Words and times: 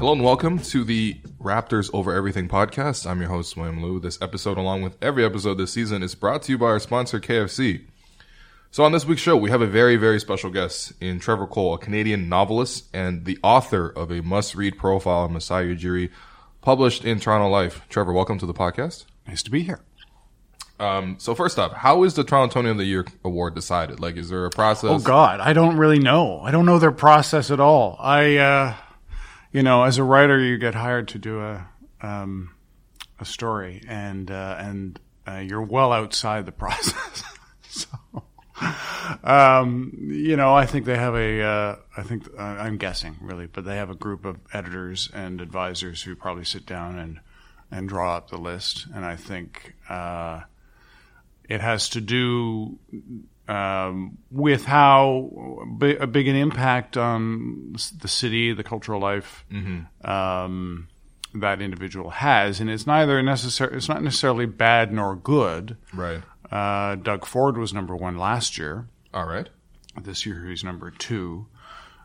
Hello 0.00 0.14
and 0.14 0.24
welcome 0.24 0.58
to 0.58 0.82
the 0.82 1.20
Raptors 1.38 1.90
Over 1.92 2.14
Everything 2.14 2.48
podcast. 2.48 3.06
I'm 3.06 3.20
your 3.20 3.28
host, 3.28 3.54
William 3.54 3.82
Liu. 3.82 4.00
This 4.00 4.18
episode, 4.22 4.56
along 4.56 4.80
with 4.80 4.96
every 5.02 5.26
episode 5.26 5.58
this 5.58 5.74
season, 5.74 6.02
is 6.02 6.14
brought 6.14 6.40
to 6.44 6.52
you 6.52 6.56
by 6.56 6.68
our 6.68 6.80
sponsor, 6.80 7.20
KFC. 7.20 7.84
So, 8.70 8.82
on 8.82 8.92
this 8.92 9.04
week's 9.04 9.20
show, 9.20 9.36
we 9.36 9.50
have 9.50 9.60
a 9.60 9.66
very, 9.66 9.96
very 9.96 10.18
special 10.18 10.48
guest 10.48 10.94
in 11.02 11.20
Trevor 11.20 11.46
Cole, 11.46 11.74
a 11.74 11.78
Canadian 11.78 12.30
novelist 12.30 12.86
and 12.94 13.26
the 13.26 13.38
author 13.42 13.90
of 13.90 14.10
a 14.10 14.22
must 14.22 14.54
read 14.54 14.78
profile 14.78 15.24
on 15.24 15.34
Masai 15.34 15.76
Ujiri, 15.76 16.08
published 16.62 17.04
in 17.04 17.20
Toronto 17.20 17.50
Life. 17.50 17.82
Trevor, 17.90 18.14
welcome 18.14 18.38
to 18.38 18.46
the 18.46 18.54
podcast. 18.54 19.04
Nice 19.28 19.42
to 19.42 19.50
be 19.50 19.64
here. 19.64 19.80
Um, 20.78 21.16
so, 21.18 21.34
first 21.34 21.58
up, 21.58 21.74
how 21.74 22.04
is 22.04 22.14
the 22.14 22.24
Torontonian 22.24 22.70
of 22.70 22.78
the 22.78 22.86
Year 22.86 23.04
award 23.22 23.54
decided? 23.54 24.00
Like, 24.00 24.16
is 24.16 24.30
there 24.30 24.46
a 24.46 24.50
process? 24.50 24.88
Oh 24.90 24.98
God, 24.98 25.40
I 25.40 25.52
don't 25.52 25.76
really 25.76 25.98
know. 25.98 26.40
I 26.40 26.52
don't 26.52 26.64
know 26.64 26.78
their 26.78 26.90
process 26.90 27.50
at 27.50 27.60
all. 27.60 27.98
I, 28.00 28.38
uh, 28.38 28.74
you 29.52 29.62
know, 29.62 29.82
as 29.82 29.98
a 29.98 30.04
writer, 30.04 30.38
you 30.38 30.58
get 30.58 30.74
hired 30.74 31.08
to 31.08 31.18
do 31.18 31.40
a 31.40 31.68
um, 32.00 32.54
a 33.18 33.24
story, 33.24 33.82
and 33.88 34.30
uh, 34.30 34.56
and 34.58 34.98
uh, 35.26 35.36
you're 35.38 35.62
well 35.62 35.92
outside 35.92 36.46
the 36.46 36.52
process. 36.66 37.22
so, 37.68 37.88
um, 39.24 39.92
you 40.00 40.36
know, 40.36 40.54
I 40.54 40.66
think 40.66 40.86
they 40.86 40.96
have 40.96 41.14
a. 41.14 41.42
Uh, 41.42 41.76
I 41.96 42.02
think 42.02 42.28
uh, 42.38 42.42
I'm 42.42 42.76
guessing 42.76 43.16
really, 43.20 43.46
but 43.46 43.64
they 43.64 43.76
have 43.76 43.90
a 43.90 43.94
group 43.94 44.24
of 44.24 44.38
editors 44.52 45.10
and 45.12 45.40
advisors 45.40 46.02
who 46.02 46.14
probably 46.14 46.44
sit 46.44 46.66
down 46.66 46.98
and 46.98 47.20
and 47.70 47.88
draw 47.88 48.16
up 48.16 48.30
the 48.30 48.38
list, 48.38 48.86
and 48.94 49.04
I 49.04 49.16
think 49.16 49.74
uh, 49.88 50.42
it 51.48 51.60
has 51.60 51.88
to 51.90 52.00
do 52.00 52.78
um, 53.48 54.18
with 54.30 54.64
how 54.64 55.64
big, 55.78 56.12
big 56.12 56.28
an 56.28 56.36
impact 56.36 56.96
on 56.96 57.74
the 58.00 58.08
city, 58.08 58.52
the 58.52 58.62
cultural 58.62 59.00
life 59.00 59.44
um, 60.04 60.88
that 61.34 61.60
individual 61.60 62.10
has, 62.10 62.60
and 62.60 62.70
it's 62.70 62.86
neither 62.86 63.22
necessary. 63.22 63.76
It's 63.76 63.88
not 63.88 64.02
necessarily 64.02 64.46
bad 64.46 64.92
nor 64.92 65.16
good. 65.16 65.76
Right. 65.92 66.22
Uh, 66.50 66.96
Doug 66.96 67.24
Ford 67.26 67.56
was 67.56 67.72
number 67.72 67.94
one 67.96 68.16
last 68.16 68.58
year. 68.58 68.88
All 69.14 69.26
right. 69.26 69.48
This 70.00 70.26
year 70.26 70.46
he's 70.46 70.64
number 70.64 70.90
two. 70.90 71.46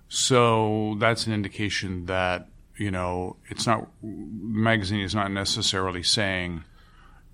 So 0.08 0.96
that's 1.00 1.28
an 1.28 1.34
indication 1.34 2.06
that 2.06 2.48
you 2.78 2.92
know 2.92 3.38
it's 3.50 3.66
not 3.66 3.88
the 4.02 4.08
magazine 4.58 5.02
is 5.02 5.16
not 5.16 5.32
necessarily 5.32 6.04
saying 6.04 6.64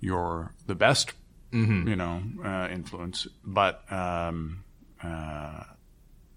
you're 0.00 0.52
the 0.66 0.74
best 0.74 1.12
you 1.52 1.96
know, 1.96 2.22
uh, 2.44 2.68
influence, 2.70 3.26
but 3.44 3.90
um, 3.92 4.64
uh, 5.02 5.64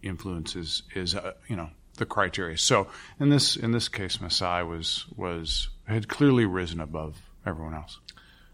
influence 0.02 0.56
is 0.56 0.84
is 0.94 1.16
uh, 1.16 1.34
you 1.48 1.56
know 1.56 1.70
the 1.98 2.06
criteria. 2.06 2.58
So 2.58 2.88
in 3.20 3.30
this 3.30 3.56
in 3.56 3.72
this 3.72 3.88
case, 3.90 4.20
Masai 4.20 4.64
was 4.64 5.06
was 5.16 5.70
had 5.86 6.08
clearly 6.08 6.46
risen 6.46 6.80
above 6.80 7.18
everyone 7.46 7.74
else. 7.74 8.00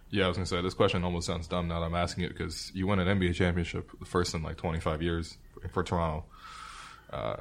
Yeah, 0.10 0.26
I 0.26 0.28
was 0.28 0.38
gonna 0.38 0.46
say 0.46 0.62
this 0.62 0.74
question 0.74 1.04
almost 1.04 1.28
sounds 1.28 1.48
dumb 1.48 1.68
now 1.68 1.80
that 1.80 1.86
I'm 1.86 1.96
asking 1.96 2.26
it 2.26 2.30
because 2.30 2.72
you 2.76 2.86
won 2.86 3.00
an 3.00 3.20
NBA 3.20 3.34
championship, 3.36 3.90
the 4.00 4.06
first 4.06 4.34
in 4.34 4.44
like 4.44 4.58
25 4.58 5.02
years 5.02 5.38
for 5.72 5.84
Toronto. 5.84 6.26
Uh, 7.12 7.38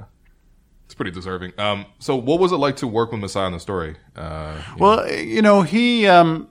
it's 0.91 0.95
pretty 0.97 1.13
deserving. 1.13 1.53
Um, 1.57 1.87
so, 2.01 2.17
what 2.17 2.41
was 2.41 2.51
it 2.51 2.57
like 2.57 2.77
to 2.77 2.87
work 2.87 3.13
with 3.13 3.21
Masai 3.21 3.43
on 3.43 3.53
the 3.53 3.61
story? 3.61 3.97
Uh, 4.17 4.61
you 4.77 4.83
Well, 4.83 5.13
you 5.13 5.41
know, 5.41 5.63
he 5.63 6.09
um, 6.09 6.49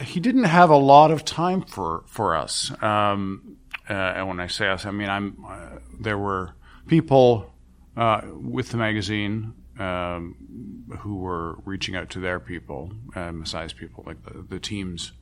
he 0.00 0.20
didn't 0.20 0.44
have 0.44 0.70
a 0.70 0.76
lot 0.76 1.10
of 1.10 1.24
time 1.24 1.62
for 1.62 2.04
for 2.06 2.36
us. 2.36 2.72
Um, 2.82 3.56
uh, 3.88 3.92
and 3.92 4.28
when 4.28 4.40
I 4.40 4.46
say 4.46 4.68
us, 4.68 4.86
I 4.86 4.90
mean 4.90 5.08
I'm. 5.08 5.44
Uh, 5.46 5.78
there 5.98 6.18
were 6.18 6.54
people 6.86 7.52
uh, 7.96 8.22
with 8.32 8.70
the 8.70 8.76
magazine 8.76 9.54
um, 9.78 10.86
who 10.98 11.16
were 11.16 11.58
reaching 11.64 11.96
out 11.96 12.10
to 12.10 12.20
their 12.20 12.40
people, 12.40 12.92
uh, 13.14 13.32
Masai's 13.32 13.72
people, 13.72 14.04
like 14.06 14.22
the, 14.24 14.42
the 14.42 14.60
team's 14.60 15.12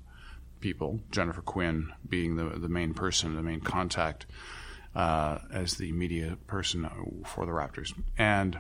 people. 0.61 1.01
Jennifer 1.11 1.43
Quinn 1.43 1.91
being 2.09 2.37
the 2.37 2.59
the 2.59 2.69
main 2.69 2.95
person, 2.95 3.37
the 3.37 3.43
main 3.43 3.61
contact 3.61 4.27
uh, 4.95 5.39
as 5.53 5.75
the 5.75 5.93
media 5.93 6.37
person 6.47 6.89
for 7.27 7.47
the 7.47 7.53
Raptors, 7.53 7.93
and 8.17 8.59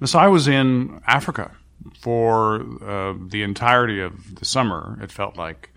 Masai 0.00 0.28
was 0.28 0.48
in 0.48 1.00
Africa 1.06 1.56
for 2.00 2.62
uh, 2.82 3.14
the 3.28 3.42
entirety 3.42 4.00
of 4.00 4.36
the 4.36 4.44
summer. 4.44 4.98
It 5.02 5.12
felt 5.12 5.36
like, 5.36 5.70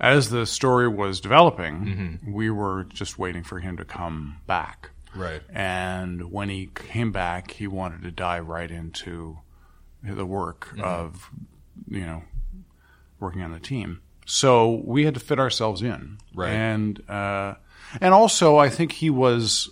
as 0.00 0.30
the 0.30 0.46
story 0.46 0.88
was 0.88 1.20
developing, 1.20 2.18
we 2.26 2.50
were 2.50 2.84
just 2.84 3.18
waiting 3.18 3.44
for 3.44 3.60
him 3.60 3.76
to 3.76 3.84
come 3.84 4.38
back. 4.46 4.90
Right. 5.14 5.42
And 5.50 6.32
when 6.32 6.48
he 6.48 6.70
came 6.74 7.12
back, 7.12 7.52
he 7.52 7.66
wanted 7.66 8.02
to 8.02 8.10
dive 8.10 8.48
right 8.48 8.70
into 8.70 9.38
the 10.02 10.26
work 10.26 10.74
of, 10.80 11.30
you 11.88 12.06
know, 12.06 12.22
working 13.20 13.42
on 13.42 13.52
the 13.52 13.60
team. 13.60 14.00
So 14.24 14.82
we 14.84 15.04
had 15.04 15.14
to 15.14 15.20
fit 15.20 15.38
ourselves 15.38 15.82
in. 15.82 16.18
Right. 16.34 16.50
And 16.50 17.08
uh, 17.08 17.54
and 18.00 18.14
also, 18.14 18.56
I 18.56 18.70
think 18.70 18.92
he 18.92 19.10
was, 19.10 19.70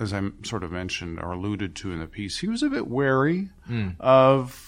as 0.00 0.12
I 0.12 0.20
sort 0.42 0.64
of 0.64 0.72
mentioned 0.72 1.20
or 1.20 1.32
alluded 1.32 1.76
to 1.76 1.92
in 1.92 2.00
the 2.00 2.06
piece, 2.06 2.38
he 2.38 2.48
was 2.48 2.62
a 2.62 2.68
bit 2.68 2.88
wary 2.88 3.50
of 4.00 4.65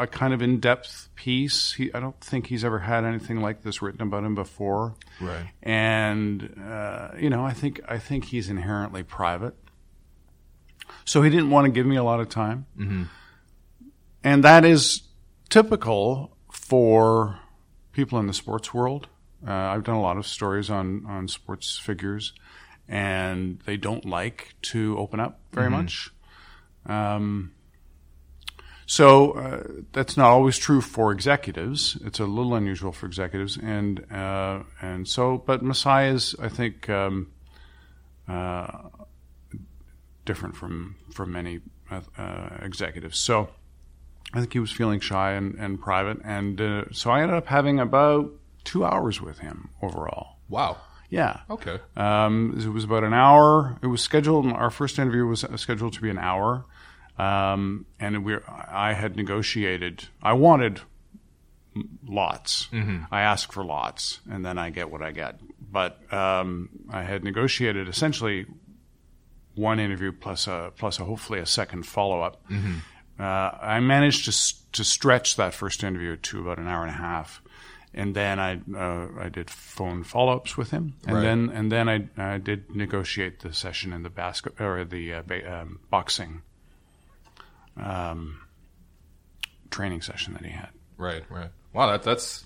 a 0.00 0.06
kind 0.06 0.32
of 0.32 0.40
in-depth 0.40 1.10
piece. 1.14 1.74
He, 1.74 1.92
I 1.92 2.00
don't 2.00 2.18
think 2.20 2.46
he's 2.46 2.64
ever 2.64 2.78
had 2.78 3.04
anything 3.04 3.40
like 3.40 3.62
this 3.62 3.82
written 3.82 4.02
about 4.02 4.24
him 4.24 4.34
before. 4.34 4.94
Right. 5.20 5.46
And 5.62 6.60
uh, 6.66 7.10
you 7.18 7.28
know, 7.28 7.44
I 7.44 7.52
think 7.52 7.80
I 7.86 7.98
think 7.98 8.24
he's 8.24 8.48
inherently 8.48 9.02
private, 9.02 9.54
so 11.04 11.22
he 11.22 11.30
didn't 11.30 11.50
want 11.50 11.66
to 11.66 11.70
give 11.70 11.86
me 11.86 11.96
a 11.96 12.02
lot 12.04 12.20
of 12.20 12.28
time, 12.28 12.66
and 14.24 14.44
that 14.44 14.64
is 14.64 15.02
typical 15.48 16.36
for 16.50 17.38
people 17.92 18.18
in 18.18 18.26
the 18.26 18.34
sports 18.34 18.72
world. 18.72 19.08
Uh, 19.46 19.52
I've 19.52 19.84
done 19.84 19.96
a 19.96 20.02
lot 20.02 20.16
of 20.16 20.26
stories 20.26 20.70
on 20.70 21.04
on 21.06 21.28
sports 21.28 21.78
figures, 21.78 22.32
and 22.88 23.60
they 23.66 23.76
don't 23.76 24.04
like 24.04 24.54
to 24.62 24.96
open 24.98 25.20
up 25.20 25.40
very 25.52 25.68
much. 25.70 26.10
Um, 26.86 27.52
so 28.90 29.30
uh, 29.34 29.62
that's 29.92 30.16
not 30.16 30.30
always 30.30 30.58
true 30.58 30.80
for 30.80 31.12
executives. 31.12 31.96
It's 32.04 32.18
a 32.18 32.24
little 32.24 32.56
unusual 32.56 32.90
for 32.90 33.06
executives, 33.06 33.56
and 33.56 34.04
uh, 34.12 34.64
and 34.82 35.06
so, 35.06 35.38
but 35.38 35.62
Masai 35.62 36.08
is, 36.08 36.34
I 36.42 36.48
think, 36.48 36.90
um, 36.90 37.30
uh, 38.26 38.88
different 40.24 40.56
from 40.56 40.96
from 41.12 41.30
many 41.30 41.60
uh, 41.88 42.00
uh, 42.18 42.48
executives. 42.62 43.20
So 43.20 43.50
I 44.34 44.40
think 44.40 44.54
he 44.54 44.58
was 44.58 44.72
feeling 44.72 44.98
shy 44.98 45.34
and, 45.34 45.54
and 45.54 45.80
private, 45.80 46.18
and 46.24 46.60
uh, 46.60 46.84
so 46.90 47.12
I 47.12 47.22
ended 47.22 47.36
up 47.36 47.46
having 47.46 47.78
about 47.78 48.32
two 48.64 48.84
hours 48.84 49.20
with 49.20 49.38
him 49.38 49.70
overall. 49.80 50.38
Wow. 50.48 50.78
Yeah. 51.10 51.42
Okay. 51.48 51.78
Um, 51.96 52.58
it 52.60 52.66
was 52.66 52.82
about 52.82 53.04
an 53.04 53.14
hour. 53.14 53.78
It 53.82 53.86
was 53.86 54.00
scheduled. 54.00 54.46
Our 54.46 54.70
first 54.70 54.98
interview 54.98 55.26
was 55.26 55.44
scheduled 55.54 55.92
to 55.92 56.00
be 56.00 56.10
an 56.10 56.18
hour, 56.18 56.64
um, 57.20 57.86
and 57.98 58.24
we 58.24 58.36
I 58.46 58.92
had 58.94 59.16
negotiated. 59.16 60.08
I 60.22 60.32
wanted 60.34 60.80
lots. 62.06 62.68
I 63.10 63.20
ask 63.22 63.52
for 63.52 63.64
lots, 63.64 64.20
and 64.30 64.44
then 64.44 64.58
I 64.58 64.70
get 64.70 64.90
what 64.90 65.02
I 65.02 65.12
get. 65.12 65.40
But 65.72 66.12
um, 66.12 66.68
I 66.90 67.02
had 67.02 67.22
negotiated 67.24 67.88
essentially 67.88 68.46
one 69.54 69.78
interview 69.80 70.12
plus 70.12 70.46
a 70.46 70.72
plus 70.76 70.98
a 70.98 71.04
hopefully 71.04 71.38
a 71.40 71.46
second 71.46 71.84
follow 71.86 72.22
up. 72.22 72.42
Uh, 73.18 73.22
I 73.22 73.80
managed 73.80 74.24
to 74.26 74.72
to 74.72 74.84
stretch 74.84 75.36
that 75.36 75.54
first 75.54 75.84
interview 75.84 76.16
to 76.16 76.40
about 76.40 76.58
an 76.58 76.66
hour 76.68 76.82
and 76.82 76.90
a 76.90 76.96
half, 76.98 77.42
and 77.94 78.14
then 78.14 78.38
I 78.38 78.60
uh, 78.74 79.08
I 79.20 79.28
did 79.28 79.50
phone 79.50 80.04
follow 80.04 80.32
ups 80.36 80.56
with 80.56 80.70
him, 80.70 80.94
and 81.06 81.16
Right. 81.16 81.22
then 81.22 81.50
and 81.50 81.70
then 81.70 81.88
I 81.88 82.08
I 82.34 82.38
did 82.38 82.74
negotiate 82.74 83.40
the 83.40 83.52
session 83.52 83.92
in 83.92 84.02
the 84.02 84.10
basket 84.10 84.60
or 84.60 84.84
the 84.84 85.14
uh, 85.14 85.22
ba- 85.26 85.60
um, 85.60 85.80
boxing 85.90 86.42
um, 87.80 88.40
training 89.70 90.02
session 90.02 90.34
that 90.34 90.44
he 90.44 90.50
had. 90.52 90.70
Right, 90.96 91.22
right. 91.30 91.50
Wow, 91.72 91.90
that 91.92 92.02
that's 92.02 92.44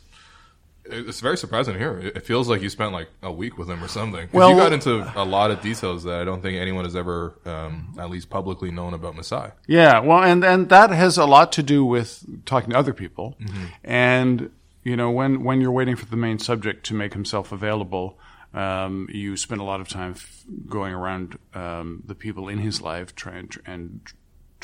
it's 0.87 1.21
very 1.21 1.39
surprising 1.39 1.73
to 1.73 1.79
hear. 1.79 1.99
It 1.99 2.27
feels 2.27 2.47
like 2.47 2.61
you 2.61 2.69
spent 2.69 2.93
like 2.93 3.09
a 3.23 3.33
week 3.33 3.57
with 3.57 3.71
him 3.71 3.83
or 3.83 3.89
something. 3.89 4.29
Well- 4.33 4.51
you 4.51 4.57
got 4.57 4.73
into 4.75 5.11
a 5.17 5.25
lot 5.25 5.51
of 5.51 5.63
details 5.63 6.05
that 6.05 6.21
I 6.21 6.25
don't 6.25 6.43
think 6.43 6.59
anyone 6.61 6.85
has 6.85 6.95
ever, 6.95 7.39
um, 7.47 7.95
at 7.99 8.11
least 8.11 8.29
publicly, 8.29 8.71
known 8.71 8.93
about 8.93 9.17
Masai. 9.17 9.51
Yeah, 9.67 10.01
well, 10.01 10.23
and 10.23 10.45
and 10.45 10.69
that 10.69 10.91
has 10.91 11.17
a 11.17 11.25
lot 11.25 11.53
to 11.53 11.63
do 11.63 11.85
with 11.87 12.25
talking 12.45 12.71
to 12.71 12.77
other 12.79 12.93
people, 12.93 13.37
and 13.83 14.51
you 14.83 14.95
know 14.97 15.11
when 15.11 15.43
when 15.43 15.61
you're 15.63 15.73
waiting 15.73 15.97
for 15.97 16.05
the 16.07 16.17
main 16.17 16.39
subject 16.39 16.85
to 16.87 16.95
make 16.95 17.15
himself 17.15 17.51
available, 17.51 18.19
um, 18.53 19.09
you 19.11 19.39
spend 19.39 19.63
a 19.63 19.65
lot 19.65 19.81
of 19.81 19.89
time 19.89 20.11
f- 20.13 20.45
going 20.69 20.93
around 20.93 21.39
um, 21.55 22.03
the 22.07 22.15
people 22.15 22.47
in 22.49 22.59
his 22.59 22.83
life 22.83 23.15
trying 23.17 23.49
and 23.65 24.01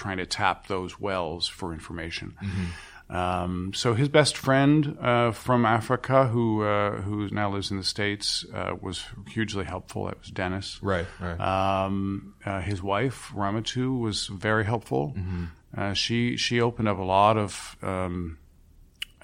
trying 0.03 0.21
to 0.25 0.27
tap 0.27 0.67
those 0.67 0.93
wells 1.07 1.45
for 1.59 1.73
information. 1.73 2.29
Um, 3.11 3.73
so 3.75 3.95
his 3.95 4.09
best 4.09 4.37
friend 4.37 4.97
uh, 5.01 5.33
from 5.33 5.67
Africa, 5.67 6.27
who 6.33 6.63
uh, 6.63 7.03
who 7.03 7.29
now 7.31 7.51
lives 7.51 7.71
in 7.73 7.77
the 7.77 7.89
states, 7.97 8.47
uh, 8.55 8.77
was 8.81 9.05
hugely 9.29 9.65
helpful. 9.65 10.05
That 10.07 10.19
was 10.21 10.31
Dennis. 10.31 10.79
Right, 10.83 11.07
right. 11.21 11.39
Um, 11.41 12.35
uh, 12.47 12.61
his 12.61 12.81
wife 12.83 13.33
Ramatu 13.35 13.99
was 13.99 14.29
very 14.29 14.65
helpful. 14.65 15.15
Uh, 15.77 15.93
she 15.95 16.37
she 16.37 16.61
opened 16.61 16.89
up 16.89 16.99
a 16.99 17.09
lot 17.19 17.37
of 17.37 17.77
um, 17.83 18.39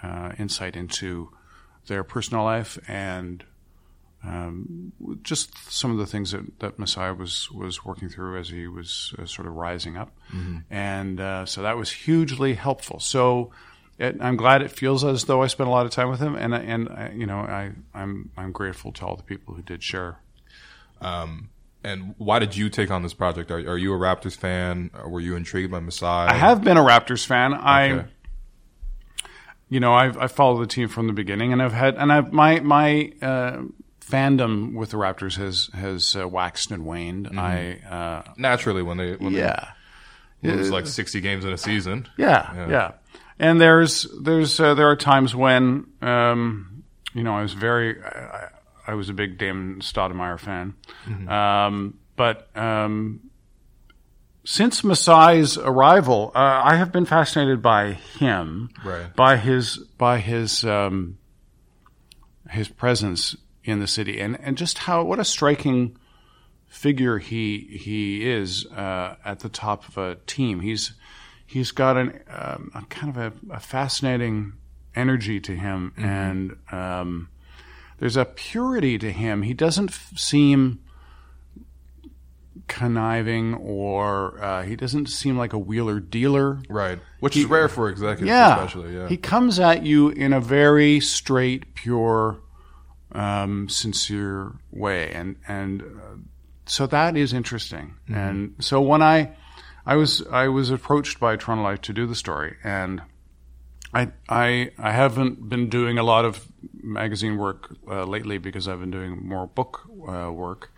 uh, 0.02 0.32
insight 0.38 0.75
into 0.76 1.31
their 1.87 2.02
personal 2.05 2.43
life 2.44 2.79
and 2.88 3.44
um, 4.26 4.93
just 5.23 5.56
some 5.70 5.90
of 5.90 5.99
the 5.99 6.06
things 6.06 6.32
that, 6.32 6.58
that 6.61 6.78
Masai 6.78 7.12
was 7.12 7.50
was 7.50 7.84
working 7.84 8.08
through 8.08 8.38
as 8.38 8.49
he 8.49 8.67
was 8.67 9.14
uh, 9.19 9.26
sort 9.26 9.46
of 9.46 9.55
rising 9.55 9.96
up, 9.96 10.17
and 10.70 11.20
uh, 11.20 11.46
so 11.46 11.62
that 11.62 11.76
was 11.76 11.90
hugely 11.90 12.55
helpful. 12.55 13.00
So. 13.00 13.50
It, 13.99 14.19
I'm 14.20 14.37
glad 14.37 14.61
it 14.61 14.70
feels 14.70 15.05
as 15.06 15.25
though 15.25 15.40
I 15.40 15.46
spent 15.46 15.69
a 15.69 15.70
lot 15.70 15.87
of 15.87 15.90
time 15.90 16.11
with 16.11 16.20
him, 16.20 16.34
and 16.37 16.55
and 16.55 16.87
I, 16.90 17.12
you 17.17 17.25
know 17.25 17.38
I 17.38 17.73
I'm 17.94 18.31
I'm 18.37 18.52
grateful 18.52 18.93
to 18.93 19.06
all 19.06 19.17
the 19.17 19.23
people 19.23 19.55
who 19.55 19.62
did 19.62 19.82
share 19.82 20.19
and 21.87 22.14
why 22.19 22.40
did 22.40 22.56
you 22.56 22.69
take 22.69 22.90
on 22.90 23.02
this 23.05 23.14
project? 23.14 23.50
Are, 23.50 23.58
are 23.58 23.79
you 23.79 23.94
a 23.94 23.96
Raptors 23.96 24.37
fan? 24.37 24.90
Or 24.93 25.08
were 25.08 25.20
you 25.20 25.37
intrigued 25.37 25.70
by 25.70 25.79
Masai? 25.79 26.06
I 26.06 26.34
have 26.34 26.64
been 26.64 26.76
a 26.76 26.82
Raptors 26.82 27.25
fan. 27.25 27.55
I, 27.55 28.06
you 29.69 29.79
know, 29.79 29.94
I've 29.94 30.19
I 30.19 30.26
followed 30.26 30.62
the 30.62 30.67
team 30.67 30.88
from 30.88 31.06
the 31.06 31.12
beginning, 31.12 31.52
and 31.52 31.62
I've 31.62 31.72
had 31.72 31.94
and 31.94 32.12
I've 32.12 32.32
my 32.32 32.61
my 32.61 33.12
uh, 33.22 33.62
fandom 34.08 34.75
with 34.75 34.91
the 34.91 34.97
Raptors 34.97 35.37
has 35.37 35.69
has 35.75 36.17
uh, 36.17 36.29
waxed 36.29 36.70
and 36.70 36.85
waned. 36.85 37.29
I 37.38 37.79
uh, 37.88 38.32
naturally 38.37 38.82
when 38.82 38.97
they 38.97 39.14
when 39.17 39.32
yeah. 39.32 39.73
they 40.43 40.53
lose 40.53 40.70
like 40.70 40.87
sixty 40.87 41.20
games 41.20 41.44
in 41.44 41.53
a 41.53 41.58
season. 41.58 42.08
Yeah, 42.17 42.69
yeah. 42.69 42.93
And 43.38 43.61
there's 43.61 44.06
there's 44.23 44.58
uh, 44.61 44.75
there 44.75 44.88
are 44.88 44.97
times 44.97 45.35
when 45.35 45.87
um, 46.00 46.85
you 47.14 47.23
know 47.23 47.35
I 47.35 47.43
was 47.43 47.53
very 47.53 48.03
I, 48.03 48.49
I 48.87 48.94
was 48.94 49.08
a 49.08 49.12
big 49.12 49.38
Damon 49.38 49.81
Stoudemire 49.81 50.38
fan, 50.38 50.75
um, 51.29 51.99
but 52.14 52.49
um, 52.56 53.20
since 54.44 54.82
Masai's 54.82 55.58
arrival, 55.58 56.31
uh, 56.35 56.38
I 56.64 56.76
have 56.76 56.93
been 56.93 57.05
fascinated 57.05 57.61
by 57.61 57.93
him, 57.94 58.70
Right. 58.85 59.14
by 59.17 59.37
his 59.37 59.76
by 59.99 60.19
his 60.19 60.64
um, 60.64 61.19
his 62.49 62.69
presence 62.69 63.37
in 63.73 63.81
the 63.81 63.87
city, 63.87 64.21
and 64.21 64.39
and 64.41 64.57
just 64.57 64.79
how 64.79 65.03
what 65.03 65.19
a 65.19 65.25
striking 65.25 65.97
figure 66.67 67.19
he 67.19 67.59
he 67.81 68.29
is 68.29 68.67
uh, 68.67 69.17
at 69.25 69.41
the 69.41 69.49
top 69.49 69.89
of 69.89 69.99
a 69.99 70.17
team. 70.27 70.61
He's 70.61 70.93
he's 71.47 71.71
got 71.73 71.97
an 71.97 72.21
um, 72.29 72.71
a 72.75 72.83
kind 72.89 73.17
of 73.17 73.17
a, 73.51 73.55
a 73.55 73.61
fascinating 73.61 74.55
energy 74.95 75.41
to 75.41 75.55
him, 75.55 75.93
and 75.97 76.57
um, 76.73 77.29
there's 77.99 78.17
a 78.17 78.25
purity 78.25 78.99
to 78.99 79.11
him. 79.13 79.43
He 79.43 79.55
doesn't 79.55 79.91
f- 79.91 80.13
seem 80.17 80.81
conniving 82.69 83.55
or 83.55 84.43
uh, 84.43 84.63
he 84.65 84.75
doesn't 84.75 85.07
seem 85.07 85.39
like 85.39 85.53
a 85.53 85.59
wheeler 85.59 86.01
dealer. 86.01 86.61
Right, 86.69 86.99
which 87.21 87.37
is 87.37 87.45
rare 87.45 87.69
for 87.69 87.89
executives, 87.89 88.29
Yeah, 88.29 88.57
especially. 88.57 88.97
Yeah, 88.97 89.09
he 89.09 89.17
comes 89.17 89.59
at 89.61 89.85
you 89.85 90.09
in 90.09 90.33
a 90.33 90.41
very 90.41 91.01
straight, 91.01 91.75
pure, 91.75 92.39
um, 93.17 93.69
sincere 93.69 94.53
way, 94.71 95.11
and 95.13 95.37
and 95.49 95.83
uh, 95.83 96.17
so 96.67 96.87
that 96.87 97.17
is 97.17 97.33
interesting. 97.33 97.95
And 98.09 98.55
so 98.61 98.81
when 98.81 99.03
I 99.03 99.37
I 99.87 99.97
was 99.97 100.25
I 100.31 100.49
was 100.49 100.71
approached 100.71 101.19
by 101.19 101.37
Toronto 101.37 101.65
Life 101.65 101.81
to 101.83 101.93
do 101.93 102.07
the 102.07 102.15
story, 102.15 102.57
and 102.63 103.03
I 103.95 104.13
I 104.29 104.71
I 104.79 104.93
haven't 104.93 105.49
been 105.49 105.69
doing 105.71 105.99
a 105.99 106.03
lot 106.03 106.25
of 106.25 106.47
magazine 106.83 107.39
work 107.39 107.75
uh, 107.89 108.05
lately 108.05 108.39
because 108.39 108.69
I've 108.69 108.81
been 108.81 108.91
doing 108.91 109.27
more 109.27 109.47
book 109.47 109.89
uh, 110.07 110.31
work, 110.31 110.71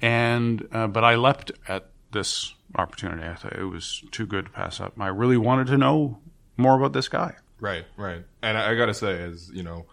and 0.00 0.66
uh, 0.72 0.86
but 0.86 1.02
I 1.02 1.16
leapt 1.16 1.50
at 1.66 1.90
this 2.12 2.54
opportunity. 2.76 3.26
I 3.26 3.34
thought 3.34 3.58
it 3.58 3.64
was 3.64 4.04
too 4.12 4.26
good 4.26 4.46
to 4.46 4.50
pass 4.52 4.80
up. 4.80 4.94
I 5.00 5.08
really 5.08 5.36
wanted 5.36 5.66
to 5.68 5.78
know 5.78 6.18
more 6.56 6.76
about 6.76 6.92
this 6.92 7.08
guy. 7.08 7.34
Right, 7.60 7.84
right. 7.96 8.24
And 8.42 8.56
I, 8.56 8.72
I 8.72 8.74
got 8.74 8.86
to 8.86 8.94
say, 8.94 9.22
as 9.22 9.50
you 9.52 9.62
know, 9.62 9.86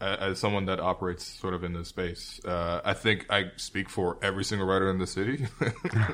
as 0.00 0.38
someone 0.38 0.66
that 0.66 0.80
operates 0.80 1.24
sort 1.26 1.54
of 1.54 1.64
in 1.64 1.72
this 1.72 1.88
space, 1.88 2.40
uh, 2.44 2.80
I 2.84 2.94
think 2.94 3.26
I 3.30 3.50
speak 3.56 3.88
for 3.88 4.18
every 4.22 4.44
single 4.44 4.66
writer 4.66 4.90
in 4.90 4.98
the 4.98 5.06
city. 5.06 5.46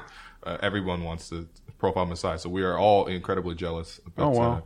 uh, 0.42 0.56
everyone 0.60 1.04
wants 1.04 1.28
to 1.30 1.48
profile 1.78 2.06
Masai, 2.06 2.38
so 2.38 2.48
we 2.48 2.62
are 2.62 2.78
all 2.78 3.06
incredibly 3.06 3.54
jealous. 3.54 4.00
But, 4.14 4.24
Oh, 4.24 4.30
wow. 4.30 4.62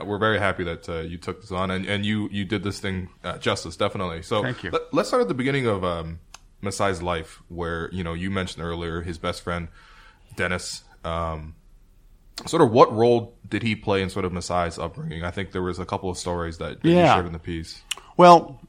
uh, 0.00 0.04
we're 0.04 0.18
very 0.18 0.38
happy 0.38 0.64
that 0.64 0.88
uh, 0.88 1.00
you 1.00 1.18
took 1.18 1.40
this 1.40 1.52
on 1.52 1.70
and, 1.70 1.86
and 1.86 2.06
you, 2.06 2.28
you 2.32 2.44
did 2.44 2.62
this 2.62 2.80
thing 2.80 3.08
uh, 3.24 3.38
justice, 3.38 3.76
definitely. 3.76 4.22
So 4.22 4.42
Thank 4.42 4.62
you. 4.64 4.70
Let, 4.70 4.94
us 4.94 5.08
start 5.08 5.22
at 5.22 5.28
the 5.28 5.34
beginning 5.34 5.66
of 5.66 5.84
um, 5.84 6.20
Masai's 6.62 7.02
life, 7.02 7.42
where 7.48 7.90
you 7.92 8.04
know 8.04 8.14
you 8.14 8.30
mentioned 8.30 8.64
earlier 8.64 9.02
his 9.02 9.18
best 9.18 9.42
friend 9.42 9.68
Dennis. 10.36 10.84
Um, 11.04 11.56
sort 12.46 12.62
of 12.62 12.70
what 12.70 12.92
role 12.94 13.36
did 13.48 13.62
he 13.62 13.76
play 13.76 14.02
in 14.02 14.08
sort 14.08 14.24
of 14.24 14.32
Masai's 14.32 14.78
upbringing? 14.78 15.24
I 15.24 15.30
think 15.30 15.52
there 15.52 15.62
was 15.62 15.78
a 15.78 15.84
couple 15.84 16.08
of 16.08 16.16
stories 16.16 16.58
that, 16.58 16.80
that 16.82 16.88
you 16.88 16.94
shared 16.94 17.26
in 17.26 17.32
the 17.32 17.38
piece. 17.38 17.82
Well, 18.16 18.60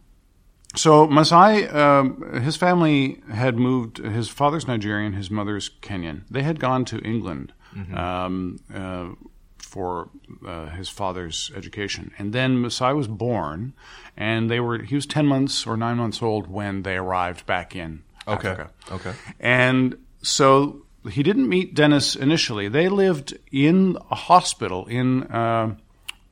so 0.76 1.08
Masai, 1.08 1.68
um, 1.68 2.42
his 2.42 2.56
family 2.56 3.22
had 3.32 3.58
moved. 3.58 3.98
His 3.98 4.30
father's 4.30 4.68
Nigerian, 4.68 5.14
his 5.14 5.30
mother's 5.30 5.70
Kenyan. 5.82 6.24
They 6.30 6.44
had 6.44 6.60
gone 6.60 6.86
to 6.86 7.00
England 7.00 7.54
um, 7.96 8.60
uh, 8.74 9.10
for 9.58 10.10
uh, 10.48 10.68
his 10.70 10.90
father's 10.90 11.52
education, 11.56 12.12
and 12.18 12.34
then 12.34 12.62
Masai 12.62 12.94
was 12.94 13.08
born, 13.08 13.74
and 14.18 14.50
they 14.50 14.60
were. 14.60 14.80
He 14.82 14.96
was 14.96 15.06
ten 15.06 15.26
months 15.28 15.68
or 15.68 15.78
nine 15.78 15.98
months 15.98 16.22
old 16.22 16.48
when 16.48 16.84
they 16.84 16.96
arrived 16.96 17.46
back 17.46 17.76
in 17.76 18.04
Okay. 18.28 18.50
Africa. 18.50 18.72
Okay. 18.92 19.14
And 19.40 19.98
so 20.22 20.86
he 21.10 21.22
didn't 21.24 21.50
meet 21.50 21.76
Dennis 21.76 22.16
initially. 22.16 22.68
They 22.70 22.88
lived 22.90 23.38
in 23.52 23.98
a 24.10 24.16
hospital 24.16 24.86
in, 24.86 25.24
uh, 25.24 25.76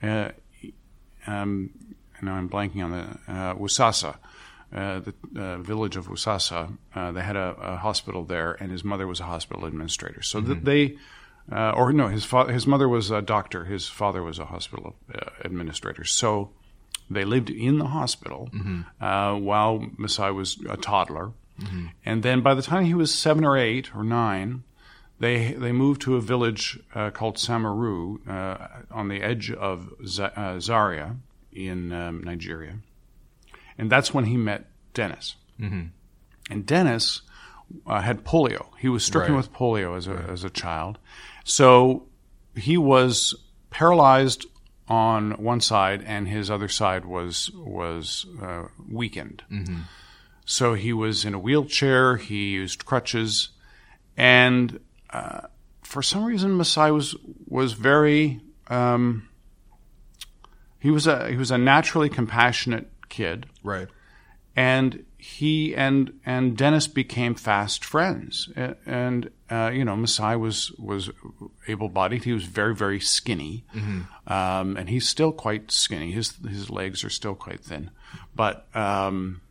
uh, 0.02 0.30
um, 1.28 1.72
now 2.22 2.34
I'm 2.36 2.50
blanking 2.50 2.84
on 2.84 2.92
the, 2.92 3.32
uh, 3.32 3.56
Wasasa, 3.56 4.16
uh, 4.74 5.00
the 5.00 5.14
uh, 5.40 5.58
village 5.58 5.96
of 5.98 6.08
Wasasa. 6.08 6.78
Uh, 6.96 7.12
they 7.12 7.22
had 7.22 7.36
a, 7.36 7.56
a 7.62 7.76
hospital 7.78 8.24
there, 8.24 8.54
and 8.60 8.72
his 8.72 8.84
mother 8.84 9.08
was 9.08 9.20
a 9.20 9.26
hospital 9.26 9.66
administrator. 9.66 10.22
So 10.22 10.40
that 10.42 10.64
they, 10.66 10.98
uh, 11.52 11.72
or 11.72 11.92
no, 11.92 12.08
his, 12.08 12.24
fa- 12.26 12.52
his 12.52 12.66
mother 12.68 12.88
was 12.88 13.12
a 13.12 13.22
doctor, 13.22 13.66
his 13.66 13.88
father 13.88 14.24
was 14.24 14.40
a 14.40 14.46
hospital 14.46 14.96
uh, 15.14 15.30
administrator. 15.44 16.06
So 16.06 16.52
they 17.10 17.26
lived 17.26 17.50
in 17.50 17.80
the 17.80 17.88
hospital 17.88 18.50
uh, 19.02 19.36
while 19.36 19.86
Masai 19.98 20.32
was 20.32 20.58
a 20.70 20.78
toddler. 20.78 21.32
And 22.06 22.24
then 22.24 22.42
by 22.42 22.54
the 22.56 22.62
time 22.64 22.86
he 22.86 22.96
was 22.96 23.14
seven 23.14 23.44
or 23.46 23.56
eight 23.58 23.96
or 23.96 24.04
nine, 24.04 24.64
they 25.20 25.54
they 25.54 25.72
moved 25.72 26.02
to 26.02 26.16
a 26.16 26.22
village 26.22 26.80
uh, 26.96 27.12
called 27.12 27.36
Samaru 27.36 28.28
uh, 28.28 28.68
on 28.90 29.10
the 29.10 29.22
edge 29.22 29.52
of 29.52 29.94
Z- 30.04 30.24
uh, 30.36 30.60
Zaria 30.60 31.18
in 31.54 31.92
um, 31.92 32.22
Nigeria, 32.24 32.76
and 33.78 33.92
that's 33.92 34.14
when 34.14 34.26
he 34.26 34.38
met 34.38 34.66
Dennis. 34.94 35.36
Mm-hmm. 35.60 35.88
And 36.50 36.66
Dennis 36.66 37.22
uh, 37.88 38.02
had 38.02 38.24
polio. 38.24 38.68
He 38.80 38.90
was 38.90 39.04
stricken 39.06 39.34
Right. 39.34 39.38
with 39.38 39.54
polio 39.54 39.96
as 39.98 40.08
a 40.08 40.26
as 40.30 40.44
a 40.44 40.50
child, 40.50 40.98
so 41.44 42.08
he 42.56 42.78
was 42.78 43.36
paralyzed 43.70 44.46
on 44.88 45.32
one 45.42 45.62
side, 45.62 46.04
and 46.06 46.28
his 46.28 46.52
other 46.52 46.68
side 46.68 47.06
was 47.06 47.50
was 47.54 48.26
uh, 48.42 48.64
weakened. 48.90 49.44
So 50.46 50.74
he 50.74 50.92
was 50.92 51.24
in 51.24 51.34
a 51.34 51.40
wheelchair. 51.40 52.18
He 52.18 52.50
used 52.52 52.84
crutches, 52.86 53.50
and 54.18 54.80
uh, 55.12 55.42
for 55.84 56.02
some 56.02 56.26
reason, 56.26 56.58
Masai 56.58 56.92
was 56.92 57.16
was 57.48 57.74
very. 57.74 58.42
Um, 58.68 59.28
he 60.82 60.92
was 60.92 61.08
a 61.08 61.30
he 61.30 61.38
was 61.38 61.52
a 61.52 61.58
naturally 61.58 62.10
compassionate 62.10 62.88
kid, 63.10 63.46
Right. 63.64 63.88
and 64.56 65.06
he 65.18 65.76
and 65.76 66.20
and 66.26 66.58
Dennis 66.58 66.88
became 66.88 67.36
fast 67.36 67.86
friends. 67.86 68.50
And 68.86 69.30
uh, 69.52 69.70
you 69.74 69.86
know, 69.86 69.96
Masai 69.96 70.36
was 70.36 70.72
was 70.80 71.10
able-bodied. 71.68 72.24
He 72.24 72.34
was 72.34 72.44
very 72.46 72.74
very 72.76 73.00
skinny, 73.00 73.64
um, 74.28 74.78
and 74.78 74.90
he's 74.90 75.08
still 75.08 75.32
quite 75.32 75.72
skinny. 75.72 76.12
His 76.12 76.34
his 76.50 76.70
legs 76.70 77.04
are 77.04 77.10
still 77.10 77.36
quite 77.36 77.62
thin, 77.64 77.92
but 78.36 78.66
um, 78.76 79.42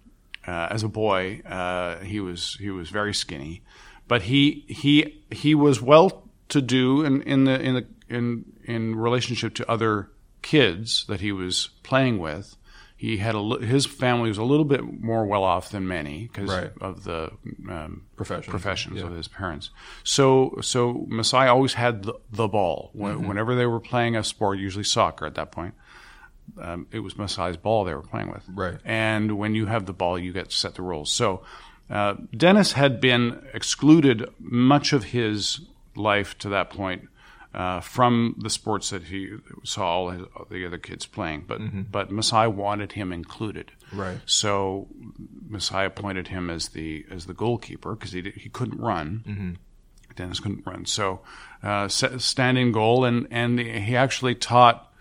uh, 0.47 0.69
as 0.71 0.83
a 0.83 0.89
boy, 0.89 1.41
uh, 1.47 1.99
he 2.01 2.19
was 2.21 2.57
he 2.61 2.71
was 2.71 2.91
very 2.91 3.15
skinny. 3.15 3.63
But 4.09 4.23
he 4.23 4.65
he 4.69 5.23
he 5.31 5.55
was 5.55 5.81
well 5.81 6.27
to 6.49 6.61
do 6.61 7.05
in, 7.05 7.23
in 7.23 7.45
the 7.45 7.61
in 7.61 7.75
the 7.75 7.87
in 8.09 8.45
in 8.65 8.97
relationship 8.97 9.55
to 9.55 9.71
other 9.71 10.11
kids 10.43 11.05
that 11.09 11.21
he 11.21 11.33
was 11.33 11.71
playing 11.83 12.19
with. 12.19 12.57
He 12.97 13.17
had 13.17 13.35
a 13.35 13.57
his 13.61 13.87
family 13.87 14.29
was 14.29 14.37
a 14.37 14.43
little 14.45 14.67
bit 14.67 14.83
more 14.85 15.25
well 15.25 15.43
off 15.43 15.71
than 15.71 15.89
many 15.89 16.29
because 16.31 16.51
Right. 16.51 16.71
of 16.83 17.05
the 17.05 17.31
um, 17.71 18.03
Professions. 18.15 18.47
professions 18.51 18.99
Yeah. 18.99 19.07
of 19.07 19.13
his 19.17 19.27
parents. 19.27 19.71
So 20.05 20.59
so 20.61 21.07
Masai 21.09 21.47
always 21.49 21.73
had 21.75 22.03
the, 22.03 22.15
the 22.31 22.47
ball 22.47 22.91
when, 22.93 23.15
Mm-hmm. 23.17 23.29
whenever 23.29 23.55
they 23.55 23.65
were 23.65 23.81
playing 23.81 24.17
a 24.17 24.23
sport, 24.23 24.59
usually 24.59 24.85
soccer 24.85 25.25
at 25.25 25.35
that 25.37 25.51
point. 25.51 25.75
Um, 26.61 26.89
it 26.93 26.99
was 26.99 27.17
Masai's 27.17 27.57
ball 27.57 27.85
they 27.85 27.95
were 27.95 28.03
playing 28.03 28.31
with, 28.31 28.45
Right. 28.53 28.77
And 28.85 29.39
when 29.39 29.55
you 29.55 29.67
have 29.67 29.87
the 29.87 29.93
ball, 29.95 30.19
you 30.19 30.33
get 30.35 30.51
to 30.51 30.57
set 30.57 30.75
the 30.75 30.83
rules. 30.83 31.11
So 31.11 31.43
uh, 31.89 32.15
Dennis 32.37 32.73
had 32.73 33.01
been 33.01 33.43
excluded 33.55 34.29
much 34.39 34.93
of 34.93 35.05
his 35.05 35.61
life 35.97 36.37
to 36.39 36.49
that 36.51 36.69
point 36.71 37.09
uh, 37.53 37.81
from 37.81 38.37
the 38.39 38.51
sports 38.51 38.91
that 38.91 39.05
he 39.05 39.37
saw 39.65 39.87
all 39.87 40.11
his, 40.11 40.23
the 40.51 40.65
other 40.67 40.79
kids 40.79 41.07
playing, 41.07 41.45
but 41.47 41.61
but 41.91 42.11
Masai 42.11 42.47
wanted 42.47 42.93
him 42.93 43.13
included. 43.13 43.73
Right. 43.93 44.19
So 44.25 44.87
Masai 45.49 45.85
appointed 45.85 46.29
him 46.29 46.49
as 46.51 46.69
the 46.69 47.05
as 47.11 47.27
the 47.27 47.35
goalkeeper 47.35 47.95
because 47.95 48.13
he 48.13 48.23
he 48.37 48.49
couldn't 48.49 48.81
run. 48.81 49.59
Dennis 50.17 50.41
couldn't 50.41 50.67
run, 50.67 50.87
so 50.87 51.21
uh, 51.63 51.89
set, 51.89 52.21
stand 52.21 52.59
in 52.59 52.73
goal, 52.73 53.05
and 53.05 53.27
and 53.31 53.59
he 53.59 53.97
actually 53.97 54.35
taught 54.35 54.93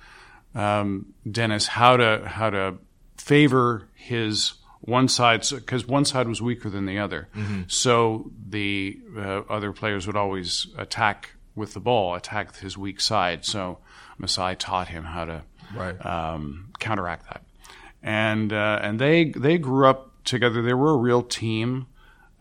um, 0.55 1.13
Dennis 1.29 1.67
how 1.67 1.97
to 1.97 2.23
how 2.25 2.49
to 2.49 2.75
favor 3.17 3.87
his 3.95 4.53
one 4.81 5.07
side 5.07 5.45
because 5.49 5.87
one 5.87 6.05
side 6.05 6.27
was 6.27 6.41
weaker 6.41 6.69
than 6.69 6.85
the 6.85 6.99
other. 6.99 7.27
So 7.67 8.31
the 8.47 8.99
uh, 9.17 9.41
other 9.49 9.71
players 9.73 10.07
would 10.07 10.15
always 10.15 10.67
attack 10.77 11.31
with 11.59 11.73
the 11.75 11.79
ball, 11.79 12.15
attack 12.15 12.55
his 12.57 12.75
weak 12.77 12.99
side. 12.99 13.45
So 13.45 13.77
Masai 14.17 14.55
taught 14.55 14.87
him 14.87 15.03
how 15.03 15.25
to 15.25 15.43
Right. 15.75 16.03
um, 16.03 16.69
counteract 16.79 17.25
that. 17.29 17.43
And 18.01 18.51
uh, 18.51 18.79
and 18.81 18.97
they 18.99 19.25
they 19.25 19.57
grew 19.59 19.87
up 19.87 20.23
together. 20.23 20.63
They 20.63 20.73
were 20.73 20.91
a 20.93 20.97
real 20.97 21.21
team. 21.21 21.85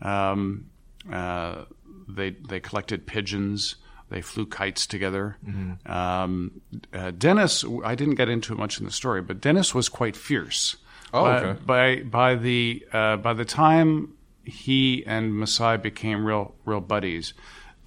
Um, 0.01 0.65
uh, 1.11 1.65
they 2.07 2.31
they 2.31 2.59
collected 2.59 3.05
pigeons. 3.05 3.75
They 4.09 4.21
flew 4.21 4.47
kites 4.47 4.87
together. 4.87 5.37
Um, 5.85 6.61
uh, 6.91 7.11
Dennis, 7.11 7.63
I 7.85 7.93
didn't 7.93 8.15
get 8.15 8.29
into 8.29 8.53
it 8.53 8.57
much 8.57 8.79
in 8.79 8.85
the 8.85 8.91
story, 8.91 9.21
but 9.21 9.39
Dennis 9.41 9.75
was 9.75 9.87
quite 9.89 10.15
fierce. 10.15 10.77
Oh, 11.13 11.23
by, 11.23 11.39
okay. 11.43 11.59
by 11.65 11.95
by 12.03 12.35
the 12.35 12.83
uh, 12.91 13.17
by 13.17 13.33
the 13.33 13.45
time 13.45 14.13
he 14.43 15.03
and 15.05 15.35
Masai 15.35 15.77
became 15.77 16.25
real 16.25 16.55
real 16.65 16.81
buddies, 16.81 17.33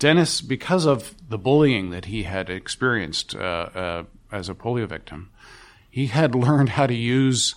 Dennis, 0.03 0.41
because 0.41 0.85
of 0.85 1.15
the 1.29 1.39
bullying 1.39 1.91
that 1.91 2.07
he 2.07 2.25
had 2.25 2.51
experienced 2.51 3.37
uh, 3.37 3.39
uh, 3.39 4.03
as 4.33 4.49
a 4.49 4.55
polio 4.55 4.85
victim, 4.85 5.31
he 5.89 6.09
had 6.09 6.35
learned 6.47 6.71
how 6.71 6.89
to 6.89 6.95
use 6.95 7.55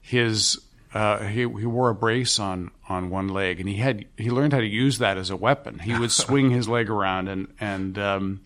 his. 0.00 0.60
Uh, 0.92 1.18
he, 1.28 1.40
he 1.42 1.46
wore 1.46 1.90
a 1.90 1.94
brace 1.94 2.40
on, 2.40 2.72
on 2.88 3.08
one 3.08 3.28
leg, 3.28 3.60
and 3.60 3.68
he 3.68 3.76
had 3.76 4.04
he 4.16 4.30
learned 4.30 4.52
how 4.52 4.58
to 4.58 4.66
use 4.66 4.98
that 4.98 5.16
as 5.16 5.30
a 5.30 5.36
weapon. 5.36 5.78
He 5.78 5.96
would 5.96 6.10
swing 6.24 6.50
his 6.50 6.68
leg 6.68 6.90
around, 6.90 7.28
and 7.28 7.54
and 7.60 7.96
um, 8.00 8.40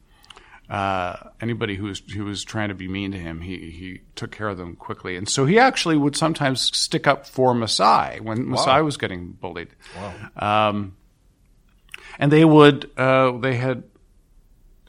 uh, 0.69 1.17
anybody 1.41 1.77
who 1.77 1.85
was 1.85 2.03
who 2.13 2.27
was 2.27 2.45
trying 2.45 2.69
to 2.69 2.75
be 2.75 2.89
mean 2.89 3.13
to 3.13 3.19
him, 3.19 3.41
he 3.41 3.71
he 3.71 4.01
took 4.17 4.33
care 4.33 4.49
of 4.49 4.59
them 4.59 4.77
quickly. 4.77 5.17
And 5.17 5.27
so 5.27 5.47
he 5.47 5.59
actually 5.59 5.97
would 5.97 6.15
sometimes 6.15 6.77
stick 6.77 7.07
up 7.07 7.27
for 7.27 7.55
Masai 7.55 8.21
when 8.21 8.51
Masai 8.51 8.83
was 8.83 8.99
getting 8.99 9.33
bullied. 9.33 9.71
Wow. 9.97 10.69
Um, 10.69 10.97
and 12.21 12.31
they 12.31 12.45
would 12.45 12.91
uh, 12.97 13.33
they 13.39 13.57
had 13.57 13.83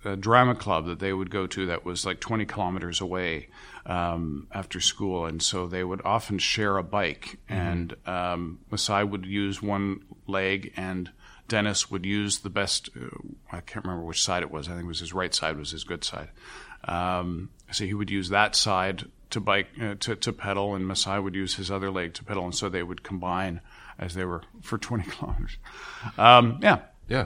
a 0.04 0.16
drama 0.16 0.54
club 0.54 0.86
that 0.88 1.00
they 1.00 1.14
would 1.14 1.32
go 1.32 1.48
to 1.48 1.68
that 1.68 1.86
was 1.86 2.06
like 2.06 2.20
20 2.20 2.46
kilometers 2.46 3.02
away 3.02 3.48
um, 3.86 4.48
after 4.52 4.80
school, 4.80 5.26
and 5.26 5.42
so 5.42 5.66
they 5.66 5.84
would 5.84 6.02
often 6.04 6.38
share 6.38 6.78
a 6.78 6.84
bike. 6.84 7.40
And 7.48 7.96
um, 8.06 8.60
Masai 8.70 9.04
would 9.04 9.26
use 9.26 9.62
one 9.62 10.04
leg, 10.28 10.74
and 10.76 11.10
Dennis 11.48 11.90
would 11.90 12.06
use 12.06 12.40
the 12.40 12.50
best. 12.50 12.90
Uh, 12.96 13.08
I 13.52 13.62
can't 13.62 13.86
remember 13.86 14.06
which 14.06 14.22
side 14.22 14.44
it 14.44 14.52
was. 14.52 14.68
I 14.68 14.72
think 14.72 14.84
it 14.84 14.88
was 14.88 15.00
his 15.00 15.14
right 15.14 15.34
side 15.34 15.58
was 15.58 15.72
his 15.72 15.84
good 15.84 16.04
side. 16.04 16.30
Um, 16.84 17.50
so 17.72 17.86
he 17.86 17.94
would 17.94 18.10
use 18.10 18.30
that 18.30 18.56
side 18.56 19.06
to 19.30 19.40
bike 19.40 19.68
uh, 19.82 19.96
to 20.00 20.16
to 20.16 20.34
pedal, 20.34 20.76
and 20.76 20.86
Masai 20.86 21.20
would 21.20 21.36
use 21.36 21.56
his 21.56 21.72
other 21.72 21.92
leg 21.92 22.14
to 22.16 22.24
pedal, 22.24 22.44
and 22.44 22.56
so 22.56 22.70
they 22.70 22.84
would 22.84 23.04
combine 23.04 23.62
as 24.00 24.16
they 24.16 24.26
were 24.26 24.42
for 24.62 24.78
20 24.78 25.04
kilometers. 25.12 25.58
Um, 26.18 26.60
yeah, 26.62 26.80
Yeah, 27.12 27.26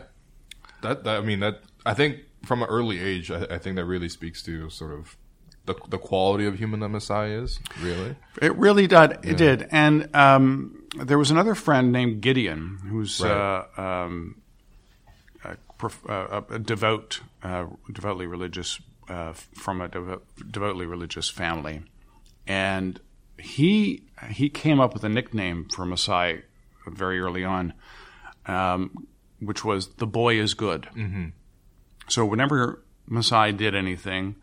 that, 0.81 1.03
that 1.03 1.17
I 1.17 1.21
mean 1.21 1.39
that 1.41 1.61
I 1.85 1.93
think 1.93 2.17
from 2.43 2.61
an 2.63 2.69
early 2.69 2.99
age, 2.99 3.29
I, 3.31 3.45
I 3.55 3.57
think 3.59 3.75
that 3.75 3.85
really 3.85 4.09
speaks 4.09 4.41
to 4.43 4.69
sort 4.69 4.93
of 4.93 5.15
the 5.65 5.75
the 5.89 5.97
quality 5.97 6.45
of 6.47 6.57
human 6.57 6.79
that 6.79 6.89
Masai 6.89 7.31
is. 7.33 7.59
Really, 7.81 8.15
It 8.41 8.55
really 8.55 8.87
did. 8.87 9.17
It 9.23 9.37
did. 9.37 9.67
And 9.71 10.15
um, 10.15 10.83
there 11.03 11.17
was 11.17 11.31
another 11.31 11.55
friend 11.55 11.91
named 11.91 12.21
Gideon, 12.21 12.79
who's 12.89 13.19
Right. 13.21 13.31
uh, 13.77 13.81
um, 13.81 14.41
a, 15.43 15.57
uh, 16.09 16.41
a 16.49 16.59
devout, 16.59 17.21
uh, 17.43 17.65
devoutly 17.91 18.25
religious, 18.27 18.79
uh, 19.09 19.33
from 19.33 19.81
a 19.81 19.89
devo- 19.89 20.21
devoutly 20.51 20.85
religious 20.85 21.29
family, 21.29 21.83
and 22.47 22.99
he 23.37 24.03
he 24.31 24.49
came 24.49 24.79
up 24.79 24.93
with 24.93 25.03
a 25.03 25.09
nickname 25.09 25.67
for 25.69 25.85
Masai 25.85 26.41
very 26.87 27.19
early 27.19 27.43
on, 27.43 27.73
um, 28.45 29.07
which 29.39 29.63
was 29.65 29.87
"the 29.95 30.07
boy 30.07 30.39
is 30.39 30.53
good." 30.53 30.83
Mm-hmm. 30.95 31.27
So 32.07 32.25
whenever 32.25 32.83
Masai 33.07 33.51
did 33.51 33.75
anything, 33.75 34.35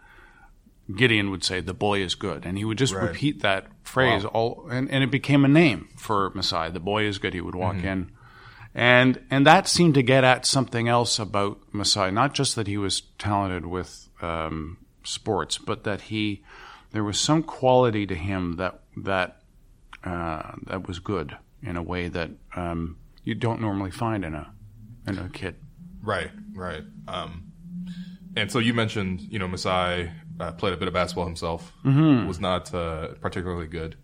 Gideon 0.96 1.30
would 1.30 1.44
say, 1.44 1.60
"The 1.60 1.74
boy 1.74 2.00
is 2.00 2.14
good," 2.14 2.44
and 2.44 2.58
he 2.58 2.64
would 2.64 2.78
just 2.78 2.94
Right. 2.94 3.08
repeat 3.08 3.40
that 3.42 3.66
phrase 3.82 4.24
all, 4.24 4.66
and, 4.70 4.90
and 4.90 5.02
it 5.04 5.10
became 5.10 5.44
a 5.44 5.48
name 5.48 5.88
for 5.96 6.30
Masai. 6.34 6.70
The 6.70 6.80
boy 6.80 7.04
is 7.04 7.18
good. 7.18 7.34
He 7.34 7.40
would 7.40 7.54
walk 7.54 7.76
in, 7.84 8.10
and 8.74 9.20
and 9.30 9.46
that 9.46 9.68
seemed 9.68 9.94
to 9.94 10.02
get 10.02 10.24
at 10.24 10.44
something 10.46 10.88
else 10.88 11.18
about 11.18 11.58
Masai, 11.72 12.10
not 12.10 12.34
just 12.34 12.56
that 12.56 12.66
he 12.66 12.76
was 12.78 13.02
talented 13.18 13.66
with 13.66 14.08
um, 14.20 14.78
sports, 15.04 15.56
but 15.58 15.84
that 15.84 16.02
he 16.02 16.42
there 16.90 17.04
was 17.04 17.18
some 17.18 17.42
quality 17.42 18.06
to 18.06 18.14
him 18.14 18.56
that 18.56 18.80
that 18.96 19.40
uh, 20.04 20.52
that 20.64 20.86
was 20.88 20.98
good 20.98 21.36
in 21.62 21.76
a 21.76 21.82
way 21.82 22.08
that 22.08 22.30
um, 22.56 22.96
you 23.24 23.34
don't 23.36 23.60
normally 23.60 23.90
find 23.92 24.24
in 24.24 24.34
a 24.34 24.52
in 25.06 25.18
a 25.18 25.28
kid. 25.28 25.56
right, 26.02 26.30
right. 26.54 26.84
Um, 27.08 27.52
and 28.36 28.50
so 28.50 28.58
you 28.58 28.72
mentioned, 28.74 29.20
you 29.20 29.38
know, 29.38 29.48
Masai 29.48 30.10
uh, 30.40 30.52
played 30.52 30.72
a 30.72 30.76
bit 30.76 30.88
of 30.88 30.94
basketball 30.94 31.26
himself. 31.26 31.72
Mm-hmm. 31.84 32.26
Was 32.26 32.40
not 32.40 32.72
uh, 32.74 33.08
particularly 33.20 33.66
good. 33.66 33.96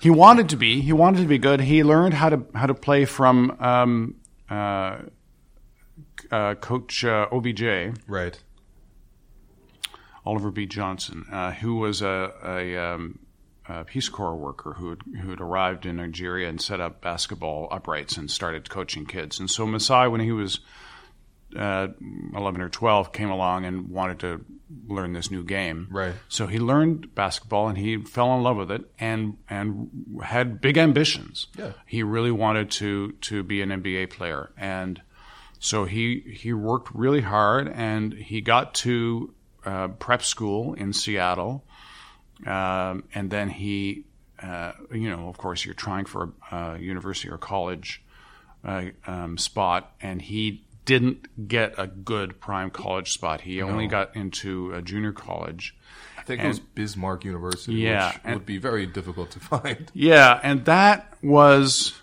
He 0.00 0.10
wanted 0.10 0.48
to 0.50 0.56
be. 0.56 0.80
He 0.80 0.92
wanted 0.92 1.20
to 1.22 1.28
be 1.28 1.38
good. 1.38 1.60
He 1.60 1.84
learned 1.84 2.14
how 2.14 2.28
to 2.30 2.46
how 2.54 2.66
to 2.66 2.74
play 2.74 3.04
from 3.04 3.56
um, 3.60 4.16
uh, 4.48 4.98
uh, 6.30 6.54
Coach 6.56 7.04
uh, 7.04 7.26
OBJ 7.30 7.62
Right. 8.06 8.38
Oliver 10.26 10.50
B. 10.50 10.64
Johnson, 10.66 11.26
uh, 11.30 11.52
who 11.52 11.76
was 11.76 12.00
a, 12.00 12.32
a, 12.42 12.76
um, 12.76 13.18
a 13.68 13.84
Peace 13.84 14.08
Corps 14.08 14.36
worker 14.36 14.74
who 14.74 14.90
had, 14.90 15.00
who 15.22 15.30
had 15.30 15.40
arrived 15.40 15.86
in 15.86 15.96
Nigeria 15.96 16.48
and 16.48 16.60
set 16.60 16.80
up 16.80 17.00
basketball 17.00 17.68
uprights 17.70 18.16
and 18.16 18.30
started 18.30 18.68
coaching 18.68 19.06
kids. 19.06 19.40
And 19.40 19.50
so 19.50 19.66
Masai, 19.66 20.08
when 20.08 20.20
he 20.20 20.32
was 20.32 20.60
uh, 21.56 21.88
11 22.34 22.60
or 22.60 22.68
12, 22.68 23.12
came 23.12 23.30
along 23.30 23.64
and 23.64 23.88
wanted 23.88 24.18
to 24.20 24.44
learn 24.86 25.12
this 25.12 25.30
new 25.30 25.44
game. 25.44 25.88
Right. 25.90 26.14
So 26.28 26.46
he 26.46 26.58
learned 26.58 27.14
basketball 27.14 27.68
and 27.68 27.78
he 27.78 27.98
fell 27.98 28.36
in 28.36 28.42
love 28.42 28.56
with 28.56 28.70
it 28.70 28.82
and 28.98 29.36
and 29.48 30.18
had 30.22 30.60
big 30.60 30.76
ambitions. 30.76 31.46
Yeah. 31.56 31.72
He 31.86 32.02
really 32.02 32.32
wanted 32.32 32.70
to 32.72 33.12
to 33.12 33.42
be 33.42 33.62
an 33.62 33.70
NBA 33.70 34.10
player 34.10 34.50
and 34.56 35.00
so 35.58 35.86
he 35.86 36.20
he 36.20 36.52
worked 36.52 36.94
really 36.94 37.22
hard 37.22 37.68
and 37.68 38.12
he 38.12 38.40
got 38.40 38.74
to 38.74 39.32
uh, 39.64 39.88
prep 39.88 40.22
school 40.22 40.74
in 40.74 40.92
Seattle, 40.92 41.64
um, 42.46 43.04
and 43.14 43.30
then 43.30 43.48
he, 43.50 44.04
uh, 44.42 44.72
you 44.92 45.08
know, 45.10 45.28
of 45.28 45.38
course, 45.38 45.64
you're 45.64 45.74
trying 45.74 46.04
for 46.04 46.32
a, 46.50 46.78
university 46.78 47.28
or 47.30 47.38
college 47.38 48.02
uh, 48.64 48.86
um, 49.06 49.38
spot, 49.38 49.92
and 50.00 50.22
he 50.22 50.64
didn't 50.84 51.48
get 51.48 51.74
a 51.78 51.86
good 51.86 52.40
prime 52.40 52.70
college 52.70 53.12
spot. 53.12 53.42
He 53.42 53.62
only 53.62 53.86
got 53.86 54.14
into 54.14 54.72
a 54.74 54.82
junior 54.82 55.12
college, 55.12 55.74
I 56.18 56.22
think 56.22 56.42
it 56.42 56.48
was 56.48 56.58
Bismarck 56.60 57.24
University, 57.24 57.74
Yeah, 57.74 58.08
which 58.12 58.20
and- 58.24 58.34
would 58.34 58.46
be 58.46 58.58
very 58.58 58.86
difficult 58.86 59.30
to 59.32 59.40
find. 59.40 59.90
Yeah, 59.94 60.40
and 60.42 60.64
that 60.66 61.16
was 61.22 62.00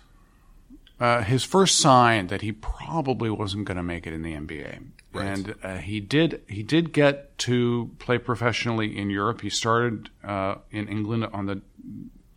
uh, 1.00 1.22
his 1.22 1.42
first 1.44 1.78
sign 1.78 2.28
that 2.28 2.42
he 2.42 2.52
probably 2.52 3.30
wasn't 3.30 3.64
going 3.66 3.76
to 3.76 3.82
make 3.82 4.06
it 4.06 4.12
in 4.12 4.22
the 4.22 4.34
NBA. 4.34 4.82
Right. 5.12 5.26
And 5.26 5.54
uh, 5.62 5.76
he 5.76 6.00
did. 6.00 6.42
He 6.48 6.62
did 6.62 6.92
get 6.92 7.36
to 7.38 7.90
play 7.98 8.18
professionally 8.18 8.96
in 8.96 9.10
Europe. 9.10 9.40
He 9.42 9.50
started 9.50 10.08
uh, 10.24 10.56
in 10.70 10.88
England 10.88 11.26
on 11.32 11.46
the 11.46 11.60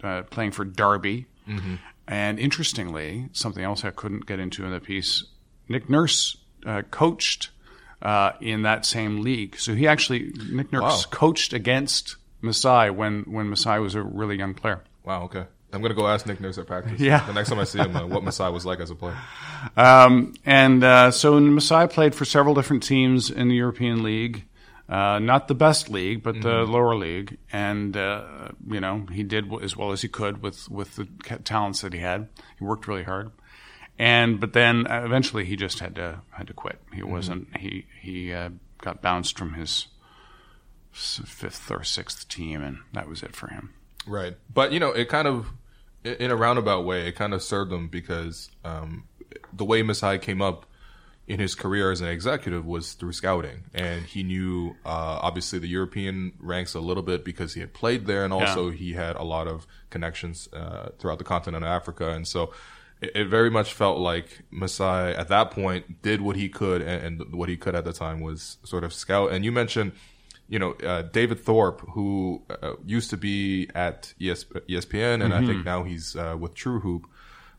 uh, 0.03 0.23
playing 0.23 0.51
for 0.51 0.65
Derby. 0.65 1.25
And 2.07 2.39
interestingly, 2.39 3.29
something 3.31 3.63
else 3.63 3.83
I 3.85 3.91
couldn't 3.91 4.25
get 4.25 4.39
into 4.39 4.65
in 4.65 4.71
the 4.71 4.79
piece, 4.79 5.25
Nick 5.69 5.89
Nurse 5.89 6.37
uh, 6.65 6.81
coached 6.91 7.49
uh, 8.01 8.31
in 8.41 8.63
that 8.63 8.85
same 8.85 9.21
league. 9.21 9.57
So 9.57 9.73
he 9.73 9.87
actually 9.87 10.31
Nick 10.51 10.71
Nurse 10.71 10.81
Wow. 11.05 11.11
coached 11.11 11.53
against 11.53 12.17
Masai 12.41 12.89
when 12.89 13.23
when 13.23 13.49
Masai 13.49 13.79
was 13.79 13.95
a 13.95 14.01
really 14.03 14.37
young 14.37 14.53
player. 14.53 14.83
Wow. 15.03 15.23
Okay. 15.23 15.45
I'm 15.75 15.81
gonna 15.81 15.93
go 15.93 16.07
ask 16.07 16.25
Nick 16.25 16.39
Nurse 16.39 16.57
at 16.57 16.67
practice. 16.67 16.99
Yeah. 16.99 17.25
The 17.25 17.33
next 17.33 17.49
time 17.49 17.59
I 17.59 17.65
see 17.65 17.79
him, 17.79 17.95
uh, 17.95 18.07
what 18.07 18.23
Masai 18.23 18.51
was 18.51 18.65
like 18.65 18.79
as 18.79 18.89
a 18.89 18.95
player. 18.95 19.17
Um, 19.75 20.33
and 20.45 20.83
uh, 20.83 21.11
so 21.11 21.39
Masai 21.39 21.87
played 21.87 22.15
for 22.15 22.25
several 22.25 22.55
different 22.55 22.83
teams 22.83 23.29
in 23.29 23.49
the 23.49 23.55
European 23.55 24.03
League. 24.03 24.45
Uh, 24.87 25.17
not 25.19 25.47
the 25.47 25.55
best 25.55 25.89
league, 25.89 26.21
but 26.21 26.41
the 26.41 26.63
lower 26.63 26.95
league, 26.95 27.37
and 27.51 27.97
uh, 27.97 28.49
you 28.67 28.79
know 28.79 29.05
he 29.11 29.23
did 29.23 29.51
as 29.63 29.75
well 29.75 29.91
as 29.91 30.01
he 30.03 30.07
could 30.07 30.41
with 30.43 30.69
with 30.69 30.95
the 30.95 31.05
talents 31.43 31.81
that 31.81 31.91
he 31.91 31.99
had. 31.99 32.29
He 32.59 32.63
worked 32.63 32.87
really 32.87 33.03
hard, 33.03 33.31
and 33.97 34.39
but 34.39 34.53
then 34.53 34.85
uh, 34.85 35.01
eventually 35.03 35.43
he 35.43 35.55
just 35.55 35.79
had 35.79 35.95
to 35.95 36.21
had 36.29 36.45
to 36.47 36.53
quit. 36.53 36.79
He 36.93 37.01
wasn't 37.01 37.57
he 37.57 37.87
he 37.99 38.31
uh, 38.31 38.49
got 38.79 39.01
bounced 39.01 39.37
from 39.39 39.55
his 39.55 39.87
fifth 40.91 41.71
or 41.71 41.83
sixth 41.83 42.27
team, 42.29 42.61
and 42.63 42.77
that 42.93 43.09
was 43.09 43.23
it 43.23 43.35
for 43.35 43.47
him. 43.47 43.73
Right. 44.07 44.35
But 44.53 44.71
you 44.71 44.79
know, 44.79 44.91
it 44.91 45.09
kind 45.09 45.27
of, 45.27 45.47
in 46.05 46.31
a 46.31 46.35
roundabout 46.35 46.85
way, 46.85 47.07
it 47.07 47.13
kind 47.15 47.33
of 47.33 47.41
served 47.41 47.71
him 47.71 47.87
because 47.87 48.49
um, 48.63 49.05
the 49.51 49.65
way 49.65 49.81
Masai 49.81 50.19
came 50.19 50.41
up 50.41 50.65
in 51.27 51.39
his 51.39 51.55
career 51.55 51.91
as 51.91 52.01
an 52.01 52.07
executive 52.07 52.65
was 52.65 52.93
through 52.93 53.11
scouting, 53.11 53.63
and 53.73 54.05
he 54.05 54.21
knew 54.21 54.75
uh, 54.85 55.17
obviously 55.21 55.57
the 55.57 55.67
European 55.67 56.33
ranks 56.39 56.75
a 56.75 56.79
little 56.79 57.01
bit 57.01 57.25
because 57.25 57.55
he 57.55 57.59
had 57.59 57.73
played 57.73 58.05
there, 58.05 58.23
and 58.23 58.31
also 58.31 58.69
he 58.69 58.93
had 58.93 59.15
a 59.15 59.23
lot 59.23 59.47
of 59.47 59.65
connections 59.89 60.47
uh, 60.53 60.89
throughout 60.99 61.17
the 61.17 61.23
continent 61.23 61.63
of 61.63 61.69
Africa, 61.69 62.09
and 62.11 62.27
so. 62.27 62.53
It 63.01 63.11
it 63.13 63.27
very 63.27 63.49
much 63.49 63.73
felt 63.73 63.97
like 63.99 64.43
Masai 64.51 65.13
at 65.13 65.27
that 65.27 65.51
point 65.51 66.01
did 66.01 66.21
what 66.21 66.37
he 66.37 66.47
could, 66.47 66.81
and, 66.81 67.21
and 67.21 67.35
what 67.35 67.49
he 67.49 67.57
could 67.57 67.75
at 67.75 67.83
the 67.83 67.91
time 67.91 68.21
was 68.21 68.55
sort 68.63 68.85
of 68.85 68.93
scout. 68.93 69.33
And 69.33 69.43
you 69.43 69.51
mentioned 69.51 69.91
you 70.47 70.59
know, 70.59 70.71
uh, 70.83 71.01
David 71.03 71.39
Thorpe, 71.39 71.81
who 71.91 72.43
uh, 72.49 72.73
used 72.85 73.09
to 73.09 73.17
be 73.17 73.69
at 73.73 74.13
ES- 74.21 74.45
ESPN, 74.69 75.23
and 75.23 75.33
I 75.33 75.45
think 75.45 75.65
now 75.65 75.83
he's 75.83 76.15
uh, 76.15 76.35
with 76.39 76.53
True 76.53 76.79
Hoop, 76.81 77.07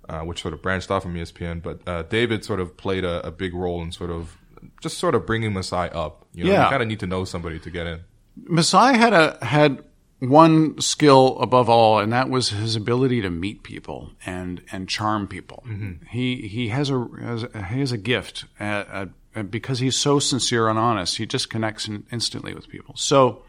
uh, 0.09 0.21
which 0.21 0.41
sort 0.43 0.55
of 0.55 0.63
branched 0.63 0.91
off 0.91 1.03
from 1.03 1.15
ESPN. 1.15 1.63
But 1.63 1.81
uh, 1.87 2.03
David 2.05 2.45
sort 2.45 2.61
of 2.61 2.77
played 2.77 3.05
a, 3.05 3.27
a 3.27 3.31
big 3.33 3.55
role 3.55 3.83
in 3.83 3.91
sort 3.93 4.11
of 4.11 4.37
just 4.81 4.99
sort 4.99 5.15
of 5.15 5.27
bringing 5.27 5.53
Masai 5.53 5.89
up. 5.91 6.27
You 6.33 6.45
know, 6.45 6.53
Yeah. 6.53 6.65
you 6.65 6.71
kind 6.71 6.83
of 6.83 6.89
need 6.89 7.01
to 7.01 7.07
know 7.07 7.25
somebody 7.25 7.59
to 7.59 7.71
get 7.71 7.87
in. 7.87 8.01
Masai 8.37 8.97
had 8.97 9.13
a 9.13 9.39
had 9.45 9.83
one 10.21 10.81
skill 10.81 11.39
above 11.41 11.69
all, 11.69 11.99
and 11.99 12.13
that 12.13 12.31
was 12.31 12.51
his 12.51 12.77
ability 12.77 13.21
to 13.23 13.31
meet 13.31 13.63
people 13.63 14.13
and 14.25 14.63
and 14.73 14.89
charm 14.89 15.27
people. 15.27 15.65
He 16.11 16.47
he 16.49 16.69
has 16.69 16.89
a, 16.91 17.07
has 17.21 17.43
a 17.45 17.63
he 17.65 17.81
has 17.81 17.93
a 17.93 17.99
gift 17.99 18.45
uh, 18.61 18.65
uh, 18.65 19.07
because 19.43 19.79
he's 19.79 19.97
so 19.97 20.19
sincere 20.19 20.69
and 20.69 20.79
honest. 20.79 21.17
He 21.17 21.27
just 21.27 21.51
connects 21.51 21.89
in, 21.89 22.05
instantly 22.13 22.55
with 22.55 22.69
people. 22.69 22.95
So 22.97 23.43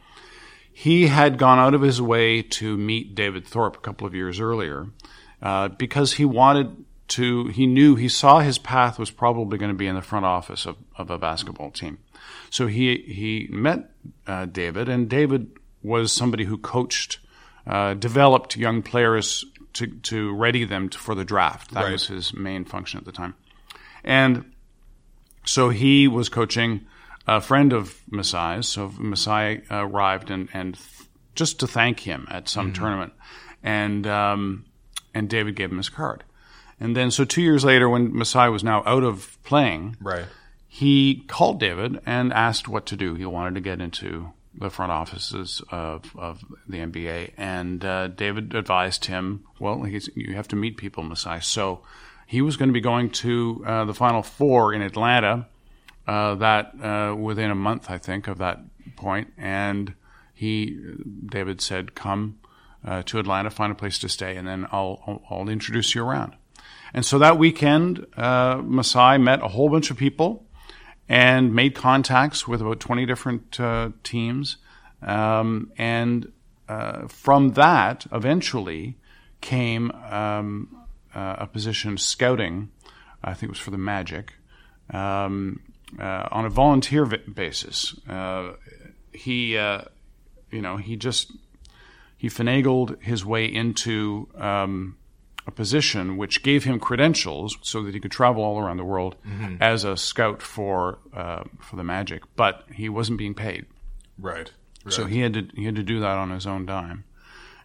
he 0.71 1.07
had 1.07 1.37
gone 1.37 1.59
out 1.59 1.73
of 1.73 1.81
his 1.81 2.01
way 2.01 2.41
to 2.41 2.77
meet 2.77 3.15
David 3.15 3.45
Thorpe 3.47 3.77
a 3.77 3.79
couple 3.79 4.05
of 4.07 4.13
years 4.13 4.39
earlier 4.39 4.87
uh, 5.41 5.69
because 5.69 6.13
he 6.13 6.25
wanted 6.25 6.85
to. 7.09 7.47
He 7.47 7.65
knew 7.67 7.95
he 7.95 8.09
saw 8.09 8.39
his 8.39 8.57
path 8.57 8.99
was 8.99 9.09
probably 9.11 9.57
going 9.57 9.71
to 9.71 9.77
be 9.77 9.87
in 9.87 9.95
the 9.95 10.01
front 10.01 10.25
office 10.25 10.65
of, 10.65 10.75
of 10.97 11.09
a 11.09 11.17
basketball 11.17 11.71
team. 11.71 11.99
So 12.49 12.67
he 12.67 12.97
he 12.97 13.47
met 13.49 13.89
uh, 14.27 14.45
David, 14.45 14.89
and 14.89 15.09
David 15.09 15.51
was 15.83 16.11
somebody 16.11 16.43
who 16.45 16.57
coached, 16.57 17.19
uh, 17.65 17.93
developed 17.93 18.57
young 18.57 18.81
players 18.81 19.45
to 19.73 19.87
to 19.87 20.33
ready 20.35 20.65
them 20.65 20.89
to, 20.89 20.97
for 20.97 21.15
the 21.15 21.23
draft. 21.25 21.71
That 21.71 21.83
Right. 21.83 21.91
was 21.93 22.07
his 22.07 22.33
main 22.33 22.65
function 22.65 22.97
at 22.99 23.05
the 23.05 23.11
time, 23.11 23.35
and 24.03 24.43
so 25.47 25.69
he 25.69 26.07
was 26.07 26.29
coaching 26.29 26.85
a 27.27 27.41
friend 27.41 27.73
of 27.73 27.99
Masai's. 28.11 28.67
So 28.67 28.91
Masai 28.97 29.61
arrived 29.71 30.29
and 30.31 30.49
and 30.53 30.75
th- 30.75 31.07
just 31.35 31.59
to 31.59 31.67
thank 31.67 31.99
him 32.01 32.27
at 32.29 32.47
some 32.49 32.73
tournament, 32.73 33.13
and 33.63 34.05
um, 34.07 34.65
and 35.13 35.29
David 35.29 35.55
gave 35.55 35.71
him 35.71 35.77
his 35.77 35.89
card. 35.89 36.23
And 36.79 36.95
then, 36.95 37.09
so 37.11 37.25
two 37.25 37.41
years 37.41 37.65
later, 37.65 37.89
when 37.89 38.15
Masai 38.15 38.49
was 38.49 38.63
now 38.63 38.83
out 38.85 39.03
of 39.03 39.37
playing, 39.43 39.95
Right. 39.99 40.25
he 40.67 41.23
called 41.27 41.59
David 41.59 41.99
and 42.05 42.31
asked 42.31 42.67
what 42.67 42.85
to 42.87 42.95
do. 42.95 43.15
He 43.15 43.25
wanted 43.25 43.55
to 43.55 43.61
get 43.61 43.81
into 43.81 44.31
the 44.59 44.69
front 44.69 44.91
offices 44.91 45.61
of, 45.71 46.15
of 46.15 46.43
the 46.67 46.77
NBA, 46.79 47.31
and 47.37 47.83
uh, 47.85 48.07
David 48.09 48.53
advised 48.55 49.05
him, 49.05 49.43
"Well, 49.59 49.83
he's, 49.83 50.09
you 50.15 50.35
have 50.35 50.47
to 50.49 50.55
meet 50.55 50.77
people, 50.77 51.03
Masai." 51.03 51.39
So 51.41 51.81
he 52.27 52.41
was 52.41 52.57
going 52.57 52.69
to 52.69 52.73
be 52.73 52.81
going 52.81 53.09
to 53.09 53.63
uh, 53.65 53.85
the 53.85 53.93
Final 53.93 54.21
Four 54.21 54.73
in 54.73 54.81
Atlanta. 54.81 55.47
Uh, 56.05 56.35
that 56.35 56.73
uh, 56.81 57.15
within 57.15 57.51
a 57.51 57.55
month, 57.55 57.89
I 57.89 57.97
think, 57.97 58.27
of 58.27 58.37
that 58.37 58.59
point, 58.95 59.33
and 59.37 59.93
he, 60.33 60.77
David 61.25 61.61
said, 61.61 61.95
"Come 61.95 62.39
uh, 62.85 63.01
to 63.03 63.19
Atlanta, 63.19 63.49
find 63.49 63.71
a 63.71 63.75
place 63.75 63.97
to 63.99 64.09
stay, 64.09 64.35
and 64.35 64.47
then 64.47 64.67
I'll 64.71 65.21
I'll, 65.29 65.49
introduce 65.49 65.95
you 65.95 66.03
around." 66.03 66.35
And 66.93 67.05
so 67.05 67.17
that 67.19 67.37
weekend, 67.37 68.05
uh, 68.15 68.61
Masai 68.63 69.17
met 69.17 69.41
a 69.41 69.47
whole 69.47 69.69
bunch 69.69 69.89
of 69.89 69.97
people 69.97 70.45
and 71.09 71.53
made 71.53 71.75
contacts 71.75 72.47
with 72.47 72.61
about 72.61 72.79
20 72.79 73.05
different 73.05 73.59
uh, 73.59 73.89
teams. 74.03 74.57
Um, 75.01 75.71
and 75.77 76.31
uh, 76.67 77.07
from 77.07 77.51
that, 77.51 78.05
eventually 78.11 78.97
came 79.39 79.91
um, 79.91 80.86
a 81.39 81.47
position 81.47 81.97
scouting, 81.97 82.69
I 83.23 83.33
think 83.33 83.49
it 83.49 83.53
was 83.53 83.59
for 83.59 83.71
the 83.71 83.77
Magic, 83.77 84.33
um, 84.93 85.61
uh, 85.99 86.27
on 86.31 86.45
a 86.45 86.49
volunteer 86.49 87.05
basis. 87.05 87.95
Uh, 88.07 88.53
he, 89.13 89.57
uh, 89.57 89.81
you 90.51 90.61
know, 90.61 90.77
he 90.77 90.95
just 90.95 91.31
he 92.17 92.27
finagled 92.29 93.01
his 93.01 93.23
way 93.25 93.45
into 93.45 94.27
um, 94.35 94.97
a 95.45 95.51
position 95.51 96.17
which 96.17 96.43
gave 96.43 96.63
him 96.65 96.79
credentials 96.79 97.57
so 97.61 97.83
that 97.83 97.93
he 97.93 97.99
could 97.99 98.11
travel 98.11 98.43
all 98.43 98.59
around 98.59 98.77
the 98.77 98.83
world 98.83 99.15
as 99.61 99.83
a 99.83 99.95
scout 99.95 100.41
for 100.41 100.99
uh, 101.13 101.43
for 101.59 101.75
the 101.77 101.83
Magic. 101.83 102.23
But 102.35 102.63
he 102.73 102.89
wasn't 102.89 103.17
being 103.17 103.33
paid, 103.33 103.65
Right. 104.19 104.51
right. 104.83 104.93
so 104.93 105.05
he 105.05 105.19
had 105.21 105.33
to 105.33 105.47
he 105.55 105.65
had 105.65 105.75
to 105.75 105.83
do 105.83 105.99
that 105.99 106.17
on 106.17 106.31
his 106.31 106.45
own 106.47 106.65
dime, 106.65 107.03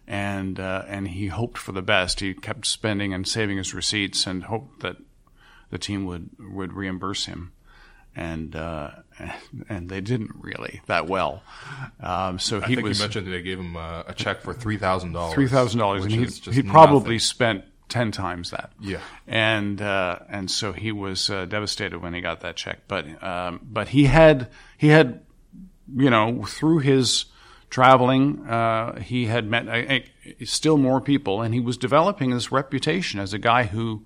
and 0.07 0.59
uh, 0.59 0.83
and 0.87 1.07
he 1.07 1.27
hoped 1.27 1.57
for 1.57 1.71
the 1.71 1.81
best. 1.81 2.19
He 2.19 2.33
kept 2.33 2.65
spending 2.65 3.13
and 3.13 3.27
saving 3.27 3.57
his 3.57 3.73
receipts 3.73 4.27
and 4.27 4.43
hoped 4.43 4.81
that 4.81 4.97
the 5.69 5.77
team 5.77 6.05
would 6.05 6.29
would 6.39 6.73
reimburse 6.73 7.25
him. 7.25 7.53
And 8.15 8.55
uh, 8.55 8.91
and 9.69 9.89
they 9.89 10.01
didn't 10.01 10.31
really 10.35 10.81
that 10.85 11.07
well. 11.07 11.43
Um, 11.99 12.37
so 12.37 12.61
I 12.61 12.67
he 12.67 12.75
think 12.75 12.87
was 12.87 12.99
you 12.99 13.03
mentioned 13.03 13.27
they 13.27 13.41
gave 13.41 13.59
him 13.59 13.75
uh, 13.75 14.03
a 14.07 14.13
check 14.13 14.41
for 14.41 14.53
three 14.53 14.77
thousand 14.77 15.13
dollars. 15.13 15.33
three 15.33 15.47
thousand 15.47 15.79
dollars, 15.79 16.03
and 16.03 16.13
he 16.13 16.25
he 16.51 16.61
probably 16.61 17.15
nothing. 17.15 17.19
spent 17.19 17.65
ten 17.89 18.11
times 18.11 18.51
that. 18.51 18.71
Yeah. 18.79 18.99
and 19.27 19.81
uh, 19.81 20.19
and 20.29 20.49
so 20.49 20.73
he 20.73 20.91
was 20.91 21.29
uh, 21.29 21.45
devastated 21.45 21.99
when 22.01 22.13
he 22.13 22.21
got 22.21 22.41
that 22.41 22.55
check. 22.55 22.81
But 22.87 23.23
um, 23.23 23.61
but 23.63 23.87
he 23.87 24.05
had 24.05 24.49
he 24.77 24.89
had 24.89 25.21
you 25.95 26.09
know 26.09 26.43
through 26.43 26.79
his 26.79 27.25
traveling, 27.73 28.47
uh, 28.47 28.99
he 28.99 29.25
had 29.25 29.49
met 29.49 29.67
uh, 29.67 29.95
uh, 29.95 30.45
still 30.45 30.77
more 30.77 31.01
people, 31.01 31.41
and 31.41 31.55
he 31.55 31.59
was 31.59 31.75
developing 31.75 32.29
this 32.29 32.51
reputation 32.51 33.19
as 33.19 33.33
a 33.33 33.39
guy 33.39 33.63
who 33.63 34.05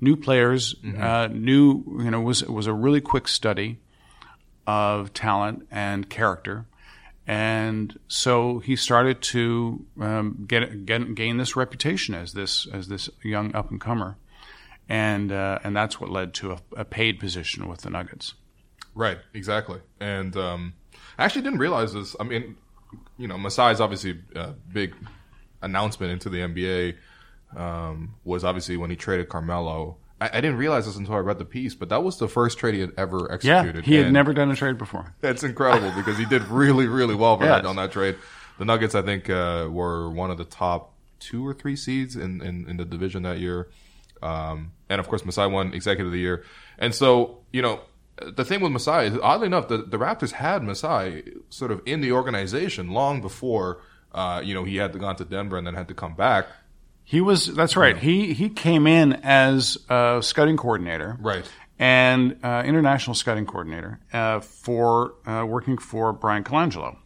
knew 0.00 0.16
players, 0.16 0.74
uh, 0.98 1.28
knew 1.30 1.84
you 2.00 2.10
know 2.10 2.20
was 2.20 2.42
was 2.42 2.66
a 2.66 2.72
really 2.72 3.00
quick 3.00 3.28
study 3.28 3.78
of 4.66 5.12
talent 5.12 5.64
and 5.70 6.10
character. 6.10 6.66
And 7.24 7.96
so 8.08 8.58
he 8.58 8.74
started 8.74 9.22
to 9.22 9.86
um, 10.00 10.44
get, 10.48 10.84
get 10.84 11.14
gain 11.14 11.36
this 11.36 11.54
reputation 11.54 12.16
as 12.16 12.32
this 12.32 12.66
as 12.66 12.88
this 12.88 13.08
young 13.22 13.54
up 13.54 13.70
and 13.70 13.80
comer, 13.80 14.16
and 14.88 15.30
uh, 15.30 15.60
and 15.62 15.76
that's 15.76 16.00
what 16.00 16.10
led 16.10 16.34
to 16.34 16.50
a, 16.50 16.58
a 16.76 16.84
paid 16.84 17.20
position 17.20 17.68
with 17.68 17.82
the 17.82 17.90
Nuggets. 17.90 18.34
Right, 18.92 19.18
exactly. 19.32 19.80
And 20.00 20.36
um, 20.36 20.74
I 21.16 21.24
actually 21.24 21.42
didn't 21.42 21.60
realize 21.60 21.94
this. 21.94 22.16
I 22.18 22.24
mean, 22.24 22.56
you 23.18 23.28
know, 23.28 23.36
Masai's 23.36 23.80
obviously 23.80 24.20
a 24.34 24.48
big 24.72 24.94
announcement 25.62 26.12
into 26.12 26.28
the 26.28 26.38
NBA 26.38 26.96
um, 27.56 28.14
was 28.24 28.44
obviously 28.44 28.76
when 28.76 28.90
he 28.90 28.96
traded 28.96 29.28
Carmelo. 29.28 29.96
I, 30.20 30.26
I 30.34 30.40
didn't 30.40 30.56
realize 30.56 30.86
this 30.86 30.96
until 30.96 31.14
I 31.14 31.18
read 31.18 31.38
the 31.38 31.44
piece, 31.44 31.74
but 31.74 31.88
that 31.88 32.02
was 32.02 32.18
the 32.18 32.28
first 32.28 32.58
trade 32.58 32.74
he 32.74 32.80
had 32.80 32.92
ever 32.96 33.30
executed. 33.32 33.86
Yeah, 33.86 33.90
he 33.90 33.94
had 33.96 34.12
never 34.12 34.32
done 34.32 34.50
a 34.50 34.56
trade 34.56 34.78
before. 34.78 35.14
That's 35.20 35.42
incredible 35.42 35.92
because 35.96 36.18
he 36.18 36.24
did 36.24 36.42
really, 36.48 36.86
really 36.86 37.14
well 37.14 37.36
for 37.38 37.44
Yes. 37.44 37.62
that 37.62 37.68
on 37.68 37.76
that 37.76 37.92
trade. 37.92 38.16
the 38.58 38.64
Nuggets, 38.64 38.94
I 38.94 39.02
think, 39.02 39.28
uh, 39.30 39.68
were 39.70 40.10
one 40.10 40.30
of 40.30 40.38
the 40.38 40.44
top 40.44 40.92
two 41.18 41.46
or 41.46 41.54
three 41.54 41.76
seeds 41.76 42.16
in, 42.16 42.40
in, 42.42 42.68
in 42.68 42.76
the 42.76 42.84
division 42.84 43.22
that 43.24 43.38
year. 43.38 43.68
Um, 44.22 44.72
and 44.88 45.00
of 45.00 45.08
course, 45.08 45.24
Masai 45.24 45.48
won 45.48 45.72
Executive 45.74 46.06
of 46.06 46.12
the 46.12 46.18
Year. 46.18 46.44
And 46.78 46.94
so, 46.94 47.38
you 47.52 47.62
know, 47.62 47.80
the 48.22 48.44
thing 48.44 48.60
with 48.60 48.72
Masai 48.72 49.06
is, 49.06 49.18
oddly 49.22 49.46
enough, 49.46 49.68
the, 49.68 49.78
the 49.78 49.96
Raptors 49.98 50.32
had 50.32 50.62
Masai 50.62 51.24
sort 51.50 51.70
of 51.70 51.80
in 51.86 52.00
the 52.00 52.12
organization 52.12 52.90
long 52.90 53.20
before, 53.20 53.80
uh, 54.12 54.40
you 54.44 54.54
know, 54.54 54.64
he 54.64 54.76
had 54.76 54.98
gone 54.98 55.16
to 55.16 55.24
Denver 55.24 55.56
and 55.56 55.66
then 55.66 55.74
had 55.74 55.88
to 55.88 55.94
come 55.94 56.14
back. 56.14 56.46
He 57.02 57.20
was. 57.20 57.46
That's 57.46 57.76
right. 57.76 57.96
He 57.98 58.32
he 58.32 58.48
came 58.48 58.86
in 58.86 59.12
as 59.24 59.76
a 59.90 60.20
scouting 60.22 60.56
coordinator, 60.56 61.18
Right. 61.20 61.44
and 61.78 62.38
uh, 62.42 62.62
international 62.64 63.14
scouting 63.14 63.44
coordinator 63.44 64.00
uh, 64.12 64.40
for 64.40 65.14
uh, 65.26 65.44
working 65.46 65.76
for 65.76 66.12
Bryan 66.14 66.44
Colangelo. 66.44 66.96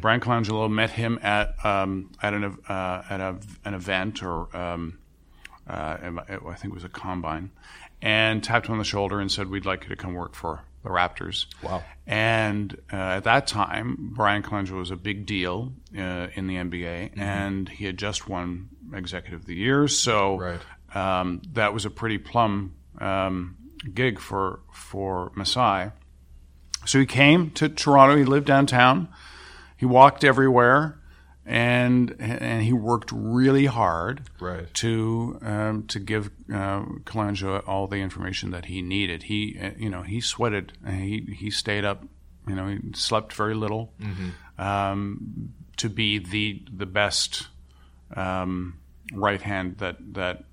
Bryan 0.00 0.20
Colangelo 0.20 0.70
met 0.70 0.90
him 0.90 1.18
at 1.22 1.54
um, 1.64 2.10
at 2.22 2.32
an 2.34 2.44
uh, 2.68 3.02
at 3.10 3.20
a, 3.20 3.36
an 3.64 3.74
event 3.74 4.22
or 4.22 4.54
um, 4.56 4.98
uh, 5.68 5.96
I 6.00 6.54
think 6.54 6.72
it 6.72 6.74
was 6.74 6.84
a 6.84 6.88
combine, 6.88 7.50
and 8.04 8.44
tapped 8.44 8.66
him 8.66 8.72
on 8.72 8.78
the 8.78 8.84
shoulder 8.84 9.18
and 9.18 9.32
said, 9.32 9.48
"We'd 9.48 9.64
like 9.66 9.82
you 9.84 9.88
to 9.88 9.96
come 9.96 10.14
work 10.14 10.34
for 10.34 10.60
the 10.82 10.90
Raptors." 10.90 11.46
Wow. 11.62 11.82
And 12.06 12.76
uh, 12.92 12.96
at 12.96 13.24
that 13.24 13.46
time, 13.46 14.12
Bryan 14.14 14.42
Colangelo 14.42 14.78
was 14.78 14.90
a 14.90 14.96
big 14.96 15.24
deal 15.26 15.72
uh, 15.96 16.26
in 16.34 16.46
the 16.46 16.56
NBA, 16.56 17.18
and 17.18 17.68
he 17.68 17.86
had 17.86 17.96
just 17.96 18.28
won 18.28 18.68
Executive 18.92 19.40
of 19.40 19.46
the 19.46 19.54
Year, 19.56 19.88
so 19.88 20.36
Right. 20.38 20.60
um, 20.94 21.40
that 21.54 21.72
was 21.72 21.86
a 21.86 21.90
pretty 21.90 22.18
plum 22.18 22.74
um, 23.00 23.56
gig 23.94 24.20
for 24.20 24.60
for 24.72 25.32
Masai. 25.34 25.90
So 26.84 26.98
he 27.00 27.06
came 27.06 27.50
to 27.52 27.70
Toronto. 27.70 28.16
He 28.16 28.24
lived 28.24 28.46
downtown. 28.46 29.08
He 29.78 29.86
walked 29.86 30.22
everywhere, 30.24 31.00
and 31.46 32.16
and 32.18 32.62
he 32.62 32.72
worked 32.72 33.10
really 33.12 33.66
hard 33.66 34.22
Right. 34.40 34.72
to 34.74 35.38
um, 35.42 35.86
to 35.88 35.98
give 35.98 36.30
uh, 36.52 36.82
Colangelo 37.04 37.62
all 37.68 37.86
the 37.86 37.96
information 37.96 38.50
that 38.52 38.64
he 38.66 38.80
needed. 38.82 39.24
He 39.24 39.58
uh, 39.60 39.70
you 39.78 39.90
know 39.90 40.02
he 40.02 40.20
sweated. 40.20 40.72
He 40.86 41.34
he 41.36 41.50
stayed 41.50 41.84
up. 41.84 42.04
You 42.48 42.54
know 42.54 42.66
he 42.68 42.78
slept 42.94 43.32
very 43.32 43.54
little 43.54 43.92
um, 44.58 45.52
to 45.76 45.88
be 45.88 46.18
the 46.18 46.62
the 46.74 46.86
best 46.86 47.48
um, 48.16 48.78
right 49.12 49.40
hand 49.42 49.78
that 49.78 49.96
that 50.14 50.44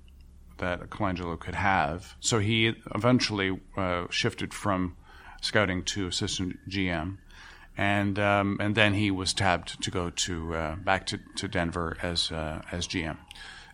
that 0.58 0.90
Colangelo 0.90 1.38
could 1.38 1.54
have. 1.54 2.14
So 2.20 2.38
he 2.38 2.74
eventually 2.94 3.58
uh, 3.76 4.06
shifted 4.10 4.54
from 4.54 4.96
scouting 5.40 5.82
to 5.84 6.06
assistant 6.06 6.56
GM, 6.68 7.18
and 7.76 8.18
um, 8.18 8.58
and 8.60 8.74
then 8.74 8.94
he 8.94 9.10
was 9.10 9.32
tabbed 9.32 9.82
to 9.82 9.90
go 9.90 10.10
to 10.10 10.54
uh, 10.54 10.74
back 10.76 11.06
to, 11.06 11.18
to 11.36 11.48
Denver 11.48 11.96
as 12.02 12.30
uh, 12.30 12.62
as 12.70 12.86
GM. 12.86 13.16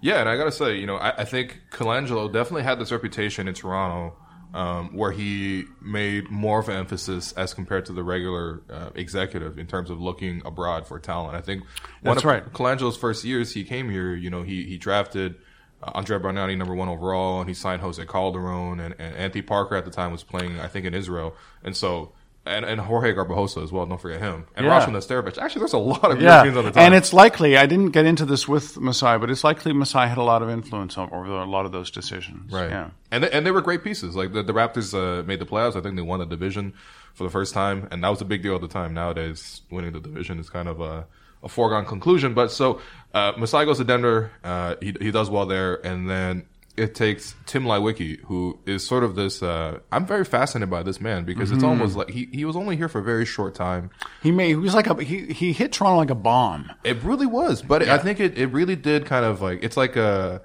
Yeah, 0.00 0.20
and 0.20 0.28
I 0.28 0.36
gotta 0.36 0.52
say, 0.52 0.78
you 0.78 0.86
know, 0.86 0.96
I, 0.96 1.22
I 1.22 1.24
think 1.24 1.62
Colangelo 1.70 2.32
definitely 2.32 2.62
had 2.62 2.78
this 2.78 2.92
reputation 2.92 3.48
in 3.48 3.54
Toronto 3.54 4.16
um, 4.54 4.94
where 4.96 5.12
he 5.12 5.64
made 5.82 6.30
more 6.30 6.60
of 6.60 6.68
an 6.68 6.76
emphasis 6.76 7.32
as 7.32 7.52
compared 7.52 7.86
to 7.86 7.92
the 7.92 8.02
regular 8.02 8.62
uh, 8.70 8.90
executive 8.94 9.58
in 9.58 9.66
terms 9.66 9.90
of 9.90 10.00
looking 10.00 10.42
abroad 10.44 10.86
for 10.86 10.98
talent. 10.98 11.36
I 11.36 11.40
think 11.40 11.62
one 12.02 12.14
That's 12.14 12.18
of 12.18 12.24
right. 12.24 12.52
Colangelo's 12.52 12.96
first 12.96 13.24
years 13.24 13.52
he 13.52 13.64
came 13.64 13.90
here, 13.90 14.14
you 14.14 14.30
know, 14.30 14.42
he 14.42 14.64
he 14.64 14.78
drafted 14.78 15.34
uh, 15.82 15.92
Andre 15.94 16.18
Bargnani 16.18 16.56
number 16.56 16.74
one 16.74 16.88
overall, 16.88 17.40
and 17.40 17.48
he 17.48 17.54
signed 17.54 17.82
Jose 17.82 18.04
Calderon, 18.06 18.80
and, 18.80 18.94
and 18.98 19.16
Anthony 19.16 19.42
Parker 19.42 19.76
at 19.76 19.84
the 19.84 19.90
time 19.90 20.12
was 20.12 20.24
playing, 20.24 20.58
I 20.60 20.68
think, 20.68 20.86
in 20.86 20.94
Israel, 20.94 21.34
and 21.62 21.76
so. 21.76 22.12
And, 22.48 22.64
and 22.64 22.80
Jorge 22.80 23.12
Garbajosa 23.14 23.62
as 23.62 23.70
well. 23.70 23.84
Don't 23.86 24.00
forget 24.00 24.20
him. 24.20 24.46
And 24.56 24.64
Yeah. 24.66 24.80
Rasho 24.80 24.88
Nesterovic. 24.88 25.36
Actually, 25.38 25.60
there's 25.60 25.72
a 25.74 25.78
lot 25.78 26.10
of 26.10 26.20
Yeah, 26.20 26.42
Europeans 26.44 26.56
on 26.56 26.64
the 26.64 26.70
time. 26.72 26.82
and 26.86 26.94
it's 26.94 27.12
likely 27.12 27.56
I 27.58 27.66
didn't 27.66 27.90
get 27.90 28.06
into 28.06 28.24
this 28.24 28.48
with 28.48 28.78
Masai, 28.78 29.18
but 29.18 29.30
it's 29.30 29.44
likely 29.44 29.72
Masai 29.72 30.08
had 30.08 30.18
a 30.18 30.22
lot 30.22 30.42
of 30.42 30.48
influence 30.50 30.96
over 30.96 31.24
a 31.26 31.44
lot 31.44 31.66
of 31.66 31.72
those 31.72 31.90
decisions. 31.90 32.52
Right. 32.52 32.70
Yeah. 32.70 32.90
And 33.10 33.24
they, 33.24 33.30
and 33.30 33.44
they 33.46 33.50
were 33.50 33.60
great 33.60 33.84
pieces. 33.84 34.16
Like 34.16 34.32
the, 34.32 34.42
the 34.42 34.52
Raptors 34.54 34.94
uh, 34.94 35.22
made 35.24 35.40
the 35.40 35.46
playoffs. 35.46 35.76
I 35.76 35.80
think 35.82 35.96
they 35.96 36.02
won 36.02 36.20
the 36.20 36.26
division 36.26 36.72
for 37.14 37.24
the 37.24 37.30
first 37.30 37.52
time, 37.54 37.86
and 37.90 38.02
that 38.02 38.08
was 38.08 38.20
a 38.20 38.24
big 38.24 38.42
deal 38.42 38.54
at 38.54 38.60
the 38.60 38.68
time. 38.68 38.94
Nowadays, 38.94 39.60
winning 39.70 39.92
the 39.92 40.00
division 40.00 40.38
is 40.38 40.48
kind 40.48 40.68
of 40.68 40.80
a, 40.80 41.06
a 41.42 41.48
foregone 41.48 41.84
conclusion. 41.84 42.32
But 42.34 42.50
so 42.52 42.80
uh, 43.14 43.32
Masai 43.36 43.64
goes 43.64 43.78
to 43.78 43.84
Denver. 43.84 44.30
Uh, 44.44 44.76
he 44.80 44.94
he 45.00 45.10
does 45.10 45.28
well 45.30 45.46
there, 45.46 45.84
and 45.84 46.08
then 46.08 46.46
it 46.78 46.94
takes 46.94 47.34
Tim 47.46 47.64
Leiweke, 47.64 48.20
who 48.22 48.58
is 48.66 48.86
sort 48.86 49.04
of 49.04 49.14
this. 49.14 49.42
Uh, 49.42 49.80
I'm 49.90 50.06
very 50.06 50.24
fascinated 50.24 50.70
by 50.70 50.82
this 50.82 51.00
man 51.00 51.24
because 51.24 51.50
it's 51.50 51.64
almost 51.64 51.96
like 51.96 52.10
he, 52.10 52.28
he 52.32 52.44
was 52.44 52.56
only 52.56 52.76
here 52.76 52.88
for 52.88 53.00
a 53.00 53.02
very 53.04 53.24
short 53.26 53.54
time. 53.54 53.90
He 54.22 54.30
made 54.30 54.48
he 54.48 54.56
was 54.56 54.74
like 54.74 54.86
a 54.86 55.02
he, 55.02 55.26
he 55.26 55.52
hit 55.52 55.72
Toronto 55.72 55.98
like 55.98 56.10
a 56.10 56.14
bomb. 56.14 56.70
It 56.84 57.02
really 57.02 57.26
was, 57.26 57.62
but 57.62 57.82
I 57.82 57.98
think 57.98 58.20
it, 58.20 58.38
it 58.38 58.46
really 58.46 58.76
did 58.76 59.06
kind 59.06 59.24
of 59.24 59.40
like 59.40 59.62
it's 59.62 59.76
like 59.76 59.96
a 59.96 60.42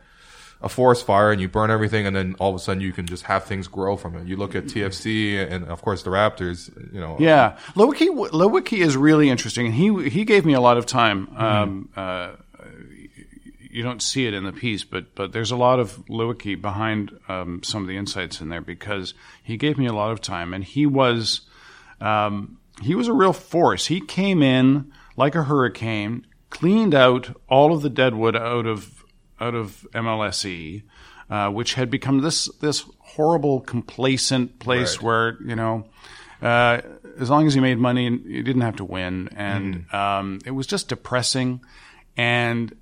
a 0.64 0.70
forest 0.70 1.06
fire, 1.06 1.30
and 1.32 1.42
you 1.42 1.50
burn 1.50 1.70
everything, 1.70 2.08
and 2.08 2.16
then 2.16 2.36
all 2.40 2.50
of 2.50 2.56
a 2.56 2.60
sudden 2.60 2.82
you 2.82 2.94
can 2.94 3.06
just 3.06 3.24
have 3.24 3.44
things 3.44 3.68
grow 3.68 3.98
from 3.98 4.16
it. 4.16 4.26
You 4.26 4.38
look 4.38 4.56
at 4.56 4.64
TFC 4.64 5.52
and 5.52 5.66
of 5.66 5.82
course 5.82 6.04
the 6.04 6.10
Raptors. 6.10 6.72
You 6.94 7.02
know, 7.02 7.18
Yeah, 7.20 7.58
Leiweke 7.76 8.30
Leiweke 8.30 8.80
is 8.80 8.96
really 8.96 9.30
interesting, 9.30 9.66
and 9.68 9.76
he 9.76 10.10
he 10.10 10.24
gave 10.24 10.46
me 10.46 10.54
a 10.54 10.62
lot 10.62 10.78
of 10.78 10.86
time. 10.86 11.28
Um, 11.36 11.90
uh, 11.96 12.32
you 13.74 13.84
don't 13.84 14.02
see 14.02 14.26
it 14.28 14.34
in 14.34 14.44
the 14.44 14.52
piece, 14.54 14.84
but 14.84 15.16
but 15.16 15.32
there's 15.34 15.52
a 15.52 15.56
lot 15.58 15.80
of 15.80 15.98
Leiweke 16.08 16.62
behind 16.62 17.12
um, 17.28 17.62
some 17.64 17.82
of 17.82 17.88
the 17.88 17.98
insights 17.98 18.40
in 18.42 18.50
there 18.50 18.62
because 18.62 19.14
he 19.44 19.58
gave 19.58 19.78
me 19.78 19.86
a 19.88 19.94
lot 19.94 20.12
of 20.12 20.22
time, 20.22 20.54
and 20.54 20.64
he 20.64 20.86
was 20.86 21.42
um, 22.00 22.58
he 22.82 22.96
was 22.96 23.08
a 23.08 23.14
real 23.14 23.34
force. 23.34 23.88
He 23.88 24.00
came 24.00 24.42
in 24.44 24.92
like 25.18 25.36
a 25.36 25.44
hurricane, 25.44 26.26
cleaned 26.50 26.94
out 26.96 27.36
all 27.48 27.74
of 27.74 27.82
the 27.82 27.90
deadwood 27.90 28.36
out 28.36 28.66
of 28.66 29.04
out 29.40 29.56
of 29.56 29.86
MLSE, 29.94 30.84
uh, 31.30 31.50
which 31.50 31.74
had 31.74 31.90
become 31.90 32.22
this 32.22 32.46
this 32.60 32.86
horrible 33.00 33.60
complacent 33.62 34.60
place 34.60 34.98
Right. 34.98 35.04
where 35.04 35.38
you 35.46 35.56
know. 35.56 35.86
Uh, 36.42 36.82
as 37.20 37.30
long 37.30 37.48
as 37.48 37.56
you 37.56 37.62
made 37.62 37.78
money, 37.78 38.04
you 38.04 38.44
didn't 38.44 38.64
have 38.64 38.76
to 38.76 38.84
win, 38.84 39.30
and 39.34 39.86
um, 39.94 40.40
it 40.46 40.52
was 40.52 40.68
just 40.68 40.90
depressing. 40.90 41.62
And 42.18 42.76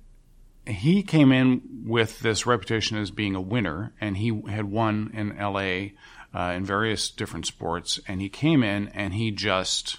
he 0.66 1.02
came 1.02 1.32
in 1.32 1.62
with 1.84 2.20
this 2.20 2.46
reputation 2.46 2.96
as 2.96 3.10
being 3.10 3.34
a 3.34 3.40
winner, 3.40 3.92
and 4.00 4.16
he 4.16 4.42
had 4.48 4.66
won 4.70 5.10
in 5.12 5.36
LA 5.36 5.90
uh, 6.34 6.52
in 6.52 6.64
various 6.64 7.10
different 7.10 7.46
sports. 7.46 7.98
And 8.06 8.20
he 8.20 8.28
came 8.28 8.62
in 8.62 8.88
and 8.88 9.14
he 9.14 9.30
just, 9.30 9.98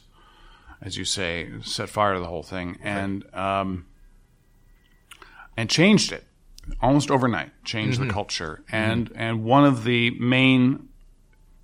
as 0.82 0.98
you 0.98 1.06
say, 1.06 1.50
set 1.64 1.90
fire 1.90 2.14
to 2.14 2.20
the 2.20 2.28
whole 2.28 2.44
thing 2.44 2.78
and 2.82 3.26
um, 3.36 3.86
and 5.58 5.70
changed 5.70 6.12
it 6.12 6.24
almost 6.82 7.12
overnight. 7.12 7.52
Changed 7.66 8.00
the 8.00 8.08
culture, 8.10 8.64
and 8.72 9.12
and 9.16 9.44
one 9.44 9.66
of 9.66 9.84
the 9.84 10.12
main 10.12 10.88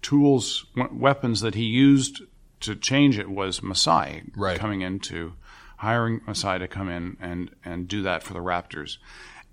tools, 0.01 0.65
weapons 0.91 1.41
that 1.41 1.55
he 1.55 1.63
used 1.63 2.21
to 2.61 2.75
change 2.75 3.17
it 3.17 3.29
was 3.29 3.63
Masai 3.63 4.23
Right. 4.35 4.59
coming 4.59 4.81
into 4.81 5.33
hiring 5.79 6.19
Masai 6.27 6.59
to 6.59 6.67
come 6.67 6.89
in 6.89 7.15
and 7.19 7.49
and 7.63 7.87
do 7.87 8.01
that 8.03 8.21
for 8.23 8.33
the 8.33 8.39
Raptors, 8.39 8.97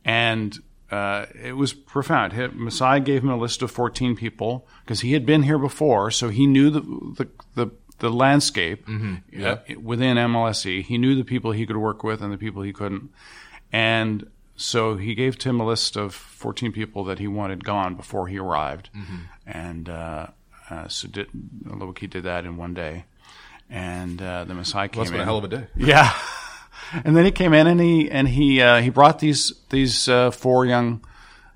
and 0.04 0.58
uh, 0.90 1.26
it 1.42 1.56
was 1.56 1.72
profound. 1.72 2.32
He, 2.32 2.46
Masai 2.48 3.00
gave 3.00 3.22
him 3.22 3.30
a 3.30 3.36
list 3.36 3.62
of 3.62 3.70
fourteen 3.70 4.16
people 4.16 4.66
because 4.84 5.00
he 5.00 5.12
had 5.12 5.24
been 5.24 5.42
here 5.44 5.58
before, 5.58 6.10
so 6.10 6.28
he 6.28 6.46
knew 6.46 6.70
the 6.70 6.80
the 6.80 7.28
the, 7.54 7.70
the 7.98 8.10
landscape 8.10 8.86
uh, 8.88 9.56
within 9.80 10.16
MLSE. 10.16 10.82
He 10.82 10.98
knew 10.98 11.14
the 11.14 11.24
people 11.24 11.52
he 11.52 11.64
could 11.66 11.76
work 11.76 12.02
with 12.04 12.20
and 12.22 12.32
the 12.32 12.38
people 12.38 12.62
he 12.62 12.72
couldn't, 12.72 13.10
and 13.72 14.28
so 14.56 14.96
he 14.96 15.14
gave 15.14 15.38
Tim 15.38 15.60
a 15.60 15.66
list 15.66 15.96
of 15.96 16.14
14 16.14 16.72
people 16.72 17.04
that 17.04 17.18
he 17.18 17.26
wanted 17.28 17.62
gone 17.64 17.94
before 17.94 18.26
he 18.28 18.38
arrived, 18.38 18.90
and 19.46 19.88
uh, 19.88 20.26
uh, 20.70 20.88
so 20.88 21.08
did, 21.08 21.28
Leiweke 21.64 22.08
did 22.10 22.24
that 22.24 22.44
in 22.44 22.56
one 22.56 22.74
day, 22.74 23.04
and 23.70 24.20
uh, 24.22 24.44
the 24.44 24.54
Masai 24.54 24.88
came 24.88 25.00
must 25.00 25.10
have 25.10 25.12
been 25.12 25.14
in. 25.14 25.20
a 25.22 25.24
hell 25.24 25.38
of 25.38 25.44
a 25.44 25.48
day. 25.48 25.66
Yeah, 25.76 26.12
and 27.04 27.16
then 27.16 27.24
he 27.24 27.30
came 27.32 27.52
in 27.54 27.66
and 27.66 27.80
he 27.80 28.10
and 28.10 28.28
he 28.28 28.60
uh, 28.62 28.80
he 28.80 28.90
brought 28.90 29.18
these 29.18 29.52
these 29.70 30.08
uh, 30.08 30.30
four 30.30 30.64
young 30.66 31.04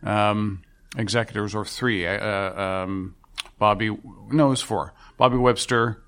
um, 0.02 0.62
executors 0.96 1.54
or 1.54 1.64
three. 1.64 2.06
Uh, 2.06 2.60
um, 2.62 3.14
Bobby, 3.58 3.90
no, 4.30 4.46
it 4.46 4.50
was 4.50 4.62
four. 4.62 4.92
Bobby 5.18 5.36
Webster, 5.36 6.02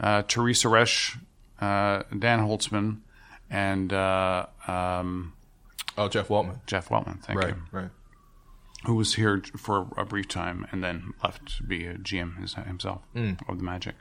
uh, 0.00 0.22
Teresa 0.26 0.68
Resch, 0.68 1.16
uh, 1.60 2.02
Dan 2.18 2.40
Tolzman, 2.40 2.98
and 3.48 3.92
uh, 3.92 4.46
um, 4.66 5.32
Oh, 5.96 6.08
Jeff 6.08 6.28
Weltman. 6.28 6.58
Jeff 6.66 6.88
Weltman. 6.90 7.22
Thank 7.22 7.38
Right, 7.38 7.48
you. 7.50 7.62
right. 7.72 7.82
Right. 7.82 7.90
Who 8.84 8.96
was 8.96 9.14
here 9.14 9.42
for 9.56 9.88
a 9.96 10.04
brief 10.04 10.28
time 10.28 10.66
and 10.70 10.82
then 10.84 11.14
left 11.24 11.56
to 11.58 11.62
be 11.62 11.86
a 11.86 11.94
GM 11.94 12.36
himself 12.66 13.00
of 13.48 13.58
the 13.58 13.64
Magic. 13.64 13.94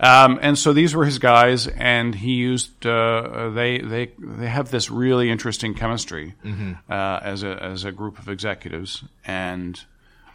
Um, 0.00 0.38
and 0.42 0.58
so 0.58 0.72
these 0.72 0.94
were 0.94 1.04
his 1.04 1.18
guys, 1.18 1.66
and 1.66 2.14
he 2.14 2.32
used 2.34 2.86
uh, 2.86 3.50
they 3.50 3.78
they 3.78 4.12
they 4.18 4.46
have 4.48 4.70
this 4.70 4.90
really 4.90 5.30
interesting 5.30 5.74
chemistry 5.74 6.34
uh, 6.90 7.20
as 7.22 7.42
a 7.42 7.62
as 7.62 7.84
a 7.84 7.92
group 7.92 8.18
of 8.18 8.28
executives. 8.28 9.02
And 9.24 9.80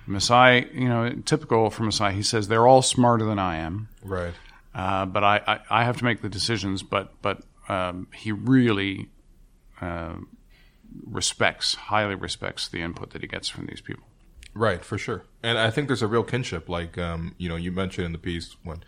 Masai, 0.07 0.67
you 0.73 0.89
know, 0.89 1.09
typical 1.25 1.69
for 1.69 1.83
Masai, 1.83 2.13
he 2.13 2.23
says 2.23 2.47
they're 2.47 2.67
all 2.67 2.81
smarter 2.81 3.25
than 3.25 3.39
I 3.39 3.57
am, 3.57 3.87
Right. 4.03 4.33
uh, 4.75 5.05
but 5.05 5.23
I, 5.23 5.41
I 5.47 5.59
I 5.81 5.83
have 5.85 5.97
to 5.97 6.03
make 6.03 6.21
the 6.21 6.29
decisions. 6.29 6.83
But 6.83 7.13
but 7.21 7.43
um, 7.69 8.07
he 8.13 8.31
really 8.31 9.09
uh, 9.81 10.15
respects, 11.05 11.75
highly 11.75 12.15
respects 12.15 12.67
the 12.67 12.81
input 12.81 13.11
that 13.11 13.21
he 13.21 13.27
gets 13.27 13.49
from 13.49 13.65
these 13.67 13.81
people. 13.81 14.03
Right, 14.55 14.83
for 14.85 14.97
sure. 14.97 15.23
And 15.41 15.57
I 15.57 15.71
think 15.71 15.87
there's 15.87 16.01
a 16.03 16.07
real 16.07 16.23
kinship. 16.23 16.69
Like, 16.69 16.97
um, 16.97 17.33
you 17.37 17.49
know, 17.49 17.55
you 17.55 17.71
mentioned 17.71 18.05
in 18.05 18.11
the 18.11 18.19
piece 18.19 18.55
when 18.63 18.83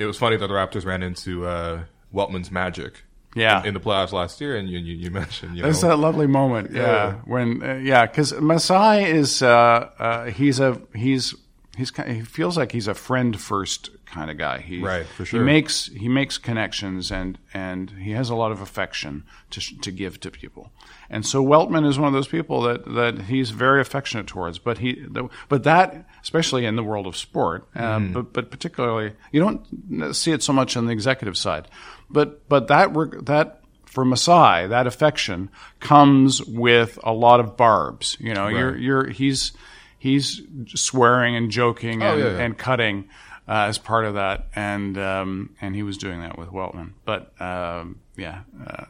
it 0.00 0.06
was 0.06 0.16
funny 0.16 0.36
that 0.36 0.46
the 0.46 0.54
Raptors 0.54 0.84
ran 0.84 1.02
into 1.02 1.46
uh, 1.46 1.82
Weltman's 2.12 2.50
magic. 2.50 3.04
Yeah. 3.36 3.60
In, 3.60 3.66
in 3.68 3.74
the 3.74 3.80
playoffs 3.80 4.10
last 4.10 4.40
year, 4.40 4.56
and 4.56 4.68
you, 4.68 4.78
you, 4.80 4.96
you 4.96 5.10
mentioned, 5.12 5.56
you 5.56 5.62
There's 5.62 5.82
know, 5.84 5.90
that 5.90 5.98
lovely 5.98 6.26
moment, 6.26 6.72
yeah, 6.72 6.80
Yeah. 6.82 7.12
when 7.26 7.62
uh, 7.62 7.74
yeah, 7.74 8.06
because 8.06 8.32
Masai 8.40 9.04
is 9.04 9.40
uh, 9.40 9.46
uh, 9.98 10.24
he's 10.24 10.58
a 10.58 10.80
he's 10.96 11.32
he's 11.76 11.90
ki- 11.90 12.12
he 12.14 12.20
feels 12.22 12.56
like 12.56 12.72
he's 12.72 12.88
a 12.88 12.94
friend 12.94 13.38
first 13.40 13.90
kind 14.06 14.30
of 14.30 14.36
guy. 14.38 14.58
He, 14.58 14.80
Right, 14.82 15.06
for 15.06 15.24
sure. 15.24 15.40
He 15.40 15.46
makes 15.46 15.86
he 15.86 16.08
makes 16.08 16.36
connections 16.38 17.10
and 17.12 17.38
and 17.54 17.90
he 17.90 18.10
has 18.12 18.28
a 18.30 18.34
lot 18.34 18.52
of 18.52 18.60
affection 18.60 19.24
to 19.50 19.60
to 19.80 19.90
give 19.90 20.18
to 20.20 20.30
people. 20.30 20.72
And 21.08 21.24
so 21.26 21.44
Weltman 21.44 21.86
is 21.88 21.98
one 21.98 22.08
of 22.08 22.12
those 22.14 22.28
people 22.28 22.62
that 22.62 22.84
that 22.94 23.22
he's 23.22 23.50
very 23.50 23.80
affectionate 23.80 24.26
towards. 24.26 24.58
But 24.58 24.78
he 24.78 25.06
but 25.48 25.62
that 25.64 26.06
especially 26.22 26.66
in 26.66 26.76
the 26.76 26.82
world 26.84 27.06
of 27.06 27.16
sport, 27.16 27.66
uh, 27.74 27.80
Mm-hmm. 27.98 28.12
but 28.12 28.32
but 28.32 28.50
particularly 28.50 29.12
you 29.32 29.40
don't 29.40 30.14
see 30.14 30.32
it 30.32 30.42
so 30.42 30.52
much 30.52 30.76
on 30.76 30.86
the 30.86 30.92
executive 30.92 31.36
side. 31.36 31.68
But 32.10 32.48
but 32.48 32.66
that 32.68 32.92
that 33.26 33.56
for 33.86 34.04
Masai, 34.04 34.68
that 34.68 34.86
affection 34.86 35.50
comes 35.80 36.40
with 36.44 36.96
a 37.02 37.12
lot 37.12 37.40
of 37.40 37.56
barbs. 37.56 38.16
You 38.20 38.34
know, 38.34 38.44
right. 38.44 38.56
you're 38.56 38.76
you're 38.76 39.06
he's 39.08 39.52
he's 40.00 40.42
swearing 40.66 41.36
and 41.36 41.50
joking 41.52 42.02
Oh, 42.02 42.12
and, 42.14 42.20
yeah, 42.20 42.30
yeah. 42.32 42.38
and 42.38 42.58
cutting 42.58 43.08
uh, 43.46 43.66
as 43.70 43.78
part 43.78 44.04
of 44.04 44.14
that, 44.14 44.48
and 44.56 44.98
um, 44.98 45.54
and 45.60 45.76
he 45.76 45.82
was 45.84 45.96
doing 45.98 46.20
that 46.22 46.36
with 46.38 46.48
Weltman. 46.48 46.94
But 47.04 47.32
um, 47.40 48.00
yeah, 48.16 48.40
uh, 48.66 48.86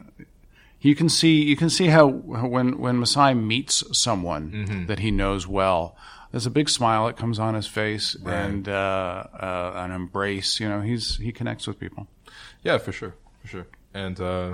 you 0.79 0.95
can 0.95 1.09
see 1.09 1.43
you 1.43 1.55
can 1.55 1.69
see 1.69 1.87
how 1.87 2.07
when 2.07 2.79
when 2.79 2.97
Masai 2.99 3.33
meets 3.35 3.83
someone 3.97 4.51
Mm-hmm. 4.51 4.85
that 4.87 4.99
he 4.99 5.11
knows 5.11 5.45
well. 5.47 5.95
There's 6.31 6.45
a 6.45 6.49
big 6.51 6.69
smile 6.69 7.07
that 7.07 7.17
comes 7.17 7.39
on 7.39 7.55
his 7.55 7.67
face 7.67 8.15
and 8.25 8.65
uh, 8.69 9.25
uh, 9.33 9.73
an 9.75 9.91
embrace. 9.91 10.61
You 10.61 10.69
know, 10.69 10.79
he's 10.79 11.17
he 11.17 11.31
connects 11.33 11.67
with 11.67 11.77
people. 11.77 12.07
Yeah, 12.63 12.77
for 12.77 12.93
sure, 12.93 13.15
for 13.41 13.47
sure. 13.47 13.67
And 13.93 14.17
uh, 14.19 14.53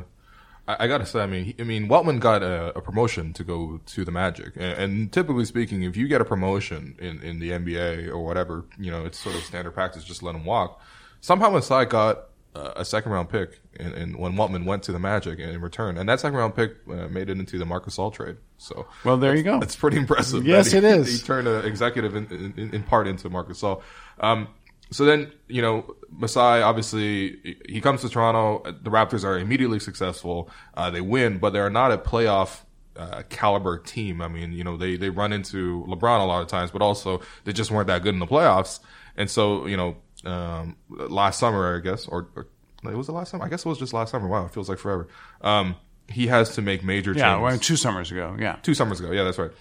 I, 0.67 0.75
I 0.81 0.87
gotta 0.87 1.05
say, 1.05 1.21
I 1.21 1.25
mean, 1.25 1.45
he, 1.45 1.55
I 1.59 1.63
mean, 1.63 1.87
Weltman 1.87 2.19
got 2.19 2.43
a, 2.43 2.77
a 2.77 2.81
promotion 2.81 3.33
to 3.33 3.43
go 3.43 3.79
to 3.85 4.05
the 4.05 4.11
Magic, 4.11 4.53
and, 4.55 4.79
and 4.79 5.11
typically 5.11 5.45
speaking, 5.45 5.83
if 5.83 5.95
you 5.95 6.07
get 6.07 6.21
a 6.21 6.25
promotion 6.25 6.95
in, 6.99 7.21
in 7.21 7.39
the 7.39 7.51
NBA 7.51 8.09
or 8.09 8.23
whatever, 8.23 8.65
you 8.77 8.91
know, 8.91 9.05
it's 9.05 9.19
sort 9.19 9.35
of 9.35 9.43
standard 9.43 9.71
practice. 9.71 10.03
Just 10.03 10.23
let 10.23 10.35
him 10.35 10.45
walk. 10.45 10.81
Somehow, 11.21 11.49
Masai 11.49 11.85
got 11.85 12.25
uh, 12.55 12.73
a 12.75 12.85
second 12.85 13.11
round 13.11 13.29
pick, 13.29 13.59
in, 13.79 13.93
in 13.93 14.17
when 14.17 14.33
Weltman 14.33 14.65
went 14.65 14.83
to 14.83 14.91
the 14.91 14.99
Magic 14.99 15.39
in 15.39 15.61
return, 15.61 15.97
and 15.97 16.09
that 16.09 16.19
second 16.19 16.37
round 16.37 16.55
pick 16.55 16.75
uh, 16.89 17.07
made 17.07 17.29
it 17.29 17.37
into 17.37 17.57
the 17.57 17.65
Marc 17.65 17.85
Gasol 17.85 18.13
trade. 18.13 18.37
So, 18.57 18.87
Well, 19.03 19.17
there 19.17 19.35
you 19.35 19.43
go. 19.43 19.59
That's 19.59 19.75
pretty 19.75 19.97
impressive. 19.97 20.45
Yes, 20.45 20.71
he, 20.71 20.79
it 20.79 20.83
is. 20.83 21.07
He 21.21 21.25
turned 21.25 21.47
an 21.47 21.65
executive 21.65 22.15
in, 22.15 22.53
in, 22.57 22.73
in 22.73 22.83
part 22.83 23.07
into 23.07 23.29
Marc 23.29 23.49
Gasol. 23.49 23.81
Um, 24.19 24.47
so 24.91 25.05
then, 25.05 25.31
you 25.47 25.61
know, 25.61 25.95
Masai 26.09 26.61
obviously 26.61 27.57
he- 27.67 27.81
comes 27.81 28.01
to 28.01 28.09
Toronto. 28.09 28.63
The 28.81 28.89
Raptors 28.89 29.23
are 29.23 29.37
immediately 29.37 29.79
successful. 29.79 30.49
Uh, 30.73 30.89
they 30.89 31.01
win, 31.01 31.37
but 31.39 31.51
they're 31.53 31.69
not 31.69 31.91
a 31.91 31.97
playoff 31.97 32.61
uh, 32.95 33.23
caliber 33.29 33.77
team. 33.77 34.21
I 34.21 34.27
mean, 34.27 34.51
you 34.53 34.63
know, 34.63 34.77
they 34.77 34.95
they 34.97 35.09
run 35.09 35.31
into 35.33 35.85
LeBron 35.87 36.21
a 36.21 36.25
lot 36.25 36.41
of 36.41 36.47
times, 36.47 36.71
but 36.71 36.81
also 36.81 37.21
they 37.43 37.53
just 37.53 37.69
weren't 37.69 37.87
that 37.87 38.01
good 38.01 38.13
in 38.13 38.19
the 38.19 38.25
playoffs. 38.27 38.79
And 39.15 39.29
so, 39.29 39.65
you 39.67 39.77
know, 39.77 39.97
um, 40.25 40.75
last 40.89 41.39
summer, 41.39 41.77
I 41.77 41.79
guess, 41.81 42.07
or, 42.07 42.27
or 42.35 42.47
it 42.83 42.95
was 42.95 43.07
the 43.07 43.13
last 43.13 43.31
summer. 43.31 43.45
I 43.45 43.49
guess 43.49 43.65
it 43.65 43.69
was 43.69 43.77
just 43.79 43.93
last 43.93 44.11
summer. 44.11 44.27
Wow, 44.27 44.45
it 44.45 44.51
feels 44.51 44.69
like 44.69 44.79
forever. 44.79 45.07
Um, 45.41 45.75
he 46.09 46.27
has 46.27 46.55
to 46.55 46.61
make 46.61 46.83
major 46.83 47.11
Yeah, 47.13 47.33
changes 47.35 47.41
well, 47.43 47.59
two 47.59 47.75
summers 47.75 48.11
ago. 48.11 48.35
Yeah, 48.39 48.55
two 48.63 48.73
summers 48.73 48.99
ago. 48.99 49.11
Yeah, 49.11 49.23
that's 49.23 49.37
right. 49.37 49.51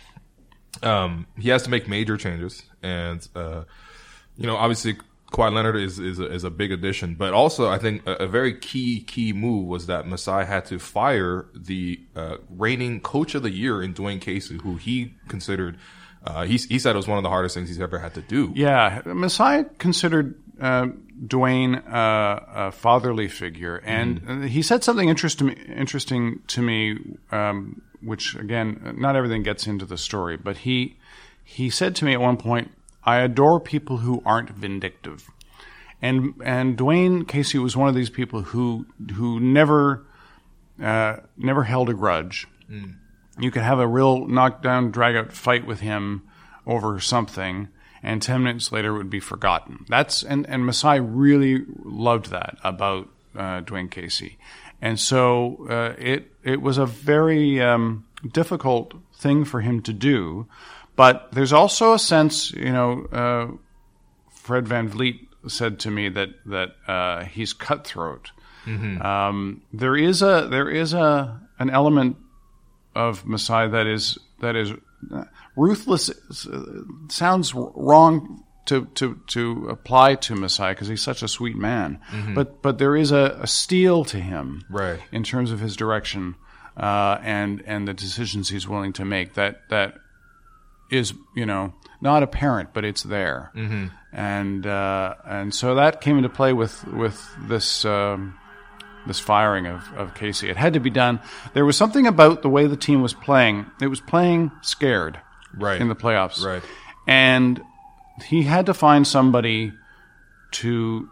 Um, 0.83 1.27
he 1.39 1.49
has 1.49 1.63
to 1.65 1.71
make 1.71 1.89
major 1.89 2.17
changes, 2.17 2.63
and 2.83 3.27
uh, 3.35 3.65
you 4.37 4.47
know, 4.47 4.57
obviously, 4.57 4.97
Kawhi 5.33 5.53
Leonard 5.53 5.77
is 5.77 5.99
is 5.99 6.19
a, 6.19 6.33
is 6.33 6.45
a 6.45 6.51
big 6.51 6.71
addition, 6.73 7.15
but 7.15 7.33
also 7.35 7.69
I 7.69 7.79
think 7.79 8.07
a, 8.07 8.13
a 8.13 8.27
very 8.27 8.55
key 8.59 9.01
key 9.01 9.33
move 9.33 9.67
was 9.67 9.87
that 9.87 10.07
Masai 10.07 10.45
had 10.47 10.65
to 10.67 10.79
fire 10.79 11.47
the 11.55 12.01
uh, 12.15 12.37
reigning 12.49 13.01
coach 13.01 13.35
of 13.35 13.43
the 13.43 13.51
year 13.51 13.83
in 13.83 13.93
Dwane 13.95 14.21
Casey, 14.21 14.59
who 14.59 14.77
he 14.77 15.15
considered. 15.29 15.79
Uh, 16.25 16.45
he, 16.45 16.57
he 16.57 16.79
said 16.79 16.95
it 16.95 16.97
was 16.97 17.07
one 17.07 17.19
of 17.19 17.23
the 17.23 17.29
hardest 17.31 17.55
things 17.55 17.69
he's 17.69 17.81
ever 17.81 17.99
had 18.01 18.13
to 18.15 18.21
do. 18.23 18.53
Yeah, 18.57 19.01
Masai 19.05 19.65
considered 19.79 20.35
uh, 20.61 20.87
Dwane 21.25 21.77
uh, 21.89 22.41
a 22.69 22.73
fatherly 22.73 23.29
figure, 23.29 23.77
and 23.85 24.21
Mm-hmm. 24.23 24.43
uh 24.45 24.47
he 24.47 24.63
said 24.63 24.83
something 24.83 25.09
interesting 25.09 25.51
interesting 25.51 26.41
to 26.49 26.63
me, 26.63 26.99
um, 27.31 27.81
which 28.01 28.35
again, 28.37 28.97
not 28.99 29.15
everything 29.17 29.43
gets 29.45 29.67
into 29.67 29.85
the 29.87 29.97
story, 29.99 30.37
but 30.37 30.59
he 30.59 30.97
he 31.45 31.71
said 31.71 31.95
to 31.97 32.05
me 32.05 32.13
at 32.13 32.21
one 32.21 32.37
point, 32.37 32.73
"I 33.07 33.19
adore 33.19 33.61
people 33.61 33.99
who 33.99 34.23
aren't 34.27 34.51
vindictive," 34.51 35.31
and 36.03 36.35
and 36.45 36.77
Dwane 36.77 37.27
Casey 37.27 37.59
was 37.59 37.77
one 37.77 37.89
of 37.89 37.95
these 37.95 38.11
people 38.11 38.43
who 38.43 38.87
who 39.15 39.41
never 39.41 40.05
uh, 40.83 41.19
never 41.37 41.65
held 41.65 41.89
a 41.89 41.95
grudge 41.95 42.47
you 43.39 43.51
could 43.51 43.63
have 43.63 43.79
a 43.79 43.87
real 43.87 44.27
knockdown, 44.27 44.91
drag 44.91 45.17
out 45.17 45.33
fight 45.33 45.67
with 45.67 45.81
him 45.81 46.23
over 46.67 46.99
something, 47.01 47.69
and 48.03 48.23
ten 48.23 48.43
minutes 48.43 48.73
later 48.73 48.95
it 48.95 48.99
would 48.99 49.11
be 49.11 49.21
forgotten. 49.21 49.85
That's 49.89 50.23
and 50.23 50.49
and 50.49 50.65
Masai 50.65 51.01
really 51.01 51.65
loved 51.85 52.31
that 52.31 52.57
about 52.65 53.09
uh, 53.35 53.61
Dwane 53.61 53.91
Casey, 53.91 54.39
and 54.81 54.99
so 54.99 55.67
uh, 55.69 55.95
it 55.99 56.33
it 56.43 56.63
was 56.63 56.79
a 56.79 56.87
very 56.87 57.61
um, 57.61 58.07
difficult 58.33 58.95
thing 59.15 59.45
for 59.45 59.61
him 59.61 59.83
to 59.83 59.93
do. 59.93 60.47
But 60.97 61.29
there's 61.33 61.53
also 61.53 61.93
a 61.93 61.99
sense, 61.99 62.51
you 62.53 62.73
know, 62.73 63.05
uh, 63.13 63.47
Fred 64.31 64.65
VanVleet 64.65 65.21
said 65.49 65.79
to 65.81 65.91
me 65.91 66.09
that 66.09 66.31
that 66.47 66.71
uh, 66.89 67.25
he's 67.25 67.53
cutthroat. 67.53 68.31
Um, 68.67 69.63
there 69.73 69.95
is 69.97 70.23
a 70.23 70.49
there 70.51 70.69
is 70.69 70.93
a 70.93 71.41
an 71.59 71.71
element 71.71 72.17
of 72.97 73.25
Masai 73.27 73.69
that 73.69 73.87
is 73.87 74.19
that 74.41 74.57
is 74.57 74.73
uh, 75.15 75.25
ruthless. 75.55 76.11
Sounds 77.09 77.55
wrong 77.55 78.43
to 78.67 78.87
to 78.95 79.21
to 79.29 79.69
apply 79.69 80.17
to 80.17 80.35
Masai 80.35 80.71
because 80.73 80.89
he's 80.89 81.03
such 81.03 81.23
a 81.23 81.29
sweet 81.29 81.57
man. 81.57 82.01
But 82.35 82.61
but 82.63 82.79
there 82.79 82.97
is 82.97 83.13
a, 83.13 83.39
a 83.41 83.47
steel 83.47 84.05
to 84.07 84.19
him, 84.19 84.65
Right. 84.69 84.99
in 85.13 85.23
terms 85.23 85.53
of 85.53 85.61
his 85.61 85.77
direction 85.77 86.35
uh, 86.77 87.19
and 87.23 87.63
and 87.67 87.87
the 87.87 87.95
decisions 87.95 88.49
he's 88.49 88.67
willing 88.67 88.93
to 88.95 89.05
make. 89.05 89.35
That 89.35 89.69
that 89.69 89.95
is 90.91 91.15
you 91.35 91.47
know 91.47 91.75
not 92.01 92.23
apparent, 92.23 92.75
but 92.75 92.85
it's 92.85 93.03
there, 93.03 93.51
mm-hmm. 93.55 93.87
and 94.13 94.67
uh, 94.67 95.15
and 95.25 95.55
so 95.55 95.75
that 95.77 96.01
came 96.01 96.17
into 96.17 96.29
play 96.29 96.53
with 96.53 96.87
with 96.87 97.25
this. 97.49 97.85
Um, 97.85 98.39
this 99.07 99.21
firing 99.21 99.67
of, 99.67 99.89
of 99.95 100.15
Casey. 100.17 100.51
It 100.51 100.57
had 100.57 100.73
to 100.73 100.81
be 100.81 100.91
done. 100.91 101.21
There 101.55 101.65
was 101.65 101.77
something 101.77 102.09
about 102.09 102.43
the 102.43 102.49
way 102.49 102.67
the 102.67 102.77
team 102.77 103.03
was 103.03 103.15
playing. 103.15 103.67
It 103.81 103.87
was 103.87 104.01
playing 104.01 104.51
scared 104.63 105.21
Right. 105.55 105.81
in 105.81 105.87
the 105.87 105.95
playoffs. 105.95 106.45
Right. 106.45 106.63
And 107.07 107.63
he 108.25 108.43
had 108.43 108.67
to 108.67 108.75
find 108.75 109.07
somebody 109.07 109.73
to 110.53 111.09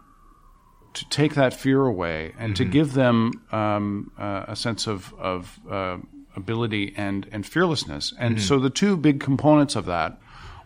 to 0.93 1.09
take 1.09 1.35
that 1.35 1.53
fear 1.53 1.81
away 1.81 2.33
and 2.39 2.55
to 2.55 2.63
give 2.63 2.93
them 2.93 3.31
um, 3.51 4.11
uh, 4.17 4.45
a 4.47 4.55
sense 4.55 4.87
of 4.87 5.13
of 5.19 5.59
uh, 5.69 5.97
ability 6.35 6.93
and 6.97 7.27
and 7.31 7.45
fearlessness. 7.45 8.13
And 8.19 8.41
so 8.41 8.59
the 8.59 8.69
two 8.69 8.97
big 8.97 9.19
components 9.19 9.75
of 9.75 9.85
that 9.85 10.17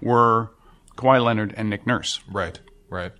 were 0.02 0.52
Kawhi 0.98 1.24
Leonard 1.24 1.54
and 1.58 1.70
Nick 1.70 1.86
Nurse. 1.88 2.20
Right. 2.32 2.60
Right. 2.90 3.12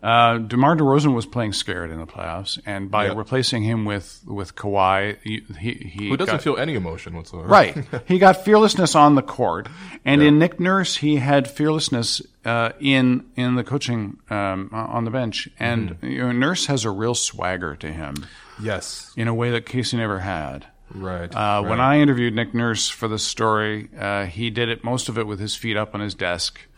Uh, 0.00 0.38
DeMar 0.38 0.76
DeRozan 0.76 1.12
was 1.12 1.26
playing 1.26 1.52
scared 1.52 1.90
in 1.90 1.98
the 1.98 2.06
playoffs, 2.06 2.56
and 2.64 2.88
by 2.88 3.06
Yep. 3.06 3.16
replacing 3.16 3.64
him 3.64 3.84
with 3.84 4.22
with 4.26 4.54
Kawhi, 4.54 5.16
he 5.24 5.42
he, 5.58 5.72
he 5.72 6.08
Who 6.08 6.16
doesn't 6.16 6.34
got, 6.36 6.42
feel 6.42 6.56
any 6.56 6.74
emotion 6.74 7.16
whatsoever? 7.16 7.48
right. 7.48 7.76
he 8.06 8.20
got 8.20 8.44
fearlessness 8.44 8.94
on 8.94 9.16
the 9.16 9.22
court, 9.22 9.68
and 10.04 10.22
in 10.22 10.38
Nick 10.38 10.60
Nurse, 10.60 10.96
he 10.98 11.16
had 11.16 11.50
fearlessness 11.50 12.22
uh, 12.44 12.70
in 12.80 13.24
in 13.34 13.56
the 13.56 13.64
coaching 13.64 14.18
um, 14.30 14.70
on 14.72 15.04
the 15.04 15.10
bench. 15.10 15.48
And 15.58 15.96
you 16.02 16.18
know, 16.18 16.30
Nurse 16.32 16.66
has 16.66 16.84
a 16.84 16.90
real 16.92 17.16
swagger 17.16 17.74
to 17.76 17.92
him 17.92 18.24
Yes. 18.62 19.12
in 19.16 19.26
a 19.26 19.34
way 19.34 19.50
that 19.50 19.66
Casey 19.66 19.96
never 19.96 20.20
had. 20.20 20.66
Right. 20.94 21.34
Uh, 21.34 21.62
When. 21.62 21.80
I 21.80 21.98
interviewed 22.00 22.34
Nick 22.34 22.54
Nurse 22.54 22.88
for 22.88 23.08
the 23.08 23.18
story, 23.18 23.88
uh, 23.98 24.24
he 24.26 24.50
did 24.50 24.68
it 24.68 24.82
most 24.84 25.08
of 25.08 25.18
it 25.18 25.26
with 25.26 25.38
his 25.40 25.54
feet 25.54 25.76
up 25.76 25.94
on 25.94 26.00
his 26.00 26.14
desk. 26.14 26.60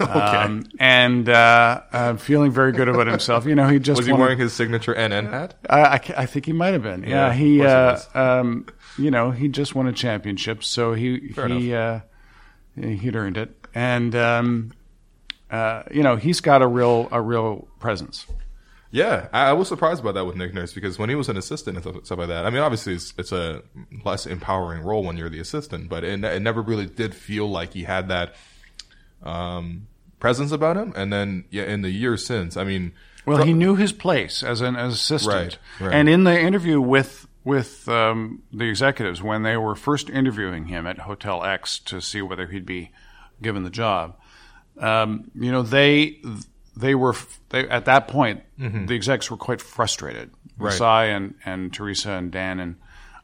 Um, 0.00 0.64
and 0.78 1.28
uh, 1.28 1.82
uh, 1.92 2.16
feeling 2.16 2.52
very 2.52 2.72
good 2.72 2.88
about 2.88 3.06
himself. 3.06 3.44
You 3.44 3.54
know, 3.54 3.68
he 3.68 3.78
just 3.78 3.98
was 3.98 4.06
he 4.06 4.12
a- 4.12 4.16
wearing 4.16 4.38
his 4.38 4.54
signature 4.54 4.94
NN 4.94 5.28
hat? 5.28 5.54
I, 5.68 5.80
I, 5.82 6.00
I 6.18 6.26
think 6.26 6.46
he 6.46 6.54
might 6.54 6.72
have 6.72 6.82
been. 6.82 7.02
Yeah, 7.02 7.26
Yeah, 7.26 7.32
he, 7.34 7.62
uh, 7.62 7.98
um, 8.14 8.66
you 8.96 9.10
know, 9.10 9.30
he 9.30 9.48
just 9.48 9.74
won 9.74 9.86
a 9.88 9.92
championship, 9.92 10.64
so 10.64 10.94
he 10.94 11.28
Fair 11.32 11.48
he 11.48 11.74
uh, 11.74 12.00
he'd 12.76 13.14
earned 13.14 13.36
it, 13.36 13.54
and 13.74 14.14
um, 14.16 14.72
uh, 15.50 15.82
you 15.90 16.02
know, 16.02 16.16
he's 16.16 16.40
got 16.40 16.62
a 16.62 16.66
real 16.66 17.08
a 17.12 17.20
real 17.20 17.68
presence. 17.78 18.26
Yeah, 18.92 19.28
I, 19.32 19.50
I 19.50 19.52
was 19.52 19.68
surprised 19.68 20.00
about 20.00 20.14
that 20.14 20.24
with 20.24 20.34
Nick 20.36 20.52
Nurse 20.52 20.72
because 20.72 20.98
when 20.98 21.08
he 21.08 21.14
was 21.14 21.28
an 21.28 21.36
assistant 21.36 21.76
and 21.76 21.84
stuff, 21.84 22.04
stuff 22.06 22.18
like 22.18 22.28
that, 22.28 22.44
I 22.44 22.50
mean, 22.50 22.60
obviously 22.60 22.94
it's, 22.94 23.14
it's 23.16 23.30
a 23.30 23.62
less 24.04 24.26
empowering 24.26 24.82
role 24.82 25.04
when 25.04 25.16
you're 25.16 25.30
the 25.30 25.38
assistant, 25.38 25.88
but 25.88 26.02
it, 26.02 26.24
it 26.24 26.42
never 26.42 26.60
really 26.60 26.86
did 26.86 27.14
feel 27.14 27.48
like 27.48 27.72
he 27.72 27.84
had 27.84 28.08
that 28.08 28.34
um, 29.22 29.86
presence 30.18 30.52
about 30.52 30.76
him. 30.76 30.92
And 30.96 31.12
then, 31.12 31.44
yeah, 31.50 31.64
in 31.64 31.82
the 31.82 31.90
years 31.90 32.26
since, 32.26 32.56
I 32.56 32.64
mean, 32.64 32.92
Well, 33.26 33.44
he 33.44 33.52
knew 33.52 33.76
his 33.76 33.92
place 33.92 34.42
as 34.42 34.60
an 34.60 34.74
as 34.76 34.94
assistant, 34.94 35.58
Right, 35.78 35.86
right. 35.86 35.94
and 35.94 36.08
in 36.08 36.24
the 36.24 36.38
interview 36.38 36.80
with 36.80 37.26
with 37.44 37.88
um, 37.88 38.42
the 38.52 38.64
executives 38.64 39.22
when 39.22 39.42
they 39.44 39.56
were 39.56 39.74
first 39.74 40.10
interviewing 40.10 40.66
him 40.66 40.86
at 40.86 40.98
Hotel 40.98 41.42
X 41.44 41.78
to 41.78 42.00
see 42.00 42.20
whether 42.20 42.46
he'd 42.48 42.66
be 42.66 42.90
given 43.40 43.62
the 43.62 43.70
job, 43.70 44.16
um, 44.78 45.30
you 45.34 45.50
know 45.52 45.62
they 45.62 46.20
they 46.80 46.94
were 46.94 47.14
they, 47.50 47.68
at 47.68 47.84
that 47.84 48.08
point 48.08 48.42
the 48.86 48.94
execs 48.94 49.30
were 49.30 49.36
quite 49.36 49.60
frustrated. 49.60 50.30
Mm-hmm. 50.30 50.64
Right. 50.64 50.72
Masai 50.72 51.10
and 51.10 51.34
and 51.44 51.72
Teresa 51.72 52.12
and 52.12 52.30
Dan 52.30 52.60
and 52.60 52.76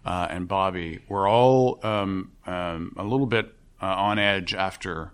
uh, 0.04 0.28
and 0.30 0.46
Bobby 0.46 1.00
were 1.08 1.26
all 1.26 1.80
um, 1.82 2.32
um, 2.46 2.94
a 2.96 3.02
little 3.02 3.26
bit 3.26 3.52
uh, 3.82 3.86
on 3.86 4.18
edge 4.18 4.54
after 4.54 5.12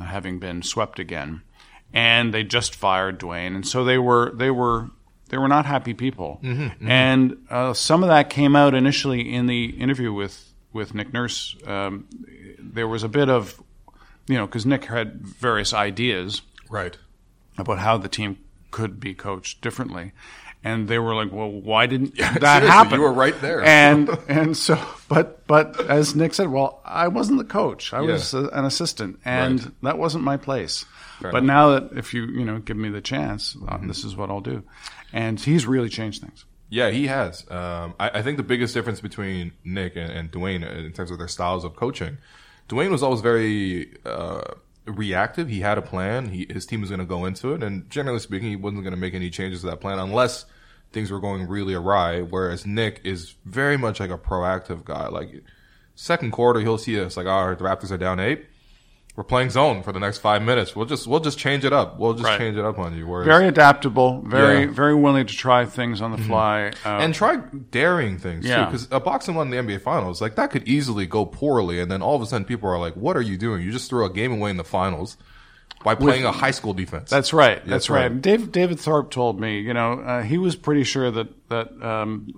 having 0.00 0.38
been 0.38 0.62
swept 0.62 0.98
again, 0.98 1.42
and 1.92 2.32
they 2.32 2.42
just 2.42 2.74
fired 2.74 3.20
Dwane, 3.20 3.54
and 3.54 3.66
so 3.66 3.84
they 3.84 3.98
were 3.98 4.32
they 4.34 4.50
were 4.50 4.90
they 5.28 5.36
were 5.36 5.48
not 5.48 5.66
happy 5.66 5.94
people, 5.94 6.40
and 6.88 7.36
uh, 7.50 7.74
some 7.74 8.02
of 8.02 8.08
that 8.08 8.30
came 8.30 8.56
out 8.56 8.74
initially 8.74 9.32
in 9.32 9.46
the 9.46 9.66
interview 9.66 10.12
with 10.12 10.52
with 10.72 10.94
Nick 10.94 11.12
Nurse. 11.12 11.56
Um, 11.66 12.06
there 12.58 12.88
was 12.88 13.02
a 13.02 13.08
bit 13.08 13.28
of 13.28 13.62
you 14.28 14.36
know 14.36 14.46
because 14.46 14.64
Nick 14.64 14.86
had 14.86 15.20
various 15.20 15.74
ideas 15.74 16.42
right. 16.70 16.96
About 17.58 17.78
how 17.78 17.98
the 17.98 18.08
team 18.08 18.38
could 18.70 18.98
be 19.00 19.14
coached 19.14 19.60
differently. 19.60 20.12
And 20.64 20.86
they 20.86 20.98
were 20.98 21.14
like, 21.14 21.32
"Well, 21.32 21.50
why 21.50 21.86
didn't 21.86 22.16
that 22.40 22.62
happen?" 22.62 22.94
you 22.94 23.00
were 23.02 23.12
right 23.12 23.38
there. 23.40 23.62
and 23.64 24.08
and 24.28 24.56
so, 24.56 24.78
but 25.08 25.46
but 25.46 25.78
as 25.90 26.14
Nick 26.14 26.34
said, 26.34 26.48
well, 26.48 26.80
I 26.84 27.08
wasn't 27.08 27.38
the 27.38 27.44
coach; 27.44 27.92
I 27.92 28.00
Yeah. 28.00 28.12
was 28.12 28.32
a, 28.32 28.46
an 28.48 28.64
assistant, 28.64 29.18
and 29.24 29.62
Right. 29.64 29.72
that 29.82 29.98
wasn't 29.98 30.22
my 30.24 30.36
place. 30.36 30.84
Fair 31.20 31.32
but 31.32 31.42
enough. 31.42 31.46
now 31.46 31.70
that 31.80 31.98
if 31.98 32.14
you 32.14 32.26
you 32.26 32.44
know 32.44 32.58
give 32.60 32.76
me 32.76 32.88
the 32.90 33.00
chance, 33.00 33.56
uh, 33.56 33.74
Mm-hmm. 33.76 33.88
this 33.88 34.04
is 34.04 34.16
what 34.16 34.30
I'll 34.30 34.40
do. 34.40 34.62
And 35.12 35.38
he's 35.40 35.66
really 35.66 35.88
changed 35.88 36.22
things. 36.22 36.44
Yeah, 36.70 36.88
he 36.90 37.06
has. 37.08 37.44
Um, 37.50 37.94
I, 38.00 38.20
I 38.20 38.22
think 38.22 38.38
the 38.38 38.42
biggest 38.44 38.72
difference 38.72 39.00
between 39.02 39.52
Nick 39.64 39.94
and, 39.96 40.10
and 40.10 40.30
Dwane 40.32 40.62
in 40.86 40.92
terms 40.92 41.10
of 41.10 41.18
their 41.18 41.28
styles 41.28 41.64
of 41.64 41.76
coaching, 41.76 42.16
Dwane 42.70 42.90
was 42.90 43.02
always 43.02 43.20
very 43.20 43.92
uh, 44.06 44.42
reactive. 44.86 45.48
He 45.48 45.60
had 45.60 45.78
a 45.78 45.82
plan. 45.82 46.28
He, 46.28 46.46
his 46.50 46.66
team 46.66 46.80
was 46.80 46.90
going 46.90 47.00
to 47.00 47.06
go 47.06 47.24
into 47.24 47.52
it, 47.52 47.62
and 47.62 47.88
generally 47.90 48.20
speaking, 48.20 48.48
he 48.48 48.56
wasn't 48.56 48.82
going 48.82 48.94
to 48.94 49.00
make 49.00 49.14
any 49.14 49.30
changes 49.30 49.60
to 49.60 49.66
that 49.68 49.80
plan 49.80 49.98
unless 49.98 50.44
things 50.92 51.10
were 51.10 51.20
going 51.20 51.48
really 51.48 51.74
awry. 51.74 52.20
Whereas 52.20 52.66
Nick 52.66 53.00
is 53.04 53.34
very 53.44 53.76
much 53.76 54.00
like 54.00 54.10
a 54.10 54.18
proactive 54.18 54.84
guy. 54.84 55.08
Like 55.08 55.42
second 55.94 56.32
quarter, 56.32 56.60
he'll 56.60 56.78
see 56.78 57.00
us 57.00 57.16
like, 57.16 57.26
"All 57.26 57.48
right, 57.48 57.58
the 57.58 57.64
Raptors 57.64 57.90
are 57.90 57.98
down 57.98 58.20
eight. 58.20 58.46
We're 59.14 59.24
playing 59.24 59.50
zone 59.50 59.82
for 59.82 59.92
the 59.92 60.00
next 60.00 60.18
five 60.18 60.40
minutes. 60.40 60.74
We'll 60.74 60.86
just 60.86 61.06
we'll 61.06 61.20
just 61.20 61.38
change 61.38 61.66
it 61.66 61.72
up. 61.74 61.98
We'll 61.98 62.14
just 62.14 62.24
Right. 62.24 62.38
change 62.38 62.56
it 62.56 62.64
up 62.64 62.78
on 62.78 62.96
you." 62.96 63.06
Whereas 63.06 63.26
Very 63.26 63.46
adaptable, 63.46 64.22
very 64.26 64.60
Yeah. 64.60 64.64
Mm-hmm. 64.64 64.72
very 64.74 64.94
willing 64.94 65.26
to 65.26 65.36
try 65.36 65.66
things 65.66 66.00
on 66.00 66.12
the 66.12 66.16
fly. 66.18 66.72
Uh, 66.84 66.88
and 66.88 67.14
try 67.14 67.36
daring 67.70 68.16
things 68.16 68.46
too. 68.46 68.64
Because 68.64 68.88
a 68.90 69.00
box-and-one 69.00 69.50
the 69.50 69.58
NBA 69.58 69.78
Finals, 69.82 70.22
like 70.22 70.36
that 70.36 70.50
could 70.50 70.66
easily 70.66 71.04
go 71.04 71.26
poorly, 71.26 71.78
and 71.78 71.90
then 71.90 72.00
all 72.00 72.16
of 72.16 72.22
a 72.22 72.26
sudden 72.26 72.46
people 72.46 72.70
are 72.70 72.78
like, 72.78 72.94
"What 72.94 73.14
are 73.16 73.20
you 73.20 73.36
doing? 73.36 73.62
You 73.62 73.70
just 73.70 73.90
threw 73.90 74.04
a 74.06 74.10
game 74.10 74.32
away 74.32 74.48
in 74.50 74.56
the 74.56 74.64
finals 74.64 75.18
by 75.84 75.94
playing 75.94 76.24
a 76.24 76.32
high 76.32 76.50
school 76.52 76.72
defense." 76.72 77.10
That's 77.10 77.34
right. 77.34 77.56
That's, 77.58 77.68
That's 77.68 77.90
right. 77.90 78.10
right. 78.10 78.22
Dave, 78.22 78.50
David 78.50 78.80
Thorpe 78.80 79.10
told 79.10 79.38
me, 79.38 79.60
you 79.60 79.74
know, 79.74 80.00
uh, 80.00 80.22
he 80.22 80.38
was 80.38 80.56
pretty 80.56 80.84
sure 80.84 81.10
that 81.10 81.48
that 81.50 81.68
um, 81.82 82.28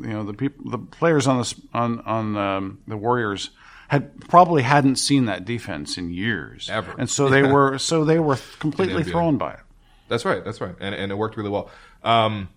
you 0.00 0.08
know 0.08 0.24
the 0.24 0.34
people, 0.34 0.68
the 0.68 0.78
players 0.78 1.28
on 1.28 1.38
the 1.38 1.54
on 1.72 2.00
on 2.00 2.36
um, 2.36 2.78
the 2.88 2.96
Warriors 2.96 3.50
had 3.88 4.28
probably 4.28 4.62
hadn't 4.62 4.96
seen 4.96 5.26
that 5.26 5.44
defense 5.44 5.98
in 5.98 6.10
years 6.10 6.68
Ever. 6.70 6.94
and 6.98 7.08
so 7.08 7.28
they 7.28 7.42
Yeah. 7.42 7.52
were 7.52 7.78
so 7.78 8.04
they 8.04 8.18
were 8.18 8.38
completely 8.58 9.04
thrown 9.04 9.38
by 9.38 9.52
it. 9.52 9.60
That's 10.08 10.24
right. 10.24 10.44
That's 10.44 10.60
right. 10.60 10.74
And 10.80 10.94
and 10.94 11.10
it 11.12 11.16
worked 11.16 11.36
really 11.36 11.50
well. 11.50 11.70
Um, 12.02 12.48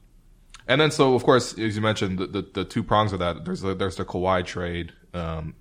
and 0.67 0.81
then 0.81 0.91
so 0.91 1.15
of 1.15 1.23
course, 1.23 1.57
as 1.57 1.75
you 1.75 1.81
mentioned, 1.81 2.19
the 2.19 2.27
the, 2.27 2.47
the 2.53 2.65
two 2.65 2.83
prongs 2.83 3.13
of 3.13 3.19
that. 3.19 3.45
There's 3.45 3.61
the, 3.61 3.73
there's 3.73 3.95
the 3.95 4.05
Kawhi 4.05 4.45
trade. 4.45 4.93
Um, 5.13 5.55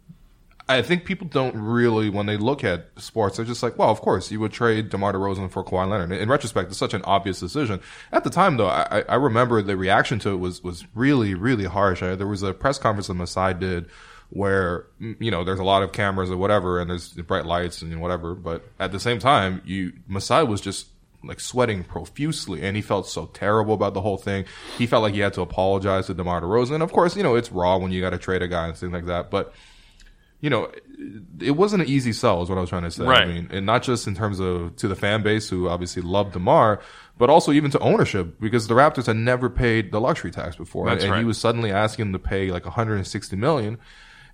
I 0.69 0.83
think 0.83 1.05
people 1.05 1.29
don't 1.29 1.55
really, 1.57 2.11
when 2.11 2.27
they 2.27 2.37
look 2.37 2.65
at 2.65 2.89
sports, 2.97 3.37
they're 3.37 3.47
just 3.47 3.63
like, 3.63 3.79
well, 3.79 3.89
of 3.89 4.01
course, 4.01 4.33
you 4.33 4.41
would 4.41 4.51
trade 4.51 4.89
DeMar 4.91 5.13
DeRozan 5.13 5.49
for 5.49 5.63
Kawhi 5.63 5.89
Leonard. 5.89 6.11
In 6.11 6.29
retrospect, 6.29 6.71
it's 6.71 6.79
such 6.79 6.93
an 6.93 7.03
obvious 7.05 7.39
decision. 7.39 7.79
At 8.11 8.25
the 8.25 8.31
time, 8.31 8.57
though, 8.57 8.67
I, 8.67 9.05
I 9.09 9.15
remember 9.15 9.63
the 9.63 9.77
reaction 9.77 10.19
to 10.21 10.31
it 10.31 10.39
was, 10.39 10.65
was 10.65 10.85
really, 10.93 11.35
really 11.35 11.67
harsh. 11.67 12.03
I, 12.03 12.17
there 12.17 12.27
was 12.27 12.43
a 12.43 12.53
press 12.53 12.79
conference 12.79 13.07
that 13.07 13.15
Masai 13.15 13.55
did 13.55 13.87
where, 14.31 14.87
you 14.99 15.31
know, 15.31 15.45
there's 15.45 15.61
a 15.61 15.65
lot 15.65 15.83
of 15.83 15.93
cameras 15.93 16.31
or 16.31 16.37
whatever, 16.37 16.81
and 16.81 16.91
there's 16.91 17.13
bright 17.13 17.47
lights 17.47 17.83
and 17.83 18.01
whatever, 18.01 18.35
but 18.35 18.65
at 18.79 18.93
the 18.93 19.01
same 19.01 19.19
time, 19.19 19.63
you, 19.65 19.93
Masai 20.09 20.45
was 20.45 20.61
just 20.61 20.89
like 21.25 21.41
sweating 21.41 21.83
profusely 21.83 22.63
and 22.63 22.77
he 22.77 22.83
felt 22.83 23.09
so 23.09 23.27
terrible 23.27 23.75
about 23.75 23.95
the 23.95 24.01
whole 24.01 24.17
thing. 24.17 24.45
He 24.79 24.87
felt 24.87 25.03
like 25.03 25.15
he 25.15 25.21
had 25.21 25.33
to 25.35 25.41
apologize 25.41 26.07
to 26.07 26.15
DeMar 26.15 26.41
DeRozan. 26.41 26.75
And 26.75 26.83
of 26.83 26.93
course, 26.93 27.17
you 27.17 27.23
know, 27.23 27.35
it's 27.35 27.51
raw 27.51 27.79
when 27.79 27.91
you 27.91 28.01
got 28.01 28.11
to 28.11 28.19
trade 28.19 28.43
a 28.43 28.49
guy 28.49 28.69
and 28.69 28.77
things 28.77 28.93
like 28.93 29.07
that, 29.07 29.31
but 29.31 29.53
you 30.41 30.51
know, 30.51 30.71
it 31.41 31.53
wasn't 31.53 31.83
an 31.83 31.89
easy 31.89 32.13
sell, 32.13 32.43
is 32.43 32.49
what 32.49 32.59
I 32.59 32.61
was 32.61 32.71
trying 32.71 32.83
to 32.83 32.91
say. 32.91 33.05
Right. 33.05 33.23
I 33.23 33.27
mean, 33.27 33.49
and 33.51 33.65
not 33.65 33.83
just 33.83 34.07
in 34.07 34.15
terms 34.15 34.39
of 34.39 34.77
to 34.77 34.89
the 34.89 34.95
fan 34.95 35.23
base 35.23 35.49
who 35.49 35.69
obviously 35.69 36.03
loved 36.03 36.35
Demar, 36.35 36.81
but 37.19 37.31
also 37.31 37.53
even 37.53 37.71
to 37.71 37.79
ownership 37.79 38.39
because 38.39 38.69
the 38.69 38.75
Raptors 38.75 39.07
had 39.07 39.17
never 39.17 39.49
paid 39.49 39.93
the 39.93 40.01
luxury 40.01 40.31
tax 40.31 40.57
before, 40.57 40.87
That's 40.87 41.05
and 41.05 41.13
right. 41.13 41.19
he 41.21 41.25
was 41.25 41.39
suddenly 41.39 41.73
asking 41.73 42.07
them 42.07 42.13
to 42.13 42.19
pay 42.19 42.51
like 42.51 42.65
160 42.65 43.35
million, 43.37 43.79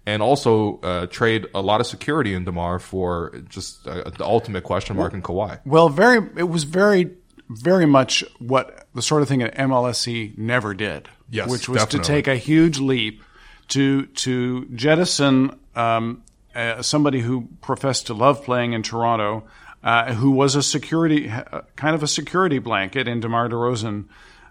and 0.06 0.22
also 0.22 0.80
uh, 0.80 1.06
trade 1.06 1.46
a 1.54 1.60
lot 1.60 1.80
of 1.80 1.86
security 1.86 2.34
in 2.34 2.44
Demar 2.44 2.78
for 2.78 3.34
just 3.48 3.86
uh, 3.86 4.10
the 4.10 4.24
ultimate 4.24 4.64
question 4.64 4.96
mark 4.96 5.14
in 5.14 5.22
Kawhi. 5.22 5.60
Well, 5.64 5.88
very 5.88 6.28
it 6.36 6.48
was 6.48 6.64
very 6.64 7.10
very 7.48 7.86
much 7.86 8.24
what 8.38 8.86
the 8.94 9.02
sort 9.02 9.22
of 9.22 9.28
thing 9.28 9.40
that 9.40 9.54
MLSE 9.54 10.08
E 10.08 10.34
never 10.36 10.74
did. 10.74 11.08
Yes, 11.30 11.50
which 11.50 11.68
was 11.68 11.86
to 11.86 11.98
take 11.98 12.26
a 12.26 12.36
huge 12.36 12.78
leap 12.78 13.22
to 13.68 14.06
to 14.06 14.66
jettison 14.66 15.58
um, 15.74 16.22
uh, 16.54 16.82
somebody 16.82 17.20
who 17.20 17.48
professed 17.60 18.08
to 18.08 18.14
love 18.14 18.44
playing 18.44 18.72
in 18.72 18.82
Toronto, 18.82 19.44
uh, 19.82 20.12
who 20.14 20.30
was 20.30 20.54
a 20.54 20.62
security 20.62 21.30
uh, 21.30 21.62
kind 21.76 21.94
of 21.94 22.02
a 22.02 22.08
security 22.08 22.58
blanket 22.58 23.08
in 23.08 23.20
DeMar 23.20 23.48
DeRozan, 23.48 24.06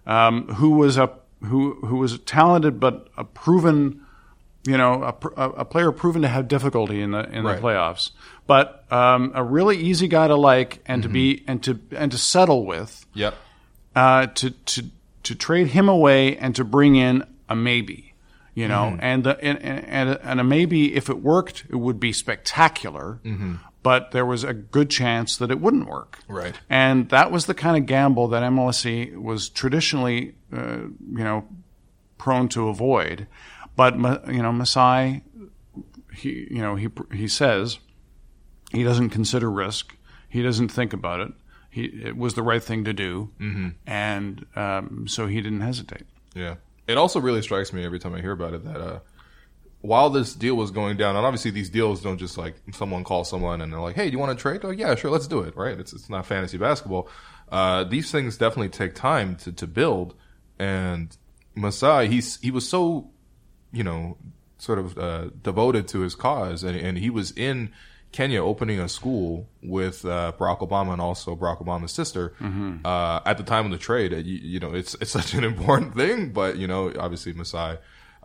um, 0.06 0.48
who 0.56 0.72
was 0.72 0.98
a 0.98 1.12
who 1.44 1.76
who 1.86 1.98
was 1.98 2.18
talented 2.20 2.80
but 2.80 3.10
a 3.18 3.24
proven 3.24 4.02
you 4.66 4.78
know, 4.78 5.04
a, 5.04 5.28
a 5.42 5.50
a 5.62 5.66
player 5.66 5.92
proven 5.92 6.22
to 6.22 6.28
have 6.28 6.48
difficulty 6.48 7.02
in 7.02 7.12
the 7.12 7.24
in 7.32 7.44
Right. 7.44 7.56
the 7.56 7.62
playoffs, 7.62 8.12
but 8.48 8.86
um, 8.92 9.32
a 9.34 9.44
really 9.44 9.78
easy 9.78 10.08
guy 10.08 10.28
to 10.28 10.36
like 10.36 10.82
and 10.86 11.02
to 11.04 11.10
be 11.10 11.44
and 11.48 11.64
to 11.64 11.80
and 11.96 12.12
to 12.12 12.18
settle 12.18 12.66
with, 12.66 13.06
Yep. 13.14 13.34
uh, 13.96 14.28
to 14.28 14.52
to 14.52 14.84
to 15.24 15.36
trade 15.36 15.68
him 15.68 15.90
away 15.90 16.38
and 16.38 16.56
to 16.56 16.64
bring 16.64 16.96
in 16.96 17.24
a 17.50 17.56
maybe, 17.56 18.14
you 18.56 18.68
know, 18.68 18.98
and, 19.02 19.24
the, 19.24 19.40
and 19.44 19.62
and 19.62 20.20
and 20.22 20.40
a 20.40 20.44
maybe 20.44 20.96
if 20.96 21.10
it 21.10 21.22
worked, 21.22 21.66
it 21.70 21.76
would 21.76 22.00
be 22.00 22.12
spectacular, 22.14 23.20
but 23.84 24.12
there 24.12 24.26
was 24.26 24.44
a 24.44 24.54
good 24.54 24.90
chance 24.92 25.38
that 25.38 25.50
it 25.52 25.60
wouldn't 25.60 25.88
work, 25.88 26.20
Right. 26.28 26.54
And 26.70 27.10
that 27.10 27.32
was 27.32 27.46
the 27.48 27.54
kind 27.56 27.78
of 27.78 27.86
gamble 27.88 28.28
that 28.30 28.44
MLSE 28.44 29.16
was 29.18 29.50
traditionally, 29.50 30.36
uh, 30.56 30.78
you 31.18 31.24
know, 31.24 31.46
prone 32.20 32.48
to 32.50 32.68
avoid. 32.68 33.26
But 33.76 33.96
you 34.28 34.42
know, 34.42 34.52
Masai, 34.52 35.24
he 36.14 36.48
you 36.52 36.62
know 36.62 36.76
he 36.76 36.90
he 37.14 37.28
says 37.28 37.80
he 38.72 38.84
doesn't 38.84 39.10
consider 39.10 39.50
risk. 39.50 39.96
He 40.30 40.42
doesn't 40.42 40.70
think 40.70 40.94
about 40.94 41.20
it. 41.20 41.32
He 41.70 41.86
it 41.86 42.18
was 42.18 42.34
the 42.34 42.44
right 42.44 42.64
thing 42.64 42.84
to 42.86 42.94
do, 42.94 43.30
mm-hmm. 43.40 43.70
and 43.86 44.46
um, 44.56 45.08
so 45.08 45.28
he 45.28 45.42
didn't 45.42 45.62
hesitate. 45.62 46.06
Yeah. 46.34 46.56
It 46.88 46.98
also 46.98 47.20
really 47.22 47.42
strikes 47.42 47.72
me 47.72 47.86
every 47.86 48.00
time 48.00 48.14
I 48.14 48.22
hear 48.22 48.32
about 48.32 48.54
it 48.54 48.66
that 48.66 48.82
uh, 48.82 49.00
while 49.82 50.10
this 50.10 50.34
deal 50.34 50.56
was 50.56 50.72
going 50.72 50.98
down, 50.98 51.16
and 51.16 51.26
obviously 51.26 51.52
these 51.52 51.70
deals 51.70 52.02
don't 52.02 52.18
just 52.18 52.38
like 52.38 52.56
someone 52.74 53.04
calls 53.04 53.30
someone 53.30 53.62
and 53.62 53.72
they're 53.72 53.80
like, 53.80 53.96
"Hey, 53.96 54.08
do 54.08 54.12
you 54.12 54.20
want 54.20 54.38
to 54.38 54.42
trade?" 54.42 54.62
Oh, 54.64 54.70
yeah, 54.70 54.96
sure, 54.96 55.12
let's 55.12 55.28
do 55.28 55.40
it. 55.42 55.56
Right? 55.56 55.80
It's 55.80 55.94
it's 55.94 56.10
not 56.10 56.26
fantasy 56.26 56.58
basketball. 56.58 57.10
Uh, 57.52 57.84
these 57.84 58.12
things 58.12 58.38
definitely 58.38 58.70
take 58.70 58.96
time 58.96 59.36
to 59.38 59.52
to 59.52 59.68
build. 59.68 60.16
And 60.60 61.16
Masai, 61.56 62.08
he's 62.08 62.40
he 62.42 62.52
was 62.52 62.68
so, 62.70 63.10
you 63.72 63.84
know, 63.84 64.18
sort 64.58 64.80
of 64.80 64.98
uh, 64.98 65.30
devoted 65.44 65.88
to 65.90 66.00
his 66.02 66.16
cause, 66.16 66.64
and 66.64 66.76
and 66.78 66.98
he 66.98 67.10
was 67.10 67.32
in. 67.32 67.72
Kenya 68.14 68.44
opening 68.44 68.78
a 68.78 68.90
school 68.90 69.48
with 69.64 70.04
uh, 70.04 70.34
Barack 70.38 70.60
Obama 70.60 70.92
and 70.92 71.00
also 71.02 71.34
Barack 71.34 71.64
Obama's 71.64 71.94
sister 71.94 72.34
uh, 72.84 73.22
at 73.26 73.38
the 73.38 73.44
time 73.44 73.64
of 73.64 73.72
the 73.72 73.78
trade. 73.78 74.12
Uh, 74.14 74.18
You, 74.18 74.36
you 74.36 74.60
know, 74.60 74.74
it's 74.74 74.96
it's 74.96 75.12
such 75.20 75.34
an 75.34 75.46
important 75.46 75.96
thing, 75.96 76.34
but 76.34 76.58
you 76.58 76.68
know, 76.68 76.92
obviously 77.00 77.32
Masai 77.32 77.78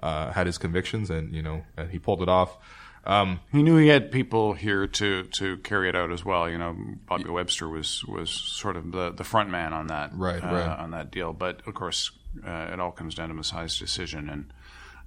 uh, 0.02 0.32
had 0.32 0.48
his 0.48 0.58
convictions, 0.58 1.08
and 1.08 1.32
you 1.32 1.40
know, 1.40 1.62
and 1.76 1.92
he 1.92 2.00
pulled 2.00 2.20
it 2.20 2.28
off. 2.28 2.58
Um, 3.04 3.38
He 3.52 3.62
knew 3.62 3.76
he 3.76 3.86
had 3.86 4.10
people 4.10 4.54
here 4.54 4.88
to, 4.88 5.22
to 5.22 5.58
carry 5.58 5.88
it 5.88 5.94
out 5.94 6.10
as 6.10 6.24
well. 6.24 6.50
You 6.50 6.58
know, 6.58 6.74
Bobby 7.06 7.30
Webster 7.30 7.68
was 7.68 8.04
was 8.06 8.28
sort 8.28 8.76
of 8.76 8.90
the, 8.90 9.12
the 9.12 9.22
front 9.22 9.50
man 9.50 9.72
on 9.72 9.86
that 9.86 10.10
Right, 10.12 10.42
uh, 10.42 10.46
right. 10.48 10.78
on 10.80 10.90
that 10.90 11.12
deal. 11.12 11.32
But 11.32 11.60
of 11.64 11.74
course, 11.74 12.10
uh, 12.44 12.70
it 12.72 12.80
all 12.80 12.90
comes 12.90 13.14
down 13.14 13.28
to 13.28 13.34
Masai's 13.34 13.78
decision. 13.78 14.28
And 14.28 14.52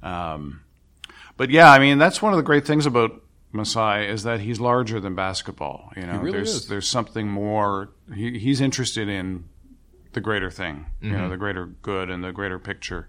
um, 0.04 0.62
but 1.38 1.50
yeah, 1.50 1.72
I 1.72 1.80
mean 1.80 1.98
that's 1.98 2.22
one 2.22 2.34
of 2.34 2.38
the 2.38 2.44
great 2.44 2.66
things 2.66 2.86
about 2.86 3.22
Masai 3.52 4.06
is 4.08 4.24
that 4.24 4.40
he's 4.42 4.60
larger 4.60 5.00
than 5.00 5.16
basketball. 5.16 5.92
You 5.96 6.04
know, 6.06 6.18
really 6.20 6.32
there's 6.34 6.54
is. 6.56 6.68
there's 6.68 6.88
something 6.88 7.28
more. 7.28 7.90
He, 8.14 8.38
he's 8.40 8.62
interested 8.62 9.08
in 9.10 9.46
the 10.14 10.22
greater 10.22 10.52
thing. 10.52 10.86
You 11.02 11.10
Mm-hmm. 11.12 11.18
know, 11.18 11.30
the 11.30 11.38
greater 11.38 11.66
good 11.66 12.10
and 12.10 12.24
the 12.24 12.32
greater 12.32 12.60
picture. 12.60 13.08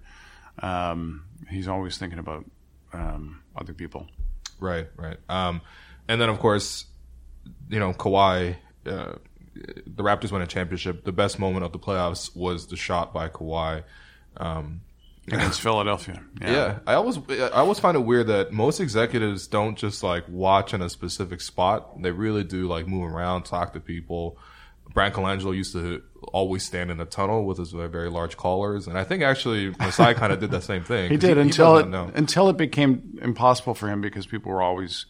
Um, 0.62 1.24
he's 1.48 1.68
always 1.68 1.98
thinking 1.98 2.18
about 2.18 2.44
um, 2.92 3.42
other 3.56 3.72
people. 3.72 4.06
Right, 4.58 4.88
right. 4.96 5.16
Um, 5.28 5.60
and 6.08 6.20
then 6.20 6.28
of 6.28 6.38
course, 6.38 6.86
you 7.68 7.78
know, 7.78 7.92
Kawhi, 7.92 8.56
uh, 8.86 9.12
the 9.54 10.02
Raptors 10.02 10.30
won 10.32 10.42
a 10.42 10.46
championship. 10.46 11.04
The 11.04 11.12
best 11.12 11.38
moment 11.38 11.64
of 11.64 11.72
the 11.72 11.78
playoffs 11.78 12.34
was 12.36 12.66
the 12.66 12.76
shot 12.76 13.12
by 13.12 13.28
Kawhi. 13.28 13.82
Um, 14.36 14.82
against 15.32 15.60
Philadelphia. 15.60 16.22
yeah. 16.40 16.78
I 16.86 16.94
always, 16.94 17.18
I 17.28 17.48
always 17.50 17.78
find 17.78 17.96
it 17.96 18.00
weird 18.00 18.26
that 18.28 18.52
most 18.52 18.80
executives 18.80 19.46
don't 19.46 19.76
just 19.76 20.02
like 20.02 20.24
watch 20.28 20.74
in 20.74 20.82
a 20.82 20.88
specific 20.88 21.40
spot. 21.40 22.00
They 22.02 22.10
really 22.10 22.44
do 22.44 22.66
like 22.66 22.86
move 22.86 23.10
around, 23.12 23.44
talk 23.44 23.72
to 23.74 23.80
people. 23.80 24.36
Bryan 24.92 25.12
Colangelo 25.12 25.54
used 25.54 25.72
to 25.74 26.02
always 26.32 26.64
stand 26.64 26.90
in 26.90 26.96
the 26.98 27.04
tunnel 27.04 27.44
with 27.44 27.58
his 27.58 27.70
very, 27.70 27.88
very 27.88 28.10
large 28.10 28.36
collars, 28.36 28.88
and 28.88 28.98
I 28.98 29.04
think 29.04 29.22
actually 29.22 29.70
Masai 29.78 30.14
kind 30.14 30.32
of 30.32 30.40
did 30.40 30.50
the 30.50 30.60
same 30.60 30.82
thing. 30.82 31.10
he 31.12 31.16
did 31.16 31.38
until 31.38 31.76
does 31.76 31.84
it 31.84 31.88
know. 31.90 32.10
until 32.14 32.48
it 32.48 32.56
became 32.56 33.16
impossible 33.22 33.74
for 33.74 33.88
him 33.88 34.00
because 34.00 34.26
people 34.26 34.50
were 34.50 34.60
always 34.62 35.06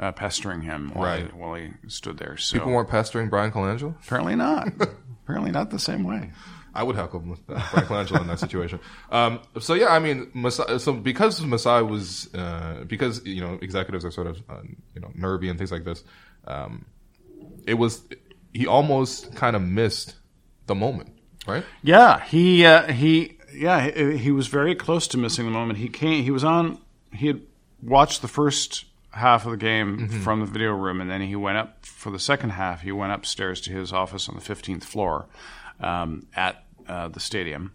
uh, 0.00 0.12
pestering 0.12 0.62
him 0.62 0.92
while, 0.94 1.04
Right. 1.04 1.26
he, 1.26 1.36
while 1.36 1.54
he 1.56 1.68
stood 1.88 2.16
there. 2.16 2.38
So 2.38 2.56
People 2.58 2.72
weren't 2.72 2.88
pestering 2.88 3.28
Bryan 3.28 3.52
Colangelo. 3.52 3.96
apparently 4.02 4.34
not. 4.34 4.68
apparently 5.24 5.50
not 5.50 5.68
the 5.70 5.78
same 5.78 6.04
way. 6.04 6.30
I 6.74 6.82
would 6.82 6.96
heckle 6.96 7.20
him 7.20 7.30
with 7.30 7.40
uh, 7.48 7.84
Bryan 7.86 8.06
in 8.20 8.26
that 8.26 8.38
situation. 8.38 8.80
Um, 9.10 9.40
so 9.58 9.74
yeah, 9.74 9.88
I 9.88 9.98
mean, 9.98 10.30
Masai, 10.34 10.78
so 10.78 10.92
because 10.92 11.42
Masai 11.42 11.82
was 11.82 12.32
uh, 12.34 12.84
because 12.86 13.24
you 13.24 13.40
know 13.40 13.58
executives 13.62 14.04
are 14.04 14.10
sort 14.10 14.26
of 14.26 14.42
uh, 14.48 14.60
you 14.94 15.00
know 15.00 15.10
nervy 15.14 15.48
and 15.48 15.58
things 15.58 15.72
like 15.72 15.84
this. 15.84 16.04
Um, 16.46 16.86
it 17.66 17.74
was 17.74 18.02
he 18.52 18.66
almost 18.66 19.34
kind 19.34 19.56
of 19.56 19.62
missed 19.62 20.14
the 20.66 20.74
moment, 20.74 21.12
right? 21.46 21.64
Yeah, 21.82 22.20
he 22.20 22.64
uh, 22.64 22.92
he 22.92 23.38
yeah 23.52 23.90
he, 23.90 24.16
he 24.16 24.30
was 24.30 24.46
very 24.46 24.74
close 24.74 25.08
to 25.08 25.18
missing 25.18 25.44
the 25.44 25.50
moment. 25.50 25.78
He 25.78 25.88
came. 25.88 26.24
He 26.24 26.30
was 26.30 26.44
on. 26.44 26.78
He 27.12 27.28
had 27.28 27.42
watched 27.82 28.22
the 28.22 28.28
first 28.28 28.84
half 29.10 29.46
of 29.46 29.52
the 29.52 29.56
game 29.56 30.08
from 30.08 30.40
the 30.40 30.46
video 30.46 30.72
room, 30.72 31.00
and 31.00 31.10
then 31.10 31.22
he 31.22 31.36
went 31.36 31.58
up 31.58 31.86
for 31.86 32.10
the 32.10 32.18
second 32.18 32.50
half. 32.50 32.82
He 32.82 32.92
went 32.92 33.12
upstairs 33.12 33.60
to 33.62 33.72
his 33.72 33.92
office 33.92 34.28
on 34.28 34.34
the 34.34 34.40
fifteenth 34.40 34.84
floor 34.84 35.26
um, 35.80 36.26
at 36.34 36.64
uh, 36.88 37.08
the 37.08 37.20
stadium 37.20 37.72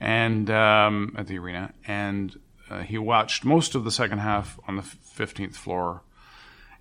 and 0.00 0.48
um, 0.50 1.14
at 1.18 1.26
the 1.26 1.38
arena, 1.38 1.72
and 1.86 2.38
uh, 2.70 2.80
he 2.80 2.98
watched 2.98 3.44
most 3.44 3.74
of 3.74 3.84
the 3.84 3.90
second 3.90 4.18
half 4.18 4.58
on 4.68 4.76
the 4.76 4.82
fifteenth 4.82 5.56
floor. 5.56 6.02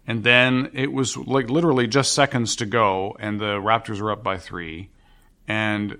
And 0.07 0.23
then 0.23 0.71
it 0.73 0.91
was 0.91 1.15
like 1.17 1.49
literally 1.51 1.85
just 1.85 2.13
seconds 2.13 2.55
to 2.57 2.65
go, 2.65 3.15
and 3.19 3.39
the 3.39 3.59
Raptors 3.59 4.01
were 4.01 4.11
up 4.11 4.23
by 4.23 4.37
three. 4.37 4.89
And 5.47 5.99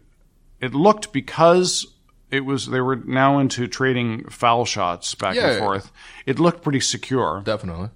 it 0.60 0.74
looked 0.74 1.12
because 1.14 1.86
it 2.32 2.40
was 2.42 2.66
they 2.68 2.82
were 2.82 2.96
now 2.96 3.38
into 3.40 3.68
trading 3.68 4.28
foul 4.30 4.66
shots 4.66 5.14
back 5.16 5.36
Yeah. 5.36 5.50
and 5.52 5.60
forth. 5.60 5.92
It 6.26 6.40
looked 6.40 6.64
pretty 6.64 6.80
secure, 6.80 7.42
Definitely. 7.46 7.90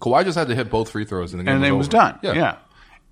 Kawhi 0.00 0.24
just 0.24 0.38
had 0.38 0.48
to 0.48 0.54
hit 0.56 0.70
both 0.70 0.90
free 0.90 1.04
throws, 1.04 1.32
and 1.32 1.40
the 1.40 1.44
game 1.44 1.54
and 1.54 1.60
was 1.62 1.68
it 1.68 1.72
was 1.76 1.86
over. 1.88 1.96
done. 1.96 2.18
Yeah. 2.22 2.32
Yeah, 2.34 2.56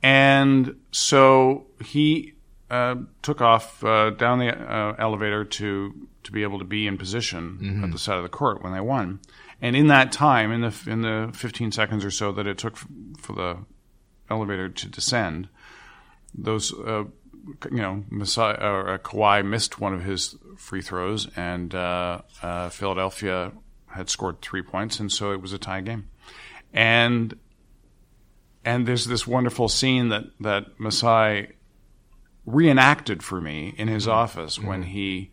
and 0.02 0.76
so 0.90 1.66
he 1.84 2.34
uh, 2.70 2.96
took 3.22 3.40
off 3.40 3.82
uh, 3.84 4.10
down 4.10 4.38
the 4.38 4.48
uh, 4.54 4.94
elevator 4.98 5.44
to 5.44 5.94
to 6.24 6.32
be 6.32 6.42
able 6.42 6.58
to 6.58 6.64
be 6.64 6.86
in 6.86 6.98
position 6.98 7.58
Mm-hmm. 7.62 7.84
at 7.84 7.92
the 7.92 7.98
side 7.98 8.16
of 8.18 8.22
the 8.22 8.28
court 8.28 8.62
when 8.62 8.72
they 8.72 8.80
won. 8.80 9.20
And 9.62 9.74
in 9.74 9.86
that 9.88 10.12
time, 10.12 10.52
in 10.52 10.60
the 10.60 10.74
in 10.86 11.00
the 11.02 11.30
15 11.34 11.72
seconds 11.72 12.04
or 12.04 12.10
so 12.10 12.32
that 12.32 12.46
it 12.46 12.58
took 12.58 12.74
f- 12.74 12.86
for 13.18 13.32
the 13.34 13.56
elevator 14.30 14.68
to 14.68 14.88
descend, 14.88 15.48
those 16.34 16.72
uh, 16.74 17.04
you 17.72 17.78
know, 17.78 18.04
Masai, 18.10 18.52
uh, 18.52 18.98
Kawhi 18.98 19.44
missed 19.46 19.80
one 19.80 19.94
of 19.94 20.04
his 20.04 20.36
free 20.58 20.82
throws, 20.82 21.26
and 21.34 21.74
uh, 21.74 22.20
uh, 22.42 22.68
Philadelphia 22.68 23.52
had 23.86 24.10
scored 24.10 24.42
three 24.42 24.60
points, 24.62 25.00
and 25.00 25.10
so 25.10 25.32
it 25.32 25.40
was 25.40 25.52
a 25.54 25.58
tie 25.58 25.80
game. 25.80 26.08
And 26.74 27.34
and 28.64 28.86
there's 28.86 29.06
this 29.06 29.26
wonderful 29.26 29.68
scene 29.68 30.08
that 30.10 30.24
that 30.40 30.78
Masai 30.78 31.48
reenacted 32.48 33.22
for 33.22 33.40
me 33.40 33.74
in 33.76 33.88
his 33.88 34.08
office 34.08 34.58
when 34.58 34.82
he 34.82 35.30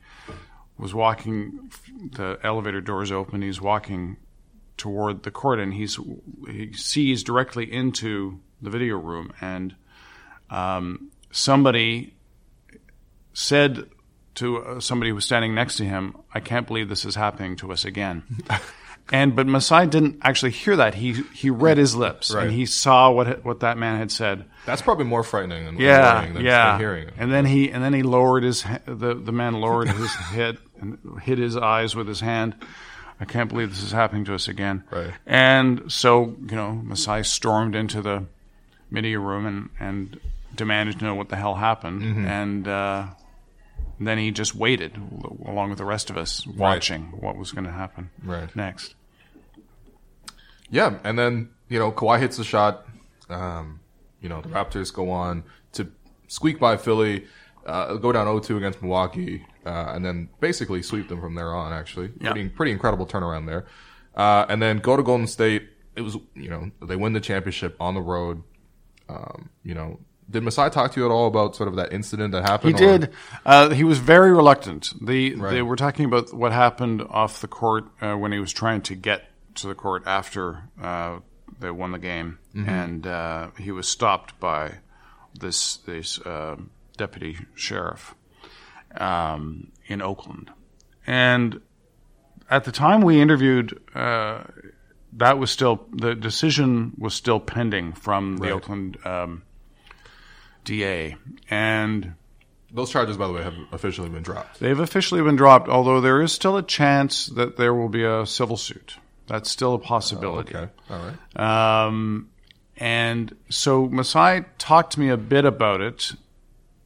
was 0.78 0.94
walking. 0.94 1.72
The 2.14 2.40
elevator 2.44 2.82
doors 2.82 3.12
open. 3.12 3.42
He's 3.42 3.62
walking 3.62 4.18
toward 4.78 5.24
the 5.24 5.32
court, 5.32 5.60
and 5.60 5.74
he's 5.74 6.00
he 6.48 6.74
sees 6.74 7.24
directly 7.24 7.72
into 7.72 8.40
the 8.62 8.70
video 8.70 8.98
room, 8.98 9.32
and 9.42 9.76
um, 10.50 11.12
somebody 11.32 12.16
said 13.34 13.90
to 14.36 14.58
uh, 14.58 14.80
somebody 14.80 15.10
who 15.10 15.16
was 15.16 15.26
standing 15.26 15.56
next 15.56 15.78
to 15.78 15.86
him, 15.86 16.18
"I 16.34 16.40
can't 16.40 16.68
believe 16.68 16.90
this 16.90 17.06
is 17.06 17.16
happening 17.16 17.56
to 17.58 17.72
us 17.72 17.86
again." 17.86 18.24
and 19.12 19.36
but 19.36 19.46
Masai 19.48 19.88
didn't 19.88 20.18
actually 20.24 20.52
hear 20.52 20.76
that. 20.78 20.96
He 20.96 21.14
he 21.34 21.50
read 21.50 21.78
his 21.78 21.96
lips 21.96 22.34
Right. 22.34 22.46
and 22.48 22.52
he 22.54 22.66
saw 22.66 23.12
what 23.12 23.44
what 23.46 23.60
that 23.62 23.78
man 23.78 23.98
had 24.00 24.12
said. 24.12 24.46
That's 24.66 24.82
probably 24.82 25.06
more 25.06 25.24
frightening 25.24 25.66
than 25.66 25.78
Yeah, 25.80 26.26
than, 26.34 26.44
yeah. 26.44 26.72
than 26.72 26.80
hearing 26.80 27.08
it. 27.10 27.14
And 27.18 27.32
then 27.32 27.46
he 27.46 27.72
and 27.72 27.84
then 27.84 27.94
he 27.94 28.02
lowered 28.04 28.44
his 28.44 28.64
the 28.86 29.14
the 29.14 29.32
man 29.32 29.54
lowered 29.54 29.90
his 29.90 30.12
head 30.16 30.58
and 30.82 30.98
hid 31.22 31.38
his 31.38 31.56
eyes 31.56 31.96
with 31.96 32.08
his 32.08 32.20
hand. 32.22 32.56
I 33.20 33.26
can't 33.26 33.50
believe 33.50 33.70
this 33.70 33.84
is 33.84 33.92
happening 33.92 34.26
to 34.26 34.34
us 34.36 34.48
again. 34.48 34.84
Right. 34.92 35.12
And 35.26 35.92
so 35.92 36.36
you 36.50 36.56
know, 36.56 36.72
Masai 36.84 37.24
stormed 37.24 37.76
into 37.76 38.02
the 38.02 38.26
media 38.90 39.20
room 39.20 39.46
and 39.46 39.70
and 39.80 40.20
demanded 40.56 41.00
to 41.00 41.06
know 41.06 41.16
what 41.16 41.30
the 41.30 41.36
hell 41.36 41.56
happened. 41.56 42.02
Mm-hmm. 42.02 42.26
And 42.26 42.68
uh, 42.68 43.06
then 44.00 44.18
he 44.18 44.32
just 44.32 44.56
waited 44.56 44.98
along 45.46 45.70
with 45.70 45.78
the 45.78 45.86
rest 45.86 46.10
of 46.10 46.18
us, 46.18 46.46
watching 46.48 47.04
what 47.20 47.38
was 47.38 47.52
going 47.52 47.66
to 47.66 47.72
happen 47.72 48.10
Right. 48.24 48.54
next. 48.56 48.96
Yeah, 50.70 50.98
and 51.04 51.18
then 51.18 51.50
you 51.70 51.80
know 51.80 51.92
Kawhi 51.92 52.20
hits 52.20 52.38
the 52.38 52.44
shot. 52.44 52.86
Um, 53.30 53.80
you 54.22 54.30
know 54.30 54.42
the 54.42 54.50
Raptors 54.50 54.94
go 54.94 55.10
on 55.12 55.44
to 55.74 55.92
squeak 56.28 56.60
by 56.60 56.78
Philly, 56.78 57.26
uh, 57.66 57.96
go 57.96 58.12
down 58.12 58.28
0-2 58.28 58.58
against 58.58 58.82
Milwaukee, 58.82 59.46
uh, 59.66 59.92
and 59.96 60.04
then 60.04 60.30
basically 60.40 60.82
sweep 60.82 61.08
them 61.08 61.22
from 61.22 61.36
there 61.36 61.54
on. 61.54 61.72
Actually, 61.74 62.12
Yeah. 62.20 62.32
pretty 62.32 62.50
pretty 62.50 62.72
incredible 62.72 63.06
turnaround 63.06 63.46
there. 63.46 63.66
Uh, 64.16 64.46
and 64.50 64.62
then 64.62 64.78
go 64.80 64.96
to 64.98 65.04
Golden 65.04 65.28
State. 65.28 65.70
It 65.96 66.02
was 66.02 66.18
you 66.34 66.50
know 66.50 66.72
they 66.82 66.96
win 66.96 67.14
the 67.14 67.22
championship 67.22 67.76
on 67.80 67.94
the 67.94 68.02
road. 68.02 68.44
Um, 69.08 69.50
you 69.64 69.76
know, 69.76 70.00
did 70.30 70.44
Masai 70.44 70.70
talk 70.70 70.92
to 70.94 71.00
you 71.00 71.06
at 71.06 71.12
all 71.12 71.28
about 71.28 71.56
sort 71.56 71.68
of 71.70 71.76
that 71.76 71.94
incident 71.94 72.32
that 72.32 72.44
He 72.44 72.50
happened? 72.52 72.76
or- 72.76 72.78
did. 72.78 73.14
Uh, 73.46 73.70
he 73.70 73.84
was 73.84 74.00
very 74.00 74.32
reluctant. 74.32 74.94
The, 75.02 75.36
Right. 75.36 75.52
They 75.52 75.62
were 75.62 75.76
talking 75.76 76.06
about 76.06 76.34
what 76.34 76.52
happened 76.52 77.02
off 77.10 77.42
the 77.42 77.48
court 77.48 77.86
uh, 78.02 78.16
when 78.16 78.32
he 78.32 78.40
was 78.40 78.52
trying 78.52 78.82
to 78.84 78.96
get 78.96 79.26
to 79.56 79.68
the 79.68 79.76
court 79.76 80.04
after 80.06 80.64
uh, 80.82 81.20
they 81.60 81.72
won 81.72 81.92
the 81.92 82.00
game, 82.00 82.40
and 82.56 83.06
uh, 83.08 83.50
he 83.58 83.72
was 83.72 83.88
stopped 83.88 84.38
by 84.40 84.76
this 85.40 85.78
this 85.78 86.20
uh, 86.22 86.56
deputy 86.98 87.38
sheriff 87.56 88.16
um, 88.98 89.72
in 89.88 90.02
Oakland, 90.02 90.52
and 91.08 91.62
at 92.50 92.64
the 92.66 92.72
time 92.72 93.02
we 93.02 93.22
interviewed. 93.22 93.80
Uh, 93.94 94.44
that 95.18 95.40
was 95.40 95.50
still 95.50 95.86
the 95.94 96.14
decision 96.14 96.92
was 96.98 97.14
still 97.14 97.40
pending 97.40 97.94
from 97.94 98.36
the 98.36 98.48
Right. 98.48 98.52
Oakland 98.52 98.98
um, 99.06 99.44
DA, 100.66 101.16
and 101.50 102.16
Those 102.72 102.92
charges, 102.92 103.16
by 103.16 103.28
the 103.28 103.34
way, 103.34 103.44
have 103.44 103.56
officially 103.72 104.10
been 104.10 104.24
dropped. 104.24 104.60
They've 104.60 104.80
officially 104.80 105.22
been 105.22 105.38
dropped, 105.38 105.70
although 105.70 106.02
there 106.02 106.22
is 106.22 106.34
still 106.34 106.58
a 106.58 106.64
chance 106.64 107.28
that 107.28 107.56
there 107.56 107.74
will 107.74 107.88
be 107.90 108.04
a 108.04 108.26
civil 108.26 108.58
suit. 108.58 108.98
That's 109.28 109.50
still 109.50 109.74
a 109.76 109.80
possibility. 109.80 110.56
Okay, 110.56 110.70
all 110.90 111.00
right. 111.38 111.86
Um, 111.88 112.30
and 112.78 113.36
so 113.50 113.88
Masai 113.88 114.44
talked 114.58 114.94
to 114.94 115.00
me 115.00 115.10
a 115.10 115.18
bit 115.18 115.46
about 115.46 115.80
it, 115.82 116.12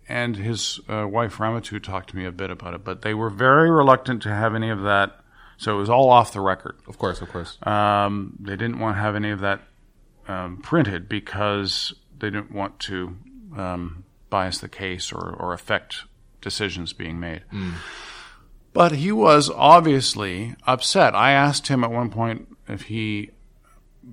and 0.08 0.36
his 0.38 0.80
uh, 0.88 1.08
wife 1.08 1.38
Ramatu 1.38 1.82
talked 1.82 2.12
to 2.12 2.16
me 2.16 2.26
a 2.26 2.32
bit 2.32 2.52
about 2.52 2.76
it, 2.76 2.84
but 2.84 3.02
they 3.02 3.14
were 3.14 3.30
very 3.30 3.72
reluctant 3.72 4.22
to 4.24 4.30
have 4.30 4.54
any 4.56 4.70
of 4.70 4.82
that. 4.84 5.20
So 5.58 5.76
it 5.76 5.80
was 5.80 5.90
all 5.90 6.10
off 6.10 6.32
the 6.32 6.40
record. 6.40 6.78
Of 6.88 6.98
course, 6.98 7.20
of 7.22 7.30
course. 7.30 7.58
Um, 7.64 8.38
they 8.40 8.56
didn't 8.56 8.80
want 8.80 8.96
to 8.96 9.02
have 9.02 9.16
any 9.16 9.32
of 9.32 9.42
that 9.42 9.62
um, 10.28 10.58
printed 10.62 11.10
because 11.10 11.94
they 12.18 12.30
didn't 12.30 12.54
want 12.54 12.80
to 12.80 13.18
um, 13.58 14.04
bias 14.30 14.60
the 14.60 14.70
case 14.70 15.12
or, 15.12 15.36
or 15.40 15.54
affect 15.54 16.04
decisions 16.42 16.94
being 16.94 17.20
made. 17.20 17.44
But 18.74 18.92
he 18.94 19.12
was 19.12 19.50
obviously 19.50 20.56
upset. 20.68 21.16
I 21.16 21.32
asked 21.32 21.68
him 21.68 21.84
at 21.84 21.92
one 21.92 22.10
point 22.10 22.48
if 22.68 22.84
he 22.84 23.32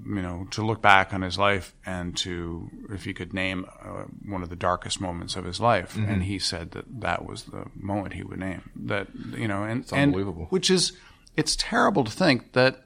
you 0.04 0.20
know, 0.20 0.46
to 0.50 0.62
look 0.66 0.82
back 0.82 1.14
on 1.14 1.22
his 1.22 1.38
life 1.38 1.74
and 1.86 2.14
to, 2.18 2.68
if 2.90 3.04
he 3.04 3.14
could 3.14 3.32
name 3.32 3.64
uh, 3.82 4.02
one 4.26 4.42
of 4.42 4.50
the 4.50 4.56
darkest 4.56 5.00
moments 5.00 5.36
of 5.36 5.44
his 5.46 5.58
life, 5.58 5.94
Mm-hmm. 5.94 6.12
and 6.12 6.22
he 6.24 6.38
said 6.38 6.72
that 6.72 6.84
that 7.00 7.24
was 7.24 7.44
the 7.44 7.64
moment 7.74 8.12
he 8.12 8.22
would 8.22 8.38
name 8.38 8.68
that, 8.76 9.06
you 9.34 9.48
know, 9.48 9.62
and, 9.62 9.82
It's 9.84 9.92
and 9.92 10.02
unbelievable. 10.14 10.46
which 10.50 10.70
is, 10.70 10.92
it's 11.34 11.56
terrible 11.56 12.04
to 12.04 12.10
think 12.10 12.52
that 12.52 12.84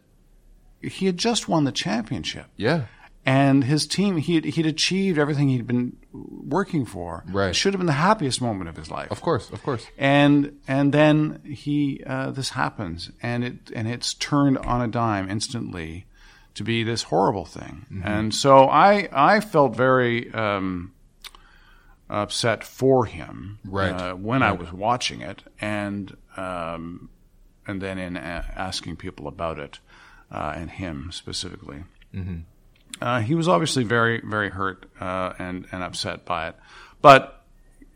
he 0.81 1.07
had 1.07 1.17
just 1.17 1.49
won 1.49 1.65
the 1.65 1.73
championship 1.73 2.47
Yeah. 2.57 2.85
And 3.27 3.65
his 3.65 3.87
team 3.87 4.17
he'd, 4.17 4.45
he'd 4.45 4.67
achieved 4.67 5.19
everything 5.19 5.49
he'd 5.51 5.67
been 5.67 5.97
working 6.13 6.85
for 6.87 7.23
Right. 7.31 7.51
it 7.51 7.55
should 7.57 7.75
have 7.75 7.79
been 7.79 7.87
the 7.87 7.93
happiest 7.93 8.41
moment 8.41 8.69
of 8.71 8.77
his 8.77 8.91
life 8.91 9.11
Of 9.11 9.21
course. 9.21 9.51
Of 9.51 9.63
course. 9.63 9.87
and 9.99 10.59
and 10.67 10.93
then 10.93 11.41
he 11.45 12.03
uh, 12.07 12.31
this 12.31 12.51
happens 12.51 13.11
and 13.23 13.45
it 13.45 13.71
and 13.75 13.87
it's 13.89 14.15
turned 14.15 14.59
on 14.59 14.81
a 14.81 14.89
dime 14.89 15.31
instantly 15.31 16.07
to 16.55 16.65
be 16.65 16.83
this 16.83 17.05
horrible 17.05 17.45
thing 17.45 17.87
and 18.05 18.35
so 18.35 18.69
i 18.69 19.09
i 19.13 19.39
felt 19.41 19.77
very 19.77 20.33
um 20.35 20.93
upset 22.09 22.65
for 22.65 23.07
him 23.07 23.59
Right. 23.65 23.93
uh, 23.93 24.15
when 24.15 24.43
i 24.43 24.51
was 24.53 24.73
watching 24.73 25.21
it 25.21 25.45
and 25.61 26.17
um 26.37 27.09
and 27.67 27.81
then 27.81 27.99
in 27.99 28.17
a- 28.17 28.45
asking 28.57 28.97
people 28.97 29.29
about 29.29 29.59
it 29.61 29.79
uh, 30.33 30.55
and 30.57 30.71
him 30.71 31.11
specifically 31.13 31.85
uh, 33.01 33.21
he 33.21 33.35
was 33.35 33.49
obviously 33.49 33.85
very, 33.85 34.21
very 34.25 34.51
hurt 34.51 34.87
uh, 35.01 35.33
and 35.39 35.67
and 35.73 35.83
upset 35.83 36.25
by 36.25 36.49
it, 36.49 36.57
but 37.03 37.37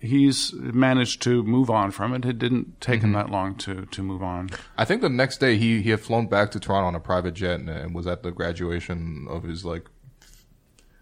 he's 0.00 0.52
managed 0.54 1.22
to 1.22 1.42
move 1.44 1.70
on 1.70 1.90
from 1.90 2.12
it. 2.14 2.24
It 2.26 2.38
didn't 2.38 2.80
take 2.80 3.00
him 3.02 3.12
that 3.12 3.30
long 3.30 3.54
to 3.56 3.86
to 3.86 4.02
move 4.02 4.22
on. 4.22 4.50
I 4.76 4.84
think 4.84 5.00
the 5.02 5.08
next 5.08 5.38
day 5.38 5.56
he, 5.56 5.80
he 5.82 5.90
had 5.90 6.00
flown 6.00 6.26
back 6.26 6.50
to 6.52 6.60
Toronto 6.60 6.88
on 6.88 6.94
a 6.94 7.00
private 7.00 7.32
jet 7.34 7.60
and, 7.60 7.68
and 7.70 7.94
was 7.94 8.06
at 8.06 8.22
the 8.22 8.30
graduation 8.30 9.26
of 9.30 9.44
his 9.44 9.64
like 9.64 9.86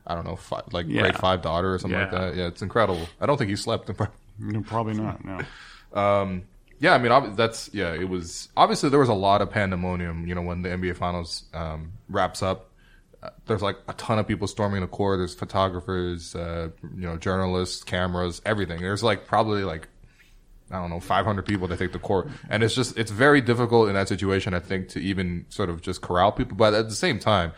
I 0.06 0.14
don't 0.14 0.24
know 0.24 0.36
fi 0.36 0.62
like 0.72 0.86
Yeah. 0.88 1.02
grade 1.02 1.18
five 1.18 1.42
daughter 1.42 1.74
or 1.74 1.78
something 1.78 1.98
like 1.98 2.10
that. 2.10 2.34
Yeah, 2.36 2.46
it's 2.46 2.62
incredible. 2.62 3.06
I 3.20 3.26
don't 3.26 3.36
think 3.38 3.50
he 3.50 3.56
slept. 3.56 3.90
No, 4.38 4.62
probably 4.62 4.94
not. 4.94 5.22
No. 5.24 5.40
um, 5.92 6.42
yeah, 6.80 6.94
I 6.94 6.98
mean 6.98 7.12
ob- 7.12 7.36
that's 7.36 7.70
yeah. 7.74 7.92
It 7.92 8.08
was 8.08 8.48
obviously 8.56 8.88
there 8.88 8.98
was 8.98 9.10
a 9.10 9.14
lot 9.14 9.42
of 9.42 9.50
pandemonium. 9.50 10.26
You 10.26 10.34
know 10.34 10.40
when 10.42 10.62
the 10.62 10.70
NBA 10.70 10.96
Finals 10.96 11.44
um, 11.54 11.92
wraps 12.08 12.42
up. 12.42 12.70
There's 13.46 13.62
like 13.62 13.76
a 13.88 13.92
ton 13.94 14.18
of 14.18 14.26
people 14.26 14.46
storming 14.46 14.80
the 14.80 14.86
court. 14.86 15.18
There's 15.18 15.34
photographers, 15.34 16.34
uh, 16.34 16.70
you 16.82 17.02
know, 17.06 17.16
journalists, 17.16 17.84
cameras, 17.84 18.42
everything. 18.44 18.80
There's 18.80 19.02
like 19.02 19.26
probably 19.26 19.64
like 19.64 19.88
I 20.70 20.76
don't 20.76 20.88
know, 20.90 21.00
500 21.00 21.44
people 21.44 21.68
that 21.68 21.78
take 21.78 21.92
the 21.92 21.98
court. 21.98 22.28
And 22.48 22.62
it's 22.62 22.74
just, 22.74 22.96
it's 22.96 23.10
very 23.10 23.42
difficult 23.42 23.88
in 23.88 23.94
that 23.94 24.08
situation, 24.08 24.54
I 24.54 24.58
think, 24.58 24.88
to 24.90 25.00
even 25.00 25.44
sort 25.50 25.68
of 25.68 25.82
just 25.82 26.00
corral 26.00 26.32
people. 26.32 26.56
But 26.56 26.72
at 26.72 26.88
the 26.88 26.94
same 26.94 27.18
time, 27.18 27.52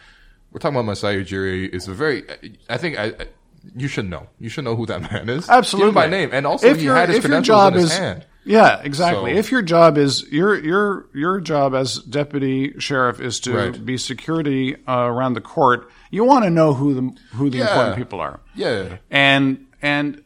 we're 0.50 0.58
talking 0.58 0.74
about 0.76 0.86
Masai 0.86 1.22
Ujiri. 1.24 1.72
It's 1.72 1.86
a 1.86 1.94
very, 1.94 2.24
I 2.68 2.76
think 2.76 2.98
I, 2.98 3.04
I- 3.04 3.28
you 3.76 3.86
should 3.88 4.10
know. 4.10 4.26
You 4.40 4.48
should 4.50 4.64
know 4.64 4.74
who 4.76 4.84
that 4.86 5.00
man 5.12 5.28
is. 5.30 5.48
Absolutely 5.48 5.92
by 5.92 6.06
name. 6.06 6.30
And 6.32 6.44
also, 6.46 6.66
if 6.66 6.78
he 6.78 6.84
your 6.84 6.96
had 6.96 7.08
his 7.08 7.18
if 7.18 7.22
your 7.24 7.28
credentials 7.30 7.46
job 7.56 7.72
in 7.74 7.80
his 7.80 7.92
is 7.92 7.96
hand. 7.98 8.26
Yeah 8.44 8.80
exactly. 8.82 9.32
So- 9.32 9.38
if 9.38 9.50
your 9.52 9.62
job 9.62 9.96
is 9.98 10.30
your 10.32 10.54
your 10.58 11.06
your 11.14 11.40
job 11.40 11.74
as 11.74 11.98
deputy 11.98 12.78
sheriff 12.78 13.20
is 13.20 13.40
to 13.40 13.54
Right. 13.56 13.84
be 13.86 13.96
security 13.96 14.76
uh, 14.86 14.92
around 15.06 15.34
the 15.34 15.40
court, 15.40 15.90
you 16.10 16.24
want 16.24 16.44
to 16.44 16.50
know 16.50 16.74
who 16.74 16.94
the 16.94 17.10
who 17.36 17.50
the 17.50 17.58
Yeah. 17.58 17.68
important 17.68 17.96
people 17.96 18.20
are. 18.20 18.40
Yeah. 18.54 18.96
And 19.10 19.66
and 19.82 20.22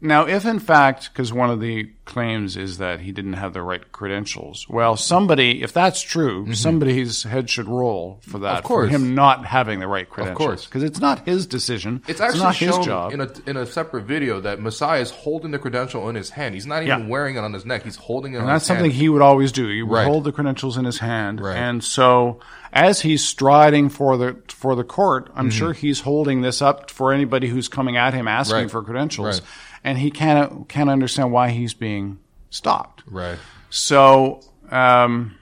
now, 0.00 0.26
if 0.26 0.44
in 0.46 0.58
fact, 0.58 1.10
because 1.12 1.32
one 1.32 1.50
of 1.50 1.60
the 1.60 1.90
claims 2.06 2.56
is 2.56 2.78
that 2.78 3.00
he 3.00 3.12
didn't 3.12 3.34
have 3.34 3.52
the 3.52 3.62
right 3.62 3.92
credentials, 3.92 4.66
well, 4.68 4.96
somebody, 4.96 5.62
if 5.62 5.72
that's 5.72 6.00
true, 6.02 6.52
somebody's 6.54 7.22
head 7.22 7.48
should 7.48 7.68
roll 7.68 8.18
for 8.22 8.38
that, 8.38 8.48
Mm-hmm. 8.48 8.56
Of 8.58 8.64
course. 8.64 8.88
for 8.88 8.96
him 8.96 9.14
not 9.14 9.44
having 9.46 9.78
the 9.78 9.86
right 9.86 10.08
credentials. 10.08 10.40
Of 10.40 10.46
course. 10.46 10.64
because 10.66 10.82
it's 10.82 10.98
not 11.00 11.24
his 11.26 11.46
decision. 11.46 12.02
It's 12.08 12.20
actually 12.20 12.40
not 12.42 12.56
his 12.56 12.74
shown 12.74 12.84
job. 12.84 13.12
in 13.12 13.20
a 13.20 13.30
in 13.46 13.56
a 13.56 13.66
separate 13.66 14.04
video 14.04 14.40
that 14.40 14.60
Masai 14.60 15.00
is 15.00 15.10
holding 15.10 15.50
the 15.52 15.58
credential 15.58 16.08
in 16.08 16.14
his 16.16 16.30
hand. 16.30 16.54
He's 16.54 16.66
not 16.66 16.82
even 16.82 17.02
Yeah. 17.02 17.06
wearing 17.08 17.36
it 17.36 17.40
on 17.44 17.52
his 17.52 17.64
neck. 17.64 17.82
He's 17.84 17.96
holding 17.96 18.32
it 18.34 18.38
on 18.38 18.42
And 18.44 18.50
that's 18.50 18.66
something 18.66 18.90
hand. 18.90 18.94
he 19.00 19.08
would 19.08 19.22
always 19.22 19.52
do. 19.52 19.68
He 19.68 19.82
would 19.82 19.94
Right. 19.94 20.06
hold 20.06 20.24
the 20.24 20.32
credentials 20.32 20.76
in 20.76 20.84
his 20.84 20.98
hand, 20.98 21.40
Right. 21.40 21.56
and 21.56 21.84
so 21.84 22.40
as 22.72 23.00
he's 23.02 23.24
striding 23.24 23.88
for 23.88 24.16
the 24.16 24.36
for 24.48 24.74
the 24.74 24.84
court, 24.84 25.30
I'm 25.36 25.48
Mm-hmm. 25.48 25.58
sure 25.58 25.72
he's 25.72 26.00
holding 26.00 26.40
this 26.42 26.60
up 26.60 26.90
for 26.90 27.12
anybody 27.12 27.48
who's 27.48 27.68
coming 27.68 27.96
at 27.96 28.14
him 28.14 28.26
asking 28.26 28.56
Right. 28.56 28.70
for 28.70 28.82
credentials, 28.82 29.40
Right. 29.40 29.48
And 29.84 29.98
he 29.98 30.10
can't 30.10 30.68
can't 30.68 30.90
understand 30.90 31.32
why 31.32 31.50
he's 31.50 31.74
being 31.74 32.18
stopped. 32.50 33.02
Right. 33.06 33.38
So, 33.70 34.40
um, 34.70 35.36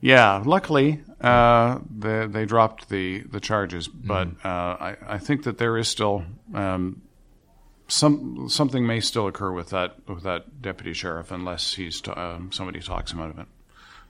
yeah, 0.00 0.42
luckily 0.44 1.02
uh, 1.20 1.78
they, 1.94 2.26
they 2.26 2.44
dropped 2.46 2.88
the, 2.88 3.20
the 3.22 3.40
charges, 3.40 3.88
but 3.88 4.28
Mm-hmm. 4.28 4.46
uh, 4.46 4.50
I, 4.50 4.96
I 5.14 5.18
think 5.18 5.42
that 5.44 5.58
there 5.58 5.76
is 5.76 5.88
still 5.88 6.24
um, 6.54 7.02
some 7.88 8.48
something 8.48 8.86
may 8.86 9.00
still 9.00 9.26
occur 9.26 9.50
with 9.52 9.70
that 9.70 9.96
with 10.08 10.22
that 10.22 10.62
deputy 10.62 10.92
sheriff 10.94 11.30
unless 11.32 11.74
he's 11.74 12.00
t- 12.00 12.12
um, 12.12 12.52
somebody 12.52 12.80
talks 12.80 13.12
him 13.12 13.20
out 13.20 13.30
of 13.30 13.38
it. 13.40 13.46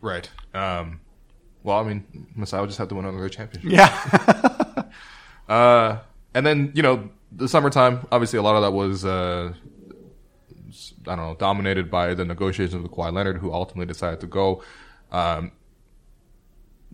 Right. 0.02 0.30
Um, 0.54 1.00
well, 1.62 1.78
I 1.78 1.82
mean, 1.84 2.26
Masai 2.36 2.60
will 2.60 2.66
just 2.66 2.78
have 2.78 2.88
to 2.88 2.94
win 2.94 3.04
another 3.06 3.28
championship. 3.28 3.70
Yeah, 3.72 4.82
Uh, 5.48 5.98
and 6.34 6.46
then 6.46 6.70
you 6.74 6.82
know 6.82 7.10
the 7.32 7.48
summertime. 7.48 8.06
Obviously, 8.10 8.38
a 8.38 8.42
lot 8.42 8.56
of 8.56 8.62
that 8.62 8.72
was 8.72 9.04
uh, 9.04 9.52
I 11.06 11.16
don't 11.16 11.16
know 11.16 11.36
dominated 11.38 11.90
by 11.90 12.14
the 12.14 12.24
negotiations 12.24 12.82
with 12.82 12.92
Kawhi 12.92 13.12
Leonard, 13.12 13.38
who 13.38 13.52
ultimately 13.52 13.86
decided 13.86 14.20
to 14.20 14.26
go. 14.26 14.62
Um, 15.10 15.52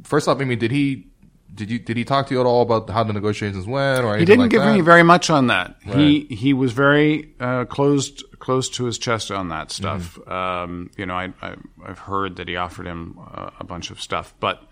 first 0.02 0.28
off, 0.28 0.40
I 0.40 0.44
mean, 0.44 0.58
did 0.58 0.70
he 0.70 1.08
did 1.54 1.70
you 1.70 1.78
did 1.78 1.96
he 1.96 2.04
talk 2.04 2.26
to 2.28 2.34
you 2.34 2.40
at 2.40 2.46
all 2.46 2.62
about 2.62 2.88
how 2.90 3.04
the 3.04 3.12
negotiations 3.12 3.66
went 3.66 4.04
or 4.04 4.14
anything 4.14 4.20
he 4.20 4.24
didn't 4.24 4.40
like 4.40 4.50
give 4.50 4.62
that? 4.62 4.74
me 4.74 4.80
very 4.80 5.02
much 5.02 5.30
on 5.30 5.48
that. 5.48 5.76
He 5.82 6.24
he 6.24 6.52
was 6.52 6.72
very 6.72 7.34
uh, 7.40 7.64
closed 7.64 8.24
close 8.38 8.68
to 8.70 8.84
his 8.84 8.98
chest 8.98 9.30
on 9.30 9.48
that 9.48 9.70
stuff. 9.70 10.16
Mm-hmm. 10.16 10.32
Um, 10.32 10.90
you 10.96 11.06
know, 11.06 11.14
I, 11.14 11.32
I 11.42 11.56
I've 11.84 11.98
heard 11.98 12.36
that 12.36 12.48
he 12.48 12.56
offered 12.56 12.86
him 12.86 13.18
uh, 13.32 13.50
a 13.58 13.64
bunch 13.64 13.90
of 13.90 14.00
stuff, 14.00 14.34
but 14.40 14.62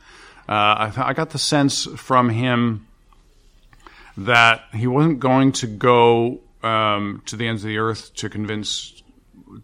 uh, 0.48 0.52
I, 0.52 0.92
I 0.96 1.12
got 1.14 1.30
the 1.30 1.38
sense 1.38 1.86
from 1.96 2.28
him 2.28 2.86
that 4.16 4.62
he 4.72 4.86
wasn't 4.86 5.20
going 5.20 5.52
to 5.52 5.66
go 5.66 6.40
um, 6.62 7.22
to 7.26 7.36
the 7.36 7.46
ends 7.46 7.64
of 7.64 7.68
the 7.68 7.78
earth 7.78 8.14
to 8.14 8.28
convince 8.28 9.02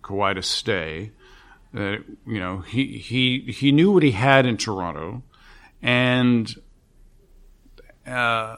Kawhi 0.03 0.35
to 0.35 0.43
stay. 0.43 1.13
That 1.73 2.05
you 2.27 2.41
know, 2.41 2.59
he 2.59 2.99
he 2.99 3.53
he 3.53 3.71
knew 3.71 3.93
what 3.93 4.03
he 4.03 4.11
had 4.11 4.45
in 4.45 4.57
Toronto, 4.57 5.23
and 5.83 6.53
uh, 8.07 8.57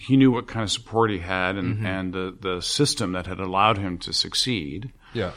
he 0.00 0.16
knew 0.16 0.30
what 0.30 0.46
kind 0.46 0.62
of 0.62 0.70
support 0.70 1.10
he 1.10 1.18
had 1.18 1.56
and, 1.56 1.86
and 1.86 2.12
the, 2.14 2.36
the 2.40 2.60
system 2.62 3.12
that 3.12 3.26
had 3.26 3.38
allowed 3.38 3.76
him 3.76 3.98
to 3.98 4.14
succeed. 4.14 4.92
Yeah. 5.12 5.32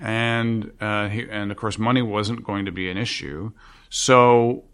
And 0.00 0.72
uh, 0.80 1.08
he, 1.08 1.26
and 1.30 1.50
of 1.50 1.56
course, 1.58 1.78
money 1.78 2.00
wasn't 2.00 2.42
going 2.42 2.64
to 2.64 2.72
be 2.72 2.90
an 2.90 2.96
issue. 2.96 3.52
So, 3.90 4.64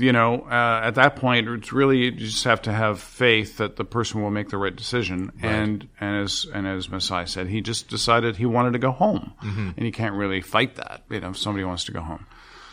you 0.00 0.12
know, 0.12 0.42
uh, 0.42 0.80
at 0.82 0.94
that 0.96 1.16
point, 1.16 1.48
it's 1.48 1.72
really 1.72 1.98
you 1.98 2.10
just 2.12 2.44
have 2.44 2.62
to 2.62 2.72
have 2.72 3.00
faith 3.00 3.58
that 3.58 3.76
the 3.76 3.84
person 3.84 4.22
will 4.22 4.30
make 4.30 4.48
the 4.48 4.56
right 4.58 4.74
decision. 4.74 5.32
And 5.42 5.88
and 6.00 6.22
as 6.22 6.46
and 6.52 6.66
as 6.66 6.88
Masai 6.88 7.26
said, 7.26 7.48
he 7.48 7.60
just 7.60 7.88
decided 7.88 8.36
he 8.36 8.46
wanted 8.46 8.72
to 8.72 8.78
go 8.78 8.90
home, 8.90 9.34
and 9.76 9.86
you 9.86 9.92
can't 9.92 10.14
really 10.14 10.40
fight 10.40 10.76
that. 10.76 11.02
You 11.10 11.20
know, 11.20 11.30
if 11.30 11.38
somebody 11.38 11.64
wants 11.64 11.84
to 11.84 11.92
go 11.92 12.00
home. 12.00 12.26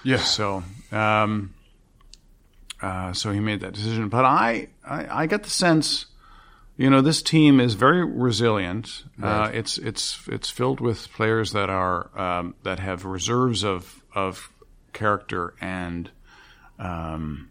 Yeah. 0.04 0.18
So, 0.18 0.64
um, 0.92 1.54
uh, 2.82 3.14
so 3.14 3.32
he 3.32 3.40
made 3.40 3.60
that 3.60 3.74
decision. 3.74 4.10
But 4.10 4.26
I, 4.26 4.70
I, 4.86 5.24
I 5.24 5.26
get 5.26 5.44
the 5.44 5.50
sense, 5.50 6.06
you 6.78 6.90
know, 6.90 7.02
this 7.02 7.22
team 7.22 7.60
is 7.60 7.74
very 7.74 8.06
resilient. 8.06 9.04
Uh, 9.22 9.50
it's 9.54 9.78
it's 9.78 10.28
it's 10.28 10.50
filled 10.50 10.80
with 10.80 11.12
players 11.12 11.52
that 11.52 11.70
are 11.70 12.18
um, 12.18 12.56
that 12.64 12.80
have 12.80 13.04
reserves 13.04 13.64
of 13.64 14.02
of 14.14 14.52
character 14.94 15.54
and 15.60 16.10
um, 16.80 17.50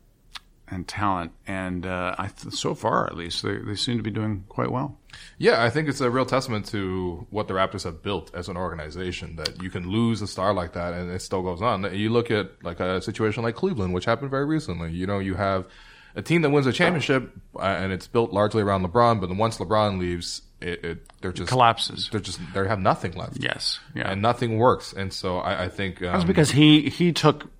and 0.68 0.86
talent. 0.86 1.32
And 1.46 1.86
uh, 1.86 2.14
I 2.18 2.28
th- 2.28 2.54
so 2.54 2.74
far, 2.74 3.06
at 3.06 3.16
least, 3.16 3.42
they 3.42 3.58
they 3.58 3.74
seem 3.74 3.96
to 3.96 4.02
be 4.02 4.10
doing 4.10 4.44
quite 4.48 4.70
well. 4.70 4.98
Yeah, 5.38 5.62
I 5.62 5.70
think 5.70 5.88
it's 5.88 6.00
a 6.00 6.10
real 6.10 6.26
testament 6.26 6.66
to 6.66 7.26
what 7.30 7.48
the 7.48 7.54
Raptors 7.54 7.84
have 7.84 8.02
built 8.02 8.34
as 8.34 8.48
an 8.48 8.56
organization 8.56 9.36
that 9.36 9.62
you 9.62 9.70
can 9.70 9.88
lose 9.88 10.20
a 10.22 10.26
star 10.26 10.52
like 10.52 10.74
that 10.74 10.92
and 10.92 11.10
it 11.10 11.22
still 11.22 11.42
goes 11.42 11.62
on. 11.62 11.94
You 11.94 12.10
look 12.10 12.30
at 12.30 12.62
like 12.62 12.80
a 12.80 13.00
situation 13.00 13.42
like 13.42 13.54
Cleveland, 13.54 13.94
which 13.94 14.04
happened 14.04 14.30
very 14.30 14.44
recently. 14.44 14.92
You 14.92 15.06
know, 15.06 15.18
you 15.18 15.34
have 15.34 15.66
a 16.14 16.22
team 16.22 16.42
that 16.42 16.50
wins 16.50 16.66
a 16.66 16.72
championship 16.72 17.30
uh, 17.54 17.62
and 17.62 17.92
it's 17.92 18.06
built 18.06 18.32
largely 18.32 18.62
around 18.62 18.82
LeBron, 18.84 19.20
but 19.20 19.28
then 19.28 19.38
once 19.38 19.56
LeBron 19.56 19.98
leaves, 19.98 20.42
it, 20.60 20.84
it 20.84 21.12
they're 21.22 21.32
just 21.32 21.48
Collapses. 21.48 22.10
They're 22.10 22.20
just 22.20 22.38
they 22.52 22.66
have 22.66 22.80
nothing 22.80 23.12
left. 23.12 23.38
Yes. 23.40 23.78
Yeah. 23.94 24.10
and 24.10 24.20
nothing 24.20 24.58
works. 24.58 24.92
And 24.92 25.12
so 25.12 25.38
I, 25.38 25.64
I 25.64 25.68
think 25.70 26.02
um, 26.02 26.12
That's 26.12 26.24
because 26.24 26.50
he 26.50 26.90
he 26.90 27.12
took 27.12 27.50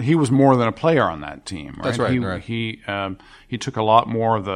he 0.00 0.14
was 0.14 0.30
more 0.30 0.56
than 0.56 0.68
a 0.68 0.72
player 0.72 1.04
on 1.04 1.20
that 1.20 1.46
team. 1.46 1.74
Right? 1.76 1.84
That's 1.84 1.98
right, 1.98 2.12
He 2.12 2.18
right. 2.18 2.42
he 2.42 2.80
um, 2.86 3.18
he 3.48 3.58
took 3.58 3.76
a 3.76 3.82
lot 3.82 4.08
more 4.08 4.36
of 4.36 4.44
the 4.44 4.52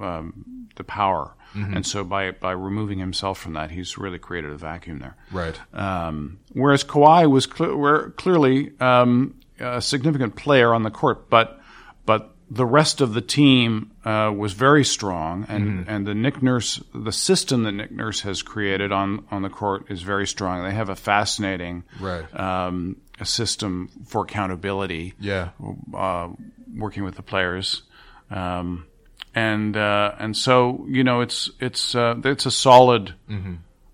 uh, 0.00 0.04
um, 0.04 0.68
the 0.76 0.84
power, 0.84 1.34
Mm-hmm. 1.54 1.74
and 1.78 1.84
so 1.86 2.04
by 2.04 2.30
by 2.30 2.52
removing 2.52 2.98
himself 3.00 3.38
from 3.38 3.54
that, 3.54 3.70
he's 3.72 3.98
really 3.98 4.18
created 4.20 4.50
a 4.52 4.56
vacuum 4.56 5.00
there. 5.00 5.16
right. 5.32 5.58
Um, 5.74 6.38
whereas 6.52 6.84
Kawhi 6.84 7.28
was 7.28 7.48
were 7.58 8.10
clearly 8.16 8.70
um, 8.80 9.34
a 9.58 9.80
significant 9.82 10.36
player 10.36 10.72
on 10.72 10.84
the 10.84 10.90
court, 10.92 11.28
but 11.28 11.60
but 12.06 12.36
the 12.52 12.66
rest 12.66 13.00
of 13.00 13.14
the 13.14 13.20
team 13.20 13.90
uh, 14.04 14.32
was 14.36 14.52
very 14.54 14.84
strong, 14.84 15.44
and, 15.48 15.88
and 15.88 16.04
the 16.06 16.14
Nick 16.14 16.42
Nurse, 16.42 16.80
the 16.92 17.12
system 17.12 17.62
that 17.62 17.72
Nick 17.72 17.92
Nurse 17.92 18.22
has 18.22 18.42
created 18.42 18.90
on, 18.90 19.24
on 19.30 19.42
the 19.42 19.48
court 19.48 19.86
is 19.88 20.02
very 20.02 20.26
strong. 20.26 20.64
They 20.64 20.72
have 20.74 20.88
a 20.88 20.96
fascinating 20.96 21.84
Right. 22.00 22.24
um, 22.38 22.96
a 23.20 23.24
system 23.26 23.88
for 24.06 24.22
accountability 24.24 25.14
Yeah. 25.20 25.50
uh, 25.94 26.28
working 26.76 27.04
with 27.04 27.14
the 27.16 27.22
players, 27.22 27.82
um, 28.30 28.86
and 29.34 29.76
uh, 29.76 30.14
and 30.18 30.36
so 30.36 30.84
you 30.88 31.04
know 31.04 31.20
it's 31.20 31.50
it's 31.60 31.94
uh, 31.94 32.16
it's 32.24 32.46
a 32.46 32.50
solid 32.50 33.14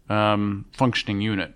um, 0.09 0.65
functioning 0.73 1.21
unit. 1.21 1.55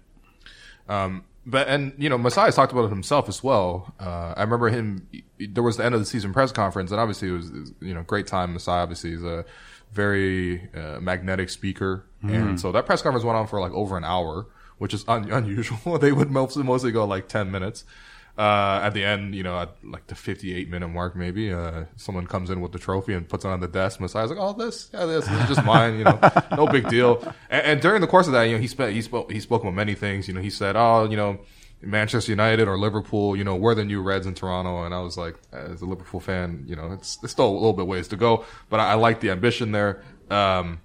But 1.46 1.68
and 1.68 1.94
you 1.96 2.08
know, 2.10 2.18
Masai 2.18 2.42
has 2.44 2.54
talked 2.54 2.70
about 2.72 2.84
it 2.84 2.90
himself 2.90 3.28
as 3.28 3.42
well. 3.42 3.94
Uh, 3.98 4.34
I 4.36 4.42
remember 4.42 4.68
him. 4.68 5.08
There 5.38 5.62
was 5.62 5.78
the 5.78 5.84
end 5.84 5.94
of 5.94 6.00
the 6.00 6.06
season 6.06 6.32
press 6.34 6.52
conference, 6.52 6.90
and 6.90 7.00
obviously 7.00 7.28
it 7.28 7.32
was 7.32 7.50
you 7.80 7.94
know 7.94 8.02
great 8.02 8.26
time. 8.26 8.52
Masai 8.52 8.72
obviously 8.82 9.12
is 9.12 9.24
a 9.24 9.44
very 9.92 10.68
uh, 10.74 11.00
magnetic 11.00 11.48
speaker, 11.50 12.04
and 12.22 12.60
so 12.60 12.70
that 12.72 12.84
press 12.86 13.00
conference 13.02 13.24
went 13.24 13.38
on 13.38 13.46
for 13.46 13.58
like 13.58 13.72
over 13.72 13.96
an 13.96 14.04
hour, 14.04 14.46
which 14.80 14.94
is 14.94 15.04
un- 15.06 15.30
unusual. 15.40 15.98
they 15.98 16.10
would 16.10 16.30
mostly 16.30 16.64
mostly 16.64 16.90
go 16.90 17.04
like 17.04 17.28
ten 17.28 17.50
minutes. 17.50 17.84
Uh, 18.38 18.80
at 18.82 18.94
the 18.94 19.04
end, 19.04 19.34
you 19.34 19.42
know, 19.42 19.58
at 19.58 19.74
like 19.84 20.06
the 20.06 20.14
58 20.14 20.70
minute 20.70 20.88
mark, 20.88 21.14
maybe, 21.14 21.52
uh, 21.52 21.84
someone 21.96 22.26
comes 22.26 22.48
in 22.48 22.62
with 22.62 22.72
the 22.72 22.78
trophy 22.78 23.12
and 23.12 23.28
puts 23.28 23.44
it 23.44 23.48
on 23.48 23.60
the 23.60 23.68
desk. 23.68 24.00
Masai's 24.00 24.30
like, 24.30 24.38
oh, 24.40 24.54
this, 24.54 24.88
yeah, 24.94 25.04
this, 25.04 25.26
this 25.26 25.42
is 25.42 25.48
just 25.48 25.64
mine, 25.64 25.98
you 25.98 26.04
know, 26.04 26.18
no 26.56 26.66
big 26.66 26.88
deal. 26.88 27.20
And, 27.50 27.66
and 27.66 27.80
during 27.82 28.00
the 28.00 28.06
course 28.06 28.28
of 28.28 28.32
that, 28.32 28.44
you 28.44 28.54
know, 28.54 28.60
he 28.60 28.66
spent, 28.66 28.94
he 28.94 29.02
spoke, 29.02 29.30
he 29.30 29.40
spoke 29.40 29.60
about 29.60 29.74
many 29.74 29.94
things. 29.94 30.26
You 30.26 30.32
know, 30.32 30.40
he 30.40 30.48
said, 30.48 30.74
oh, 30.74 31.06
you 31.10 31.18
know, 31.18 31.40
Manchester 31.82 32.32
United 32.32 32.66
or 32.66 32.78
Liverpool, 32.78 33.36
you 33.36 33.44
know, 33.44 33.56
we're 33.56 33.74
the 33.74 33.84
new 33.84 34.00
Reds 34.00 34.26
in 34.26 34.34
Toronto. 34.34 34.84
And 34.84 34.94
I 34.94 35.00
was 35.00 35.18
like, 35.18 35.36
as 35.52 35.82
a 35.82 35.86
Liverpool 35.86 36.20
fan, 36.20 36.64
you 36.66 36.76
know, 36.76 36.92
it's, 36.92 37.18
it's 37.22 37.32
still 37.32 37.48
a 37.48 37.52
little 37.52 37.74
bit 37.74 37.86
ways 37.86 38.08
to 38.08 38.16
go, 38.16 38.46
but 38.70 38.80
I, 38.80 38.92
I 38.92 38.94
like 38.94 39.20
the 39.20 39.30
ambition 39.30 39.72
there. 39.72 40.02
Um, 40.30 40.80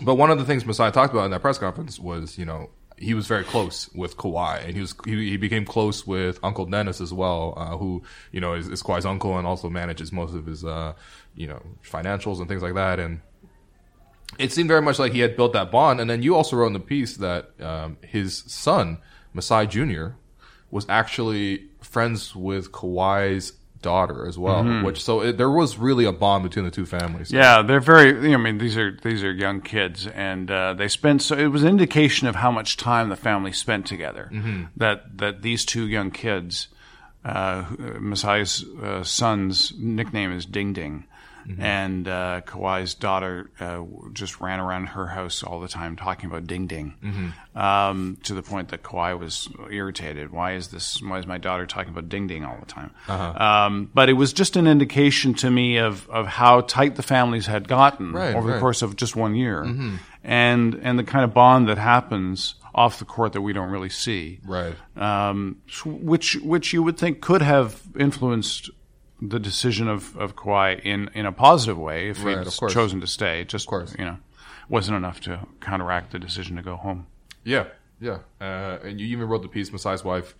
but 0.00 0.14
one 0.14 0.30
of 0.30 0.38
the 0.38 0.44
things 0.44 0.64
Masai 0.64 0.90
talked 0.90 1.12
about 1.12 1.26
in 1.26 1.30
that 1.30 1.40
press 1.40 1.58
conference 1.58 2.00
was, 2.00 2.36
you 2.36 2.44
know, 2.44 2.70
he 2.96 3.14
was 3.14 3.26
very 3.26 3.44
close 3.44 3.90
with 3.94 4.16
Kawhi, 4.16 4.64
and 4.64 4.74
he 4.74 4.80
was 4.80 4.94
he, 5.04 5.30
he 5.30 5.36
became 5.36 5.64
close 5.64 6.06
with 6.06 6.38
Uncle 6.42 6.66
Dennis 6.66 7.00
as 7.00 7.12
well, 7.12 7.54
uh, 7.56 7.76
who 7.76 8.02
you 8.32 8.40
know 8.40 8.54
is, 8.54 8.68
is 8.68 8.82
Kawhi's 8.82 9.06
uncle 9.06 9.36
and 9.38 9.46
also 9.46 9.68
manages 9.68 10.12
most 10.12 10.34
of 10.34 10.46
his 10.46 10.64
uh, 10.64 10.94
you 11.34 11.46
know 11.46 11.60
financials 11.82 12.38
and 12.38 12.48
things 12.48 12.62
like 12.62 12.74
that. 12.74 13.00
And 13.00 13.20
it 14.38 14.52
seemed 14.52 14.68
very 14.68 14.82
much 14.82 14.98
like 14.98 15.12
he 15.12 15.20
had 15.20 15.36
built 15.36 15.52
that 15.54 15.70
bond. 15.70 16.00
And 16.00 16.08
then 16.08 16.22
you 16.22 16.36
also 16.36 16.56
wrote 16.56 16.68
in 16.68 16.72
the 16.72 16.80
piece 16.80 17.16
that 17.16 17.50
um, 17.60 17.96
his 18.02 18.44
son 18.46 18.98
Masai 19.32 19.66
Jr. 19.66 20.08
was 20.70 20.86
actually 20.88 21.68
friends 21.82 22.34
with 22.34 22.72
Kawhi's 22.72 23.52
daughter 23.84 24.26
as 24.26 24.36
well, 24.36 24.64
which 24.82 25.00
so 25.02 25.20
it, 25.20 25.36
there 25.36 25.50
was 25.50 25.78
really 25.78 26.06
a 26.06 26.12
bond 26.12 26.42
between 26.42 26.64
the 26.64 26.70
two 26.70 26.86
families. 26.86 27.30
Yeah, 27.30 27.62
they're 27.62 27.80
very. 27.80 28.08
You 28.08 28.30
know, 28.30 28.38
I 28.38 28.42
mean, 28.42 28.58
these 28.58 28.76
are 28.76 28.98
these 29.02 29.22
are 29.22 29.32
young 29.32 29.60
kids, 29.60 30.06
and 30.06 30.50
uh, 30.50 30.74
they 30.74 30.88
spent. 30.88 31.22
So 31.22 31.36
it 31.36 31.48
was 31.48 31.62
an 31.62 31.68
indication 31.68 32.26
of 32.26 32.34
how 32.34 32.50
much 32.50 32.76
time 32.76 33.10
the 33.10 33.16
family 33.16 33.52
spent 33.52 33.86
together. 33.86 34.30
That 34.76 35.18
that 35.18 35.42
these 35.42 35.64
two 35.64 35.86
young 35.86 36.10
kids, 36.10 36.68
uh, 37.24 37.64
Masai's 38.00 38.64
uh, 38.82 39.04
son's 39.04 39.72
nickname 39.78 40.32
is 40.32 40.46
Ding 40.46 40.72
Ding, 40.72 41.04
and 41.58 42.08
uh, 42.08 42.40
Kawhi's 42.46 42.94
daughter 42.94 43.50
uh, 43.60 43.82
just 44.12 44.40
ran 44.40 44.60
around 44.60 44.86
her 44.88 45.06
house 45.06 45.42
all 45.42 45.60
the 45.60 45.68
time 45.68 45.96
talking 45.96 46.30
about 46.30 46.46
Ding 46.46 46.66
Ding, 46.66 47.32
um, 47.54 48.18
to 48.24 48.34
the 48.34 48.42
point 48.42 48.68
that 48.70 48.82
Kawhi 48.82 49.18
was 49.18 49.48
irritated. 49.70 50.30
Why 50.32 50.54
is 50.54 50.68
this? 50.68 51.00
Why 51.02 51.18
is 51.18 51.26
my 51.26 51.38
daughter 51.38 51.66
talking 51.66 51.90
about 51.92 52.08
Ding 52.08 52.26
Ding 52.26 52.44
all 52.44 52.56
the 52.58 52.66
time? 52.66 52.90
Um, 53.08 53.90
but 53.94 54.08
it 54.08 54.14
was 54.14 54.32
just 54.32 54.56
an 54.56 54.66
indication 54.66 55.34
to 55.34 55.50
me 55.50 55.76
of 55.78 56.08
of 56.10 56.26
how 56.26 56.62
tight 56.62 56.96
the 56.96 57.02
families 57.02 57.46
had 57.46 57.68
gotten 57.68 58.12
Right, 58.12 58.34
over 58.34 58.52
the 58.52 58.58
course 58.60 58.82
of 58.82 58.96
just 58.96 59.14
one 59.16 59.34
year, 59.34 59.62
and 60.24 60.74
and 60.74 60.98
the 60.98 61.04
kind 61.04 61.24
of 61.24 61.34
bond 61.34 61.68
that 61.68 61.78
happens 61.78 62.54
off 62.74 62.98
the 62.98 63.04
court 63.04 63.34
that 63.34 63.40
we 63.40 63.52
don't 63.52 63.70
really 63.70 63.88
see 63.88 64.40
Right. 64.44 64.74
um, 64.96 65.58
which 65.84 66.34
which 66.42 66.72
you 66.72 66.82
would 66.82 66.98
think 66.98 67.20
could 67.20 67.40
have 67.42 67.80
influenced 67.96 68.68
the 69.28 69.38
decision 69.40 69.88
of, 69.88 70.16
of 70.16 70.36
Kawhi 70.36 70.80
in, 70.80 71.10
in 71.14 71.26
a 71.26 71.32
positive 71.32 71.78
way 71.78 72.08
if 72.10 72.22
Right, 72.24 72.38
he'd 72.38 72.46
of 72.46 72.70
chosen 72.70 73.00
to 73.00 73.06
stay. 73.06 73.40
It 73.40 73.48
Just 73.48 73.66
course. 73.66 73.94
you 73.98 74.04
know, 74.04 74.18
wasn't 74.68 74.96
enough 74.96 75.20
to 75.22 75.46
counteract 75.60 76.12
the 76.12 76.18
decision 76.18 76.56
to 76.56 76.62
go 76.62 76.76
home. 76.76 77.06
Yeah, 77.44 77.66
yeah. 78.00 78.18
Uh, 78.40 78.78
and 78.82 79.00
you 79.00 79.06
even 79.08 79.28
wrote 79.28 79.42
the 79.42 79.48
piece, 79.48 79.70
Masai's 79.70 80.04
wife, 80.04 80.34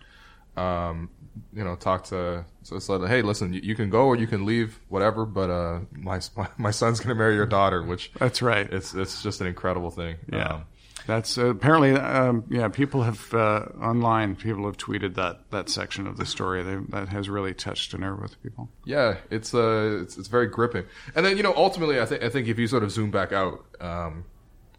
um, 0.57 1.09
you 1.53 1.63
know, 1.63 1.75
talked 1.75 2.09
to, 2.09 2.45
so 2.63 2.79
said, 2.79 3.01
hey, 3.07 3.21
listen, 3.21 3.53
you, 3.53 3.61
you 3.61 3.75
can 3.75 3.89
go 3.89 4.05
or 4.05 4.15
you 4.15 4.27
can 4.27 4.45
leave, 4.45 4.79
whatever, 4.87 5.25
but 5.25 5.49
uh, 5.49 5.79
my 5.91 6.19
my 6.57 6.71
son's 6.71 6.99
going 6.99 7.09
to 7.09 7.15
marry 7.15 7.35
your 7.35 7.45
daughter, 7.45 7.81
which 7.83 8.11
That's 8.19 8.41
right. 8.41 8.71
it's 8.71 8.93
it's 8.93 9.21
just 9.21 9.41
an 9.41 9.47
incredible 9.47 9.91
thing. 9.91 10.17
Yeah. 10.31 10.47
Um, 10.47 10.65
That's 11.07 11.37
uh, 11.37 11.47
apparently, 11.47 11.91
um, 11.91 12.45
yeah. 12.49 12.67
People 12.69 13.03
have 13.03 13.33
uh, 13.33 13.65
online. 13.81 14.35
People 14.35 14.65
have 14.65 14.77
tweeted 14.77 15.15
that 15.15 15.49
that 15.51 15.69
section 15.69 16.07
of 16.07 16.17
the 16.17 16.25
story. 16.25 16.63
They, 16.63 16.77
that 16.89 17.09
has 17.09 17.29
really 17.29 17.53
touched 17.53 17.93
a 17.93 17.97
nerve 17.97 18.19
with 18.21 18.41
people. 18.41 18.69
yeah, 18.85 19.17
it's 19.29 19.53
uh, 19.53 19.99
it's 20.01 20.17
it's 20.17 20.27
very 20.27 20.47
gripping. 20.47 20.85
And 21.15 21.25
then 21.25 21.37
you 21.37 21.43
know, 21.43 21.53
ultimately, 21.55 21.99
I 22.01 22.05
think 22.05 22.23
I 22.23 22.29
think 22.29 22.47
if 22.47 22.57
you 22.57 22.67
sort 22.67 22.83
of 22.83 22.91
zoom 22.91 23.11
back 23.11 23.31
out, 23.31 23.65
um, 23.79 24.25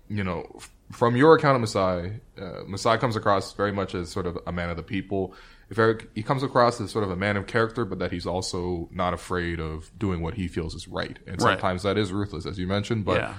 you 0.08 0.24
know, 0.24 0.46
f- 0.56 0.70
from 0.92 1.16
your 1.16 1.36
account 1.36 1.54
of 1.56 1.60
Masai, 1.60 2.20
uh, 2.40 2.62
Masai 2.66 2.98
comes 2.98 3.14
across 3.16 3.52
very 3.52 3.72
much 3.72 3.94
as 3.94 4.08
sort 4.10 4.26
of 4.26 4.38
a 4.46 4.52
man 4.52 4.70
of 4.70 4.76
the 4.76 4.82
people. 4.82 5.34
If 5.68 5.78
Eric, 5.80 6.08
he 6.14 6.22
comes 6.22 6.44
across 6.44 6.80
as 6.80 6.92
sort 6.92 7.02
of 7.04 7.10
a 7.10 7.16
man 7.16 7.36
of 7.36 7.48
character, 7.48 7.84
but 7.84 7.98
that 7.98 8.12
he's 8.12 8.24
also 8.26 8.88
not 8.92 9.14
afraid 9.14 9.58
of 9.58 9.90
doing 9.98 10.22
what 10.22 10.34
he 10.34 10.46
feels 10.46 10.74
is 10.76 10.86
right. 10.86 11.18
And 11.26 11.42
Right. 11.42 11.52
sometimes 11.54 11.82
that 11.82 11.98
is 11.98 12.12
ruthless, 12.12 12.46
as 12.46 12.56
you 12.56 12.68
mentioned. 12.68 13.04
But 13.04 13.16
Yeah. 13.20 13.34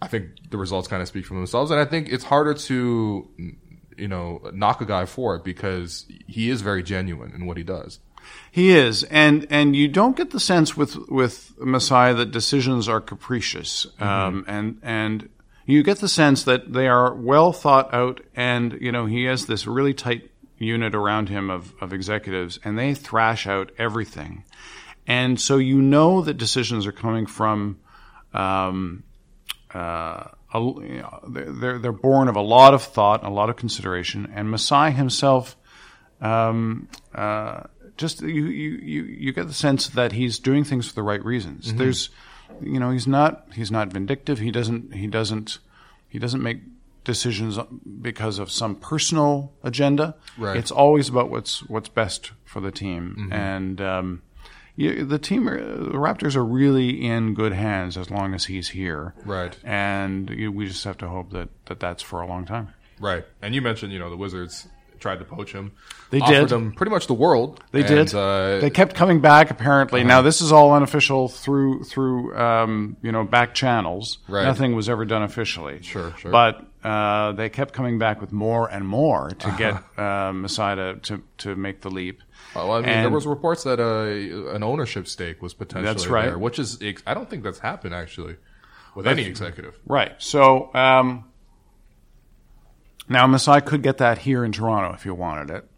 I 0.00 0.08
think 0.08 0.50
the 0.50 0.58
results 0.58 0.88
kind 0.88 1.02
of 1.02 1.08
speak 1.08 1.26
for 1.26 1.34
themselves. 1.34 1.70
And 1.70 1.80
I 1.80 1.84
think 1.84 2.08
it's 2.08 2.24
harder 2.24 2.54
to, 2.54 3.28
you 3.96 4.08
know, 4.08 4.42
knock 4.52 4.80
a 4.80 4.84
guy 4.84 5.06
for 5.06 5.36
it 5.36 5.44
because 5.44 6.06
he 6.26 6.50
is 6.50 6.60
very 6.60 6.82
genuine 6.82 7.32
in 7.34 7.46
what 7.46 7.56
he 7.56 7.62
does. 7.62 7.98
He 8.50 8.70
is, 8.70 9.04
and 9.04 9.46
and 9.50 9.76
you 9.76 9.86
don't 9.88 10.16
get 10.16 10.30
the 10.30 10.40
sense 10.40 10.76
with 10.76 10.96
with 11.08 11.54
Masai 11.58 12.12
that 12.14 12.32
decisions 12.32 12.88
are 12.88 13.00
capricious, 13.00 13.86
um, 14.00 14.44
and 14.48 14.78
and 14.82 15.28
you 15.64 15.82
get 15.84 15.98
the 15.98 16.08
sense 16.08 16.42
that 16.44 16.72
they 16.72 16.88
are 16.88 17.14
well 17.14 17.52
thought 17.52 17.92
out, 17.94 18.20
and 18.34 18.78
you 18.80 18.90
know 18.90 19.06
he 19.06 19.24
has 19.24 19.46
this 19.46 19.66
really 19.66 19.94
tight 19.94 20.30
unit 20.58 20.94
around 20.94 21.28
him 21.28 21.50
of 21.50 21.72
of 21.80 21.92
executives, 21.92 22.58
and 22.64 22.76
they 22.76 22.94
thrash 22.94 23.46
out 23.46 23.70
everything, 23.78 24.42
and 25.06 25.40
so 25.40 25.58
you 25.58 25.80
know 25.80 26.20
that 26.22 26.34
decisions 26.34 26.86
are 26.86 26.92
coming 26.92 27.26
from. 27.26 27.78
Um, 28.34 29.04
uh, 29.74 30.28
a, 30.54 30.58
you 30.60 31.02
know, 31.02 31.20
they're- 31.28 31.78
they're 31.78 31.92
born 31.92 32.28
of 32.28 32.36
a 32.36 32.40
lot 32.40 32.72
of 32.74 32.82
thought, 32.82 33.24
a 33.24 33.30
lot 33.30 33.50
of 33.50 33.56
consideration, 33.56 34.30
and 34.34 34.50
Masai 34.50 34.90
himself 34.92 35.56
um, 36.20 36.88
uh, 37.14 37.64
just 37.96 38.22
you, 38.22 38.28
you 38.46 38.70
you 38.82 39.02
you 39.04 39.32
get 39.32 39.46
the 39.48 39.54
sense 39.54 39.88
that 39.88 40.12
he's 40.12 40.38
doing 40.38 40.64
things 40.64 40.88
for 40.88 40.94
the 40.94 41.02
right 41.02 41.22
reasons. 41.24 41.72
There's, 41.74 42.10
you 42.62 42.78
know, 42.80 42.90
he's 42.90 43.06
not 43.06 43.46
he's 43.54 43.70
not 43.70 43.88
vindictive. 43.92 44.38
He 44.38 44.50
doesn't 44.50 44.94
he 44.94 45.06
doesn't 45.06 45.58
he 46.08 46.18
doesn't 46.18 46.42
make 46.42 46.60
decisions 47.04 47.58
because 48.00 48.38
of 48.38 48.50
some 48.50 48.76
personal 48.76 49.52
agenda. 49.62 50.14
Right. 50.38 50.56
It's 50.56 50.70
always 50.70 51.08
about 51.08 51.30
what's 51.30 51.62
what's 51.68 51.88
best 51.88 52.32
for 52.44 52.60
the 52.60 52.70
team, 52.70 53.28
and 53.32 53.80
um, 53.80 54.22
the 54.76 55.18
team 55.18 55.44
the 55.46 55.52
Raptors 55.94 56.36
are 56.36 56.44
really 56.44 57.04
in 57.04 57.34
good 57.34 57.52
hands 57.52 57.96
as 57.96 58.10
long 58.10 58.34
as 58.34 58.44
he's 58.44 58.68
here. 58.68 59.14
Right. 59.24 59.56
and 59.64 60.28
you, 60.30 60.52
we 60.52 60.66
just 60.68 60.84
have 60.84 60.98
to 60.98 61.08
hope 61.08 61.30
that, 61.30 61.48
that 61.66 61.80
that's 61.80 62.02
for 62.02 62.20
a 62.20 62.26
long 62.26 62.44
time. 62.44 62.68
Right. 63.00 63.24
And 63.42 63.54
you 63.54 63.62
mentioned, 63.62 63.92
you 63.92 63.98
know, 63.98 64.10
the 64.10 64.16
Wizards 64.16 64.66
tried 64.98 65.18
to 65.18 65.24
poach 65.26 65.52
him. 65.52 65.72
They 66.10 66.20
offered 66.20 66.48
did. 66.48 66.52
him 66.52 66.72
pretty 66.72 66.90
much 66.90 67.06
the 67.06 67.14
world. 67.14 67.62
They 67.70 67.80
And, 67.80 67.88
did. 67.88 68.14
Uh, 68.14 68.18
Uh-huh. 68.18 68.60
they 68.60 68.70
kept 68.70 68.94
coming 68.96 69.20
back. 69.20 69.50
Apparently, 69.50 70.02
now 70.04 70.22
this 70.22 70.40
is 70.40 70.52
all 70.52 70.72
unofficial 70.72 71.28
through 71.28 71.84
through 71.84 72.34
um, 72.36 72.96
you 73.02 73.12
know 73.12 73.24
back 73.24 73.54
channels. 73.54 74.18
Right. 74.28 74.44
Nothing 74.44 74.74
was 74.74 74.88
ever 74.88 75.04
done 75.04 75.22
officially. 75.22 75.82
Sure, 75.82 76.14
sure. 76.18 76.30
But 76.30 76.64
uh, 76.82 77.32
they 77.32 77.50
kept 77.50 77.74
coming 77.74 77.98
back 77.98 78.20
with 78.22 78.32
more 78.32 78.68
and 78.70 78.86
more 78.88 79.28
to 79.30 79.54
get 79.58 79.74
uh, 80.02 80.32
Masai 80.32 80.76
to, 80.76 80.94
to 81.02 81.22
to 81.38 81.56
make 81.56 81.82
the 81.82 81.90
leap. 81.90 82.22
Well, 82.54 82.72
I 82.72 82.80
mean, 82.80 83.00
there 83.00 83.10
was 83.10 83.26
reports 83.26 83.64
that 83.64 83.80
uh, 83.80 84.54
an 84.54 84.62
ownership 84.62 85.08
stake 85.08 85.42
was 85.42 85.54
potentially 85.54 85.92
That's 85.92 86.06
right. 86.06 86.26
there, 86.26 86.38
which 86.38 86.58
is 86.58 86.78
I 87.06 87.14
don't 87.14 87.28
think 87.28 87.42
that's 87.42 87.58
happened 87.58 87.94
actually 87.94 88.36
with 88.94 89.06
any 89.06 89.24
executive. 89.24 89.78
Right. 89.86 90.14
So 90.18 90.74
um, 90.74 91.30
now 93.08 93.26
Masai 93.26 93.60
could 93.60 93.82
get 93.82 93.98
that 93.98 94.18
here 94.18 94.44
in 94.44 94.52
Toronto 94.52 94.94
if 94.94 95.02
he 95.02 95.10
wanted 95.10 95.54
it. 95.54 95.68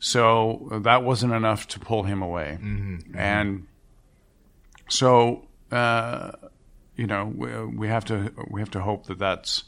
So 0.00 0.68
uh, 0.70 0.78
that 0.80 1.02
wasn't 1.02 1.32
enough 1.32 1.68
to 1.68 1.80
pull 1.80 2.02
him 2.02 2.20
away. 2.20 2.58
And 3.14 3.66
so 4.88 5.46
uh, 5.70 6.32
you 6.96 7.06
know 7.06 7.32
we, 7.34 7.64
we 7.64 7.88
have 7.88 8.04
to 8.06 8.32
we 8.50 8.60
have 8.60 8.70
to 8.72 8.80
hope 8.80 9.06
that 9.06 9.18
that's 9.18 9.64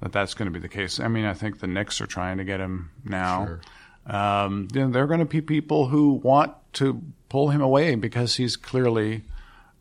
that 0.00 0.12
that's 0.12 0.34
going 0.34 0.46
to 0.46 0.52
be 0.52 0.60
the 0.60 0.68
case. 0.68 1.00
I 1.00 1.08
mean, 1.08 1.24
I 1.24 1.34
think 1.34 1.58
the 1.58 1.66
Knicks 1.66 2.00
are 2.00 2.06
trying 2.06 2.38
to 2.38 2.44
get 2.44 2.60
him 2.60 2.90
now. 3.04 3.46
Sure. 3.46 3.60
Um, 4.08 4.68
then 4.72 4.92
there 4.92 5.02
are 5.04 5.06
going 5.06 5.20
to 5.20 5.26
be 5.26 5.40
people 5.40 5.88
who 5.88 6.12
want 6.12 6.54
to 6.74 7.02
pull 7.28 7.50
him 7.50 7.60
away 7.60 7.94
because 7.94 8.36
he's 8.36 8.56
clearly 8.56 9.22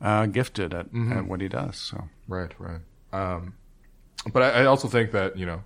uh, 0.02 0.26
gifted 0.28 0.74
at, 0.74 0.88
Mm-hmm. 0.88 1.14
at 1.14 1.26
what 1.28 1.42
he 1.42 1.48
does. 1.48 1.78
So 1.78 2.04
Right, 2.28 2.52
right. 2.60 2.82
Um, 3.14 3.54
but 4.34 4.44
I, 4.44 4.50
I 4.64 4.66
also 4.66 4.88
think 4.90 5.12
that 5.12 5.38
you 5.38 5.46
know 5.46 5.64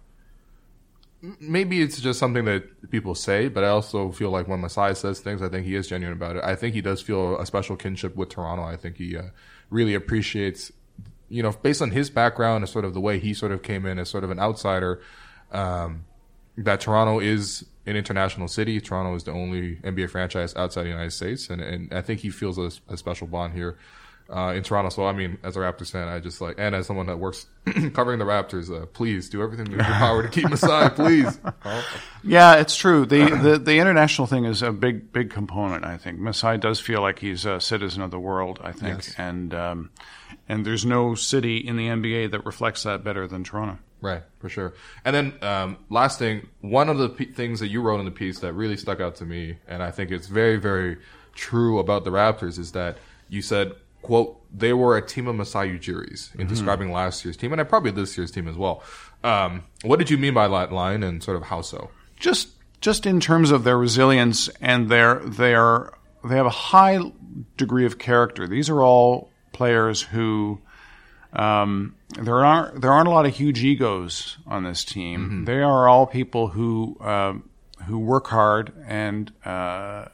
maybe 1.40 1.82
it's 1.82 2.00
just 2.00 2.20
something 2.20 2.46
that 2.46 2.90
people 2.90 3.14
say, 3.16 3.48
but 3.48 3.64
I 3.64 3.68
also 3.68 4.12
feel 4.12 4.32
like 4.32 4.48
when 4.48 4.62
Masai 4.62 4.96
says 4.96 5.20
things, 5.20 5.42
I 5.42 5.50
think 5.50 5.66
he 5.66 5.76
is 5.76 5.88
genuine 5.88 6.16
about 6.18 6.36
it. 6.36 6.44
I 6.44 6.56
think 6.56 6.74
he 6.74 6.82
does 6.82 7.02
feel 7.02 7.40
a 7.40 7.46
special 7.46 7.76
kinship 7.76 8.16
with 8.16 8.30
Toronto. 8.30 8.64
I 8.64 8.76
think 8.76 8.98
he 8.98 9.16
uh, 9.18 9.24
really 9.70 9.94
appreciates, 9.94 10.72
you 11.30 11.44
know, 11.44 11.52
based 11.52 11.82
on 11.82 11.92
his 11.92 12.10
background 12.10 12.64
and 12.64 12.70
sort 12.70 12.86
of 12.86 12.94
the 12.94 13.02
way 13.02 13.20
he 13.20 13.34
sort 13.36 13.52
of 13.52 13.62
came 13.62 13.86
in 13.86 14.00
as 14.00 14.10
sort 14.10 14.24
of 14.24 14.32
an 14.32 14.40
outsider. 14.40 15.02
Um, 15.52 16.06
that 16.58 16.82
Toronto 16.82 17.20
is 17.20 17.66
an 17.86 17.96
international 17.96 18.48
city. 18.48 18.80
Toronto 18.82 19.16
is 19.16 19.24
the 19.24 19.32
only 19.32 19.78
NBA 19.78 20.10
franchise 20.10 20.56
outside 20.56 20.84
the 20.84 20.90
United 20.90 21.12
States, 21.12 21.50
and, 21.50 21.62
and 21.62 21.94
I 21.94 22.02
think 22.02 22.20
he 22.22 22.30
feels 22.30 22.58
a, 22.58 22.72
a 22.94 22.98
special 22.98 23.28
bond 23.28 23.54
here 23.54 23.78
uh, 24.34 24.54
in 24.56 24.64
Toronto. 24.64 24.90
So, 24.90 25.06
I 25.06 25.12
mean, 25.14 25.38
as 25.44 25.58
a 25.58 25.60
Raptors 25.60 25.92
fan, 25.92 26.08
I 26.08 26.20
just 26.20 26.40
like, 26.40 26.56
and 26.58 26.74
as 26.76 26.88
someone 26.88 27.08
that 27.08 27.18
works 27.18 27.48
covering 27.94 28.20
the 28.20 28.26
Raptors, 28.26 28.72
uh, 28.72 28.86
please 28.86 29.30
do 29.30 29.42
everything 29.42 29.66
in 29.68 29.74
your 29.74 29.84
power 29.84 30.22
to 30.24 30.30
keep 30.30 30.50
Masai, 30.50 30.90
please. 30.90 31.40
Yeah, 32.24 32.58
it's 32.58 32.76
true. 32.76 33.08
The, 33.08 33.26
the 33.36 33.58
the 33.58 33.80
international 33.80 34.28
thing 34.28 34.46
is 34.46 34.62
a 34.62 34.72
big 34.72 35.12
big 35.12 35.32
component. 35.32 35.84
I 35.86 35.98
think 35.98 36.20
Masai 36.20 36.60
does 36.60 36.80
feel 36.80 37.02
like 37.02 37.18
he's 37.18 37.46
a 37.46 37.60
citizen 37.60 38.04
of 38.04 38.12
the 38.12 38.20
world. 38.20 38.60
I 38.64 38.74
think, 38.74 38.98
Yes. 39.08 39.16
and 39.18 39.52
um, 39.56 39.90
and 40.48 40.64
there's 40.64 40.86
no 40.86 41.16
city 41.16 41.58
in 41.58 41.78
the 41.78 41.88
NBA 41.88 42.30
that 42.32 42.46
reflects 42.46 42.84
that 42.84 43.04
better 43.04 43.28
than 43.28 43.44
Toronto. 43.44 43.80
Right, 44.02 44.24
for 44.40 44.50
sure. 44.50 44.74
And 45.06 45.16
then 45.16 45.34
um, 45.44 45.78
last 45.90 46.18
thing, 46.18 46.48
one 46.62 46.90
of 46.90 46.98
the 46.98 47.10
p- 47.10 47.26
things 47.26 47.60
that 47.60 47.68
you 47.68 47.82
wrote 47.82 48.00
in 48.00 48.06
the 48.06 48.12
piece 48.12 48.40
that 48.40 48.54
really 48.54 48.76
stuck 48.78 49.00
out 49.00 49.16
to 49.18 49.26
me, 49.26 49.58
and 49.68 49.84
I 49.84 49.92
think 49.92 50.10
it's 50.12 50.28
very, 50.28 50.58
very 50.58 50.98
true 51.36 51.78
about 51.78 52.04
the 52.04 52.10
Raptors, 52.10 52.58
is 52.58 52.72
that 52.72 52.98
you 53.30 53.44
said, 53.44 53.74
"quote 54.02 54.42
They 54.52 54.74
were 54.74 54.98
a 54.98 55.06
team 55.06 55.28
of 55.28 55.36
Masai 55.36 55.78
Ujiris" 55.78 56.36
in 56.36 56.48
describing 56.48 56.92
last 56.92 57.24
year's 57.24 57.38
team, 57.38 57.52
and 57.52 57.62
I 57.62 57.64
probably 57.64 57.92
this 57.92 58.18
year's 58.18 58.32
team 58.32 58.48
as 58.48 58.56
well. 58.56 58.84
Um, 59.24 59.64
what 59.84 60.00
did 60.00 60.10
you 60.10 60.18
mean 60.18 60.34
by 60.34 60.48
that 60.48 60.72
line, 60.72 61.04
and 61.04 61.22
sort 61.24 61.38
of 61.38 61.44
how 61.44 61.62
so? 61.62 61.92
Just 62.18 62.50
just 62.82 63.06
in 63.06 63.20
terms 63.20 63.52
of 63.52 63.64
their 63.64 63.78
resilience 63.78 64.50
and 64.60 64.90
their 64.90 65.20
their 65.20 65.92
they 66.24 66.36
have 66.36 66.48
a 66.48 66.50
high 66.50 67.00
degree 67.58 67.86
of 67.86 68.00
character. 68.00 68.48
These 68.48 68.70
are 68.70 68.82
all 68.82 69.32
players 69.54 70.02
who 70.02 70.60
um, 71.34 71.96
there 72.20 72.44
aren't 72.44 72.82
there 72.82 72.92
aren't 72.92 73.08
a 73.08 73.12
lot 73.12 73.26
of 73.26 73.36
huge 73.36 73.64
egos 73.64 74.38
on 74.46 74.64
this 74.64 74.84
team. 74.84 75.46
They 75.46 75.62
are 75.62 75.88
all 75.88 76.06
people 76.06 76.48
who 76.50 76.98
um 77.00 77.50
who 77.88 78.00
work 78.00 78.28
hard, 78.28 78.74
and 78.86 79.32
uh, 79.46 80.06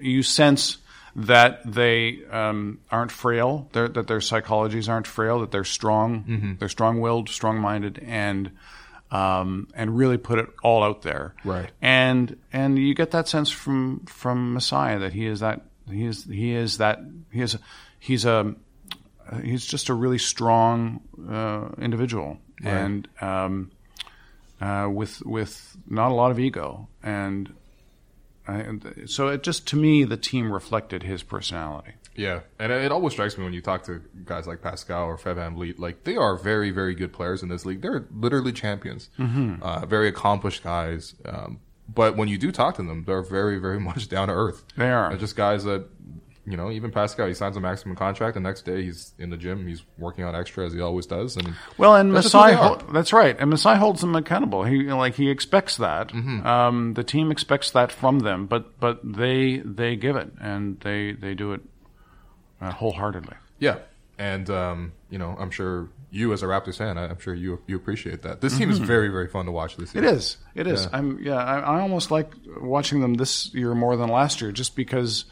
you 0.00 0.22
sense 0.22 0.78
that 1.14 1.60
they 1.64 2.20
um, 2.30 2.80
aren't 2.90 3.10
frail. 3.10 3.68
That 3.72 3.94
their 3.94 4.18
psychologies 4.18 4.88
aren't 4.88 5.06
frail. 5.06 5.40
That 5.40 5.50
they're 5.50 5.64
strong. 5.64 6.24
They're 6.58 6.68
strong-willed, 6.68 7.30
strong-minded, 7.30 8.00
and 8.06 8.50
um, 9.10 9.68
and 9.74 9.96
really 9.96 10.18
put 10.18 10.38
it 10.38 10.48
all 10.62 10.82
out 10.82 11.02
there. 11.02 11.34
Right. 11.44 11.70
And 11.80 12.36
and 12.52 12.78
you 12.78 12.94
get 12.94 13.12
that 13.12 13.28
sense 13.28 13.50
from 13.50 14.04
from 14.06 14.54
Masai 14.54 14.98
that 14.98 15.12
he 15.12 15.26
is 15.26 15.40
that 15.40 15.62
he 15.90 16.04
is 16.04 16.24
he 16.24 16.52
is 16.52 16.78
that 16.78 17.00
he 17.30 17.40
is 17.40 17.56
he's 17.98 18.24
a 18.24 18.54
he's 19.42 19.66
just 19.66 19.88
a 19.88 19.94
really 19.94 20.18
strong 20.18 21.00
uh, 21.30 21.68
individual 21.82 22.38
and 22.64 23.08
um, 23.20 23.70
uh, 24.60 24.88
with 24.90 25.22
with 25.26 25.76
not 25.88 26.10
a 26.10 26.14
lot 26.14 26.30
of 26.30 26.38
ego 26.38 26.88
and. 27.02 27.52
and 28.46 29.04
so 29.06 29.28
it 29.28 29.42
just 29.42 29.66
to 29.68 29.76
me 29.76 30.04
the 30.04 30.16
team 30.16 30.52
reflected 30.52 31.02
his 31.02 31.22
personality. 31.22 31.92
Yeah, 32.14 32.40
and 32.58 32.72
it 32.72 32.90
always 32.92 33.12
strikes 33.12 33.36
me 33.36 33.44
when 33.44 33.52
you 33.52 33.60
talk 33.60 33.84
to 33.84 34.00
guys 34.24 34.46
like 34.46 34.62
Pascal 34.62 35.04
or 35.04 35.18
Fred 35.18 35.36
VanVleet, 35.36 35.78
like 35.78 36.04
they 36.04 36.16
are 36.16 36.34
very, 36.36 36.70
very 36.70 36.94
good 36.94 37.12
players 37.12 37.42
in 37.42 37.50
this 37.50 37.66
league. 37.66 37.82
They're 37.82 38.06
literally 38.10 38.52
champions, 38.52 39.10
uh, 39.18 39.84
very 39.84 40.08
accomplished 40.08 40.62
guys. 40.64 41.14
Um, 41.26 41.60
but 41.88 42.16
when 42.16 42.28
you 42.28 42.38
do 42.38 42.50
talk 42.52 42.76
to 42.76 42.82
them, 42.82 43.04
they're 43.04 43.22
very, 43.22 43.58
very 43.58 43.78
much 43.90 44.08
down 44.08 44.28
to 44.28 44.34
earth. 44.34 44.64
They 44.76 44.90
are. 44.90 45.10
They're 45.10 45.18
just 45.18 45.36
guys 45.36 45.64
that, 45.64 45.88
you 46.46 46.56
know, 46.56 46.70
even 46.70 46.92
Pascal, 46.92 47.26
he 47.26 47.34
signs 47.34 47.56
a 47.56 47.60
maximum 47.60 47.96
contract. 47.96 48.34
The 48.34 48.40
next 48.40 48.64
day, 48.64 48.84
he's 48.84 49.12
in 49.18 49.30
the 49.30 49.36
gym. 49.36 49.66
He's 49.66 49.82
working 49.98 50.22
out 50.24 50.34
extra 50.34 50.64
as 50.64 50.72
he 50.72 50.80
always 50.80 51.06
does. 51.06 51.36
And 51.36 51.54
Well, 51.76 51.96
and 51.96 52.14
That's 52.14 52.32
Masai, 52.32 52.54
hol- 52.54 52.82
that's 52.92 53.12
right, 53.12 53.36
and 53.38 53.50
Masai 53.50 53.76
holds 53.76 54.00
them 54.00 54.14
accountable. 54.14 54.62
He 54.64 54.84
like 54.84 55.14
he 55.14 55.28
expects 55.28 55.76
that. 55.78 56.08
Mm-hmm. 56.08 56.46
Um, 56.46 56.94
the 56.94 57.02
team 57.02 57.30
expects 57.32 57.72
that 57.72 57.90
from 57.90 58.20
them, 58.20 58.46
but 58.46 58.78
but 58.78 59.00
they 59.02 59.58
they 59.58 59.96
give 59.96 60.14
it 60.16 60.32
and 60.40 60.78
they 60.80 61.12
they 61.12 61.34
do 61.34 61.52
it 61.52 61.62
uh, 62.60 62.70
wholeheartedly. 62.72 63.36
Yeah, 63.58 63.78
and 64.18 64.48
um, 64.48 64.92
you 65.10 65.18
know, 65.18 65.36
I'm 65.38 65.50
sure 65.50 65.88
you 66.10 66.32
as 66.32 66.42
a 66.42 66.46
Raptors 66.46 66.78
fan, 66.78 66.96
I'm 66.96 67.18
sure 67.18 67.34
you 67.34 67.60
you 67.66 67.76
appreciate 67.76 68.22
that. 68.22 68.40
This 68.40 68.56
team 68.56 68.70
is 68.70 68.78
very, 68.78 69.08
very 69.08 69.28
fun 69.28 69.46
to 69.46 69.52
watch 69.52 69.76
this 69.76 69.94
year. 69.94 70.04
It 70.04 70.10
is. 70.10 70.36
It 70.54 70.66
is. 70.66 70.86
I'm. 70.92 71.22
Yeah. 71.22 71.36
I, 71.36 71.58
I 71.58 71.80
almost 71.80 72.10
like 72.10 72.32
watching 72.60 73.00
them 73.00 73.14
this 73.14 73.52
year 73.54 73.74
more 73.74 73.96
than 73.96 74.08
last 74.08 74.40
year, 74.40 74.52
just 74.52 74.76
because. 74.76 75.24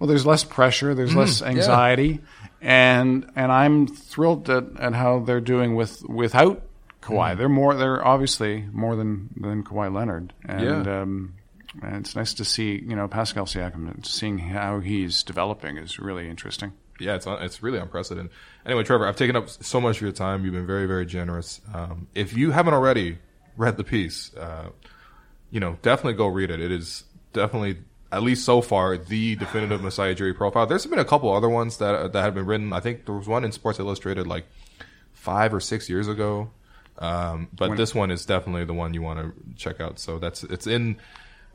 Well, 0.00 0.08
there's 0.08 0.26
less 0.26 0.42
pressure. 0.42 0.94
There's 0.94 1.14
less 1.14 1.42
anxiety, 1.42 2.20
and 2.60 3.30
and 3.36 3.52
I'm 3.52 3.86
thrilled 3.86 4.50
at, 4.50 4.64
at 4.80 4.94
how 4.94 5.20
they're 5.20 5.40
doing 5.40 5.76
with 5.76 6.02
without 6.08 6.62
Kawhi. 7.02 7.36
They're 7.36 7.48
more. 7.48 7.74
They're 7.74 8.04
obviously 8.04 8.64
more 8.72 8.96
than 8.96 9.28
than 9.36 9.62
Kawhi 9.62 9.94
Leonard, 9.94 10.32
and. 10.44 10.86
Yeah. 10.86 11.02
Um, 11.02 11.34
and 11.82 11.98
it's 11.98 12.16
nice 12.16 12.34
to 12.34 12.44
see, 12.44 12.82
you 12.84 12.96
know, 12.96 13.06
Pascal 13.06 13.46
Siakam. 13.46 14.04
Seeing 14.04 14.38
how 14.38 14.80
he's 14.80 15.22
developing 15.22 15.76
is 15.76 16.00
really 16.00 16.28
interesting. 16.28 16.72
Yeah, 16.98 17.14
it's 17.14 17.26
it's 17.28 17.62
really 17.62 17.78
unprecedented. 17.78 18.32
Anyway, 18.66 18.82
Trevor, 18.82 19.06
I've 19.06 19.16
taken 19.16 19.36
up 19.36 19.48
so 19.48 19.80
much 19.80 19.96
of 19.96 20.02
your 20.02 20.12
time. 20.12 20.44
You've 20.44 20.52
been 20.52 20.66
very, 20.66 20.86
very 20.86 21.06
generous. 21.06 21.60
Um, 21.72 22.08
if 22.14 22.36
you 22.36 22.50
haven't 22.50 22.74
already 22.74 23.18
read 23.56 23.76
the 23.76 23.84
piece, 23.84 24.34
uh, 24.34 24.70
you 25.50 25.60
know, 25.60 25.78
definitely 25.82 26.14
go 26.14 26.26
read 26.26 26.50
it. 26.50 26.60
It 26.60 26.72
is 26.72 27.04
definitely, 27.32 27.78
at 28.12 28.22
least 28.22 28.44
so 28.44 28.60
far, 28.60 28.96
the 28.96 29.36
definitive 29.36 29.82
Masai 29.82 30.14
Ujiri 30.14 30.34
profile. 30.36 30.66
There's 30.66 30.86
been 30.86 30.98
a 30.98 31.04
couple 31.04 31.32
other 31.32 31.48
ones 31.48 31.76
that 31.78 32.12
that 32.12 32.22
have 32.22 32.34
been 32.34 32.46
written. 32.46 32.72
I 32.72 32.80
think 32.80 33.06
there 33.06 33.14
was 33.14 33.28
one 33.28 33.44
in 33.44 33.52
Sports 33.52 33.78
Illustrated 33.78 34.26
like 34.26 34.46
five 35.12 35.52
or 35.54 35.60
six 35.60 35.88
years 35.88 36.08
ago. 36.08 36.50
Um, 36.98 37.48
but 37.54 37.76
this 37.76 37.94
one 37.94 38.10
is 38.10 38.26
definitely 38.26 38.64
the 38.66 38.74
one 38.74 38.92
you 38.94 39.00
want 39.02 39.20
to 39.20 39.32
check 39.56 39.80
out. 39.80 39.98
So 39.98 40.18
that's 40.18 40.42
it's 40.44 40.66
in 40.66 40.96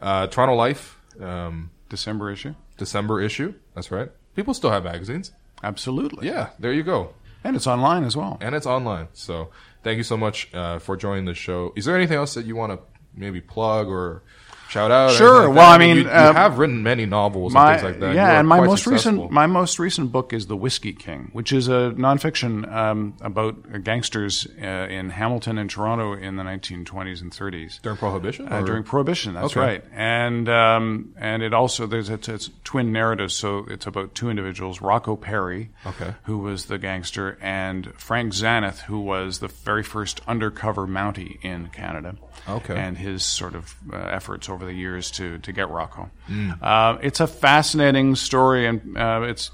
uh, 0.02 0.28
Toronto 0.28 0.56
Life, 0.56 0.98
um, 1.22 1.70
December 1.90 2.32
issue, 2.32 2.56
December 2.78 3.22
issue. 3.22 3.54
That's 3.76 3.92
right. 3.92 4.10
People 4.36 4.54
still 4.54 4.72
have 4.72 4.84
magazines. 4.84 5.32
absolutely. 5.64 6.28
Yeah, 6.28 6.50
there 6.60 6.74
you 6.74 6.84
go. 6.84 7.14
and 7.44 7.56
it's 7.56 7.68
online 7.68 8.04
as 8.06 8.18
well. 8.18 8.38
And 8.42 8.56
it's 8.56 8.66
online. 8.66 9.08
So 9.14 9.50
thank 9.84 9.98
you 9.98 10.04
so 10.04 10.18
much 10.18 10.52
uh, 10.54 10.80
for 10.80 10.98
joining 10.98 11.26
the 11.26 11.36
show. 11.36 11.74
Is 11.76 11.86
there 11.86 11.96
anything 11.96 12.18
else 12.18 12.34
that 12.34 12.46
you 12.46 12.56
want 12.56 12.72
to 12.74 12.80
maybe 13.16 13.40
plug 13.40 13.88
or 13.88 14.24
shout 14.70 14.92
out? 14.92 15.12
Sure. 15.14 15.48
like 15.48 15.58
Well? 15.58 15.72
I 15.72 15.78
mean, 15.78 15.98
you, 15.98 16.04
you 16.04 16.10
uh, 16.10 16.34
have 16.34 16.58
written 16.58 16.84
many 16.84 17.06
novels 17.06 17.54
my, 17.54 17.72
and 17.74 17.82
things 17.82 17.92
like 17.92 18.00
that. 18.02 18.16
Yeah, 18.16 18.40
and 18.40 18.48
my 18.48 18.60
most 18.62 18.84
successful. 18.84 19.14
recent 19.24 19.32
my 19.32 19.46
most 19.48 19.80
recent 19.80 20.12
book 20.12 20.34
is 20.34 20.48
The 20.48 20.56
Whiskey 20.58 20.94
King, 20.94 21.30
which 21.34 21.52
is 21.54 21.68
a 21.68 21.94
nonfiction 21.98 22.72
um, 22.72 23.16
about 23.22 23.84
gangsters 23.84 24.48
uh, 24.62 24.66
in 24.66 25.10
Hamilton 25.10 25.58
and 25.58 25.70
Toronto 25.70 26.14
in 26.14 26.36
the 26.36 26.44
1920s 26.44 27.22
and 27.22 27.32
30s. 27.32 27.82
during 27.82 27.98
Prohibition. 27.98 28.48
Uh, 28.52 28.62
during 28.62 28.84
Prohibition, 28.84 29.34
that's 29.34 29.48
Okay. 29.56 29.60
right, 29.60 29.84
and 29.94 30.48
um, 30.50 31.14
and 31.18 31.44
it 31.44 31.54
also 31.54 31.86
there's 31.88 32.10
it's, 32.10 32.28
it's 32.30 32.50
twin 32.64 32.92
narratives, 32.92 33.34
so 33.34 33.66
it's 33.70 33.86
about 33.88 34.16
two 34.16 34.30
individuals: 34.30 34.82
Rocco 34.82 35.16
Perri, 35.16 35.70
Okay. 35.86 36.14
who 36.24 36.40
was 36.40 36.66
the 36.66 36.78
gangster, 36.78 37.38
and 37.42 37.94
Frank 37.96 38.34
Zaneth, 38.34 38.80
who 38.82 39.00
was 39.00 39.40
the 39.40 39.48
very 39.48 39.84
first 39.84 40.22
undercover 40.28 40.88
Mountie 40.88 41.38
in 41.44 41.68
Canada. 41.70 42.16
Okay. 42.48 42.76
and 42.76 42.96
his 42.98 43.24
sort 43.24 43.56
of 43.56 43.76
uh, 43.92 43.96
efforts 43.98 44.48
over 44.56 44.66
the 44.66 44.74
years 44.74 45.12
to 45.12 45.38
to 45.40 45.52
get 45.52 45.70
Rocco. 45.70 46.10
Mm. 46.28 46.58
Uh, 46.62 46.98
it's 47.02 47.20
a 47.20 47.28
fascinating 47.28 48.16
story, 48.16 48.66
and 48.66 48.98
uh, 48.98 49.22
it's 49.24 49.52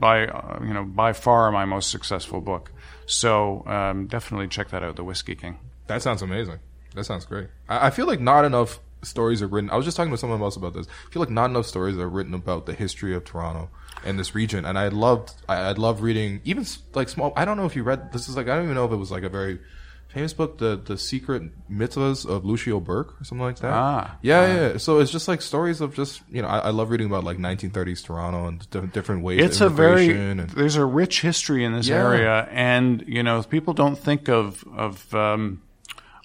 by 0.00 0.26
uh, 0.26 0.58
you 0.62 0.74
know 0.74 0.84
by 0.84 1.12
far 1.12 1.52
my 1.52 1.64
most 1.64 1.90
successful 1.90 2.40
book. 2.40 2.72
So 3.06 3.64
um, 3.66 4.06
definitely 4.06 4.48
check 4.48 4.70
that 4.70 4.82
out, 4.82 4.96
The 4.96 5.04
Whiskey 5.04 5.34
King. 5.34 5.58
That 5.86 6.02
sounds 6.02 6.22
amazing. 6.22 6.58
That 6.94 7.04
sounds 7.04 7.24
great. 7.24 7.48
I, 7.68 7.86
I 7.88 7.90
feel 7.90 8.06
like 8.06 8.20
not 8.20 8.44
enough 8.44 8.80
stories 9.02 9.42
are 9.42 9.46
written. 9.46 9.70
I 9.70 9.76
was 9.76 9.84
just 9.84 9.96
talking 9.96 10.12
to 10.12 10.18
someone 10.18 10.40
else 10.40 10.56
about 10.56 10.74
this. 10.74 10.86
I 10.86 11.12
feel 11.12 11.20
like 11.20 11.30
not 11.30 11.50
enough 11.50 11.66
stories 11.66 11.96
are 11.98 12.08
written 12.08 12.34
about 12.34 12.66
the 12.66 12.72
history 12.72 13.14
of 13.14 13.24
Toronto 13.24 13.68
and 14.04 14.18
this 14.18 14.34
region. 14.34 14.64
And 14.64 14.78
I 14.78 14.88
loved, 14.88 15.34
I, 15.48 15.70
I'd 15.70 15.78
love 15.78 16.02
reading 16.02 16.40
even 16.44 16.64
like 16.94 17.08
small. 17.08 17.32
I 17.36 17.44
don't 17.44 17.56
know 17.56 17.66
if 17.66 17.76
you 17.76 17.82
read 17.82 18.12
this. 18.12 18.28
Is 18.28 18.36
like 18.36 18.48
I 18.48 18.54
don't 18.54 18.64
even 18.64 18.74
know 18.74 18.86
if 18.86 18.92
it 18.92 18.96
was 18.96 19.10
like 19.10 19.22
a 19.24 19.28
very 19.28 19.58
famous 20.12 20.32
book, 20.32 20.58
the 20.58 20.76
the 20.76 20.96
secret 20.98 21.42
mitzvahs 21.70 22.26
of 22.28 22.44
Lucio 22.44 22.78
Burke 22.80 23.20
or 23.20 23.24
something 23.24 23.44
like 23.44 23.56
that. 23.60 23.72
Ah. 23.72 24.16
yeah, 24.22 24.46
yeah. 24.46 24.54
yeah. 24.72 24.76
So 24.78 24.98
it's 25.00 25.10
just 25.10 25.26
like 25.28 25.42
stories 25.42 25.80
of 25.80 25.94
just 25.94 26.22
you 26.30 26.42
know. 26.42 26.48
I, 26.48 26.58
I 26.58 26.70
love 26.70 26.90
reading 26.90 27.06
about 27.06 27.24
like 27.24 27.38
1930s 27.38 28.04
Toronto 28.04 28.46
and 28.46 28.68
different 28.70 28.92
different 28.94 29.22
ways. 29.22 29.42
It's 29.42 29.60
of 29.60 29.72
a 29.72 29.74
very 29.74 30.10
and, 30.16 30.40
there's 30.50 30.76
a 30.76 30.84
rich 30.84 31.20
history 31.22 31.64
in 31.64 31.72
this 31.72 31.88
Yeah. 31.88 31.96
area, 31.96 32.48
and 32.50 33.02
you 33.06 33.22
know 33.22 33.42
people 33.42 33.74
don't 33.74 33.96
think 33.98 34.28
of 34.28 34.64
of 34.76 35.12
um, 35.14 35.62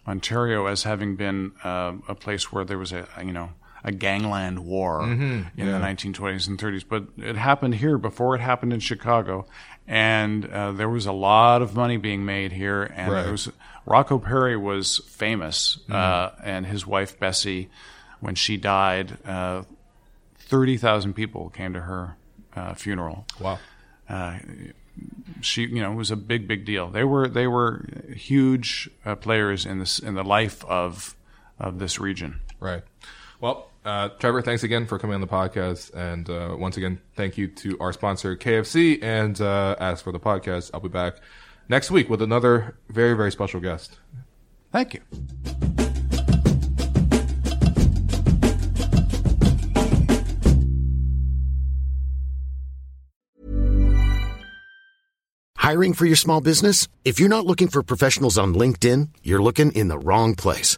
Ontario 0.08 0.68
as 0.68 0.84
having 0.84 1.16
been 1.16 1.52
uh, 1.64 1.94
a 2.08 2.16
place 2.16 2.52
where 2.52 2.64
there 2.66 2.78
was 2.78 2.92
a 2.94 3.08
you 3.24 3.32
know 3.34 3.50
a 3.84 3.92
gangland 3.92 4.60
war 4.60 5.04
in 5.04 5.46
the 5.56 5.64
1920s 5.64 6.48
and 6.48 6.58
30s. 6.60 6.84
But 6.88 7.06
it 7.18 7.36
happened 7.38 7.76
here 7.76 7.98
before 7.98 8.36
it 8.36 8.42
happened 8.42 8.74
in 8.74 8.80
Chicago, 8.80 9.46
and 9.88 10.46
uh, 10.46 10.72
there 10.74 10.90
was 10.90 11.06
a 11.06 11.12
lot 11.12 11.62
of 11.62 11.76
money 11.76 11.98
being 11.98 12.26
made 12.26 12.52
here. 12.52 12.84
And 12.84 13.12
Right. 13.12 13.32
was 13.32 13.50
Rocco 13.86 14.20
Perri 14.20 14.58
was 14.58 14.98
famous, 15.08 15.80
uh, 15.90 16.32
and 16.44 16.66
his 16.66 16.86
wife 16.86 17.18
Bessie, 17.20 17.70
when 18.20 18.36
she 18.36 18.58
died, 18.58 19.18
uh, 19.26 19.64
thirty 20.38 20.78
thousand 20.78 21.14
people 21.14 21.50
came 21.50 21.74
to 21.74 21.82
her 21.82 22.16
uh, 22.56 22.74
funeral 22.74 23.26
Wow. 23.40 23.60
she 25.42 25.62
you 25.64 25.82
know 25.82 25.92
it 25.92 25.96
was 25.96 26.10
a 26.12 26.16
big 26.16 26.48
big 26.48 26.66
deal 26.66 26.88
they 26.90 27.04
were 27.04 27.28
they 27.28 27.46
were 27.48 27.86
huge 28.16 28.90
uh, 29.06 29.14
players 29.16 29.66
in 29.66 29.78
this 29.80 30.00
in 30.00 30.16
the 30.16 30.24
life 30.24 30.64
of 30.66 31.16
of 31.60 31.80
this 31.80 32.00
region 32.00 32.42
Right. 32.60 32.84
Well, 33.40 33.70
uh, 33.88 34.10
Trevor, 34.20 34.42
thanks 34.42 34.64
again 34.64 34.86
for 34.86 35.00
coming 35.00 35.16
on 35.16 35.22
the 35.22 35.28
podcast. 35.28 35.94
And 35.96 36.30
uh, 36.30 36.56
once 36.60 36.78
again, 36.78 37.00
thank 37.16 37.38
you 37.38 37.48
to 37.48 37.78
our 37.80 37.94
sponsor, 37.94 38.36
KFC. 38.36 39.02
And 39.02 39.40
uh, 39.40 39.76
as 39.80 40.02
for 40.02 40.12
the 40.12 40.20
podcast, 40.20 40.72
I'll 40.74 40.82
be 40.82 40.90
back 40.90 41.16
next 41.70 41.90
week 41.90 42.10
with 42.10 42.22
another 42.22 42.78
very, 42.90 43.16
very 43.16 43.32
special 43.32 43.60
guest. 43.62 43.98
thank 44.72 44.94
you 44.94 45.02
Hiring 55.56 55.94
for 55.94 56.06
your 56.06 56.16
small 56.16 56.40
business? 56.40 56.88
If 57.04 57.20
you're 57.20 57.28
not 57.28 57.46
looking 57.46 57.68
for 57.68 57.84
professionals 57.84 58.38
on 58.38 58.54
LinkedIn, 58.54 59.10
you're 59.22 59.42
looking 59.42 59.74
in 59.74 59.90
the 59.90 60.00
wrong 60.00 60.34
place. 60.34 60.78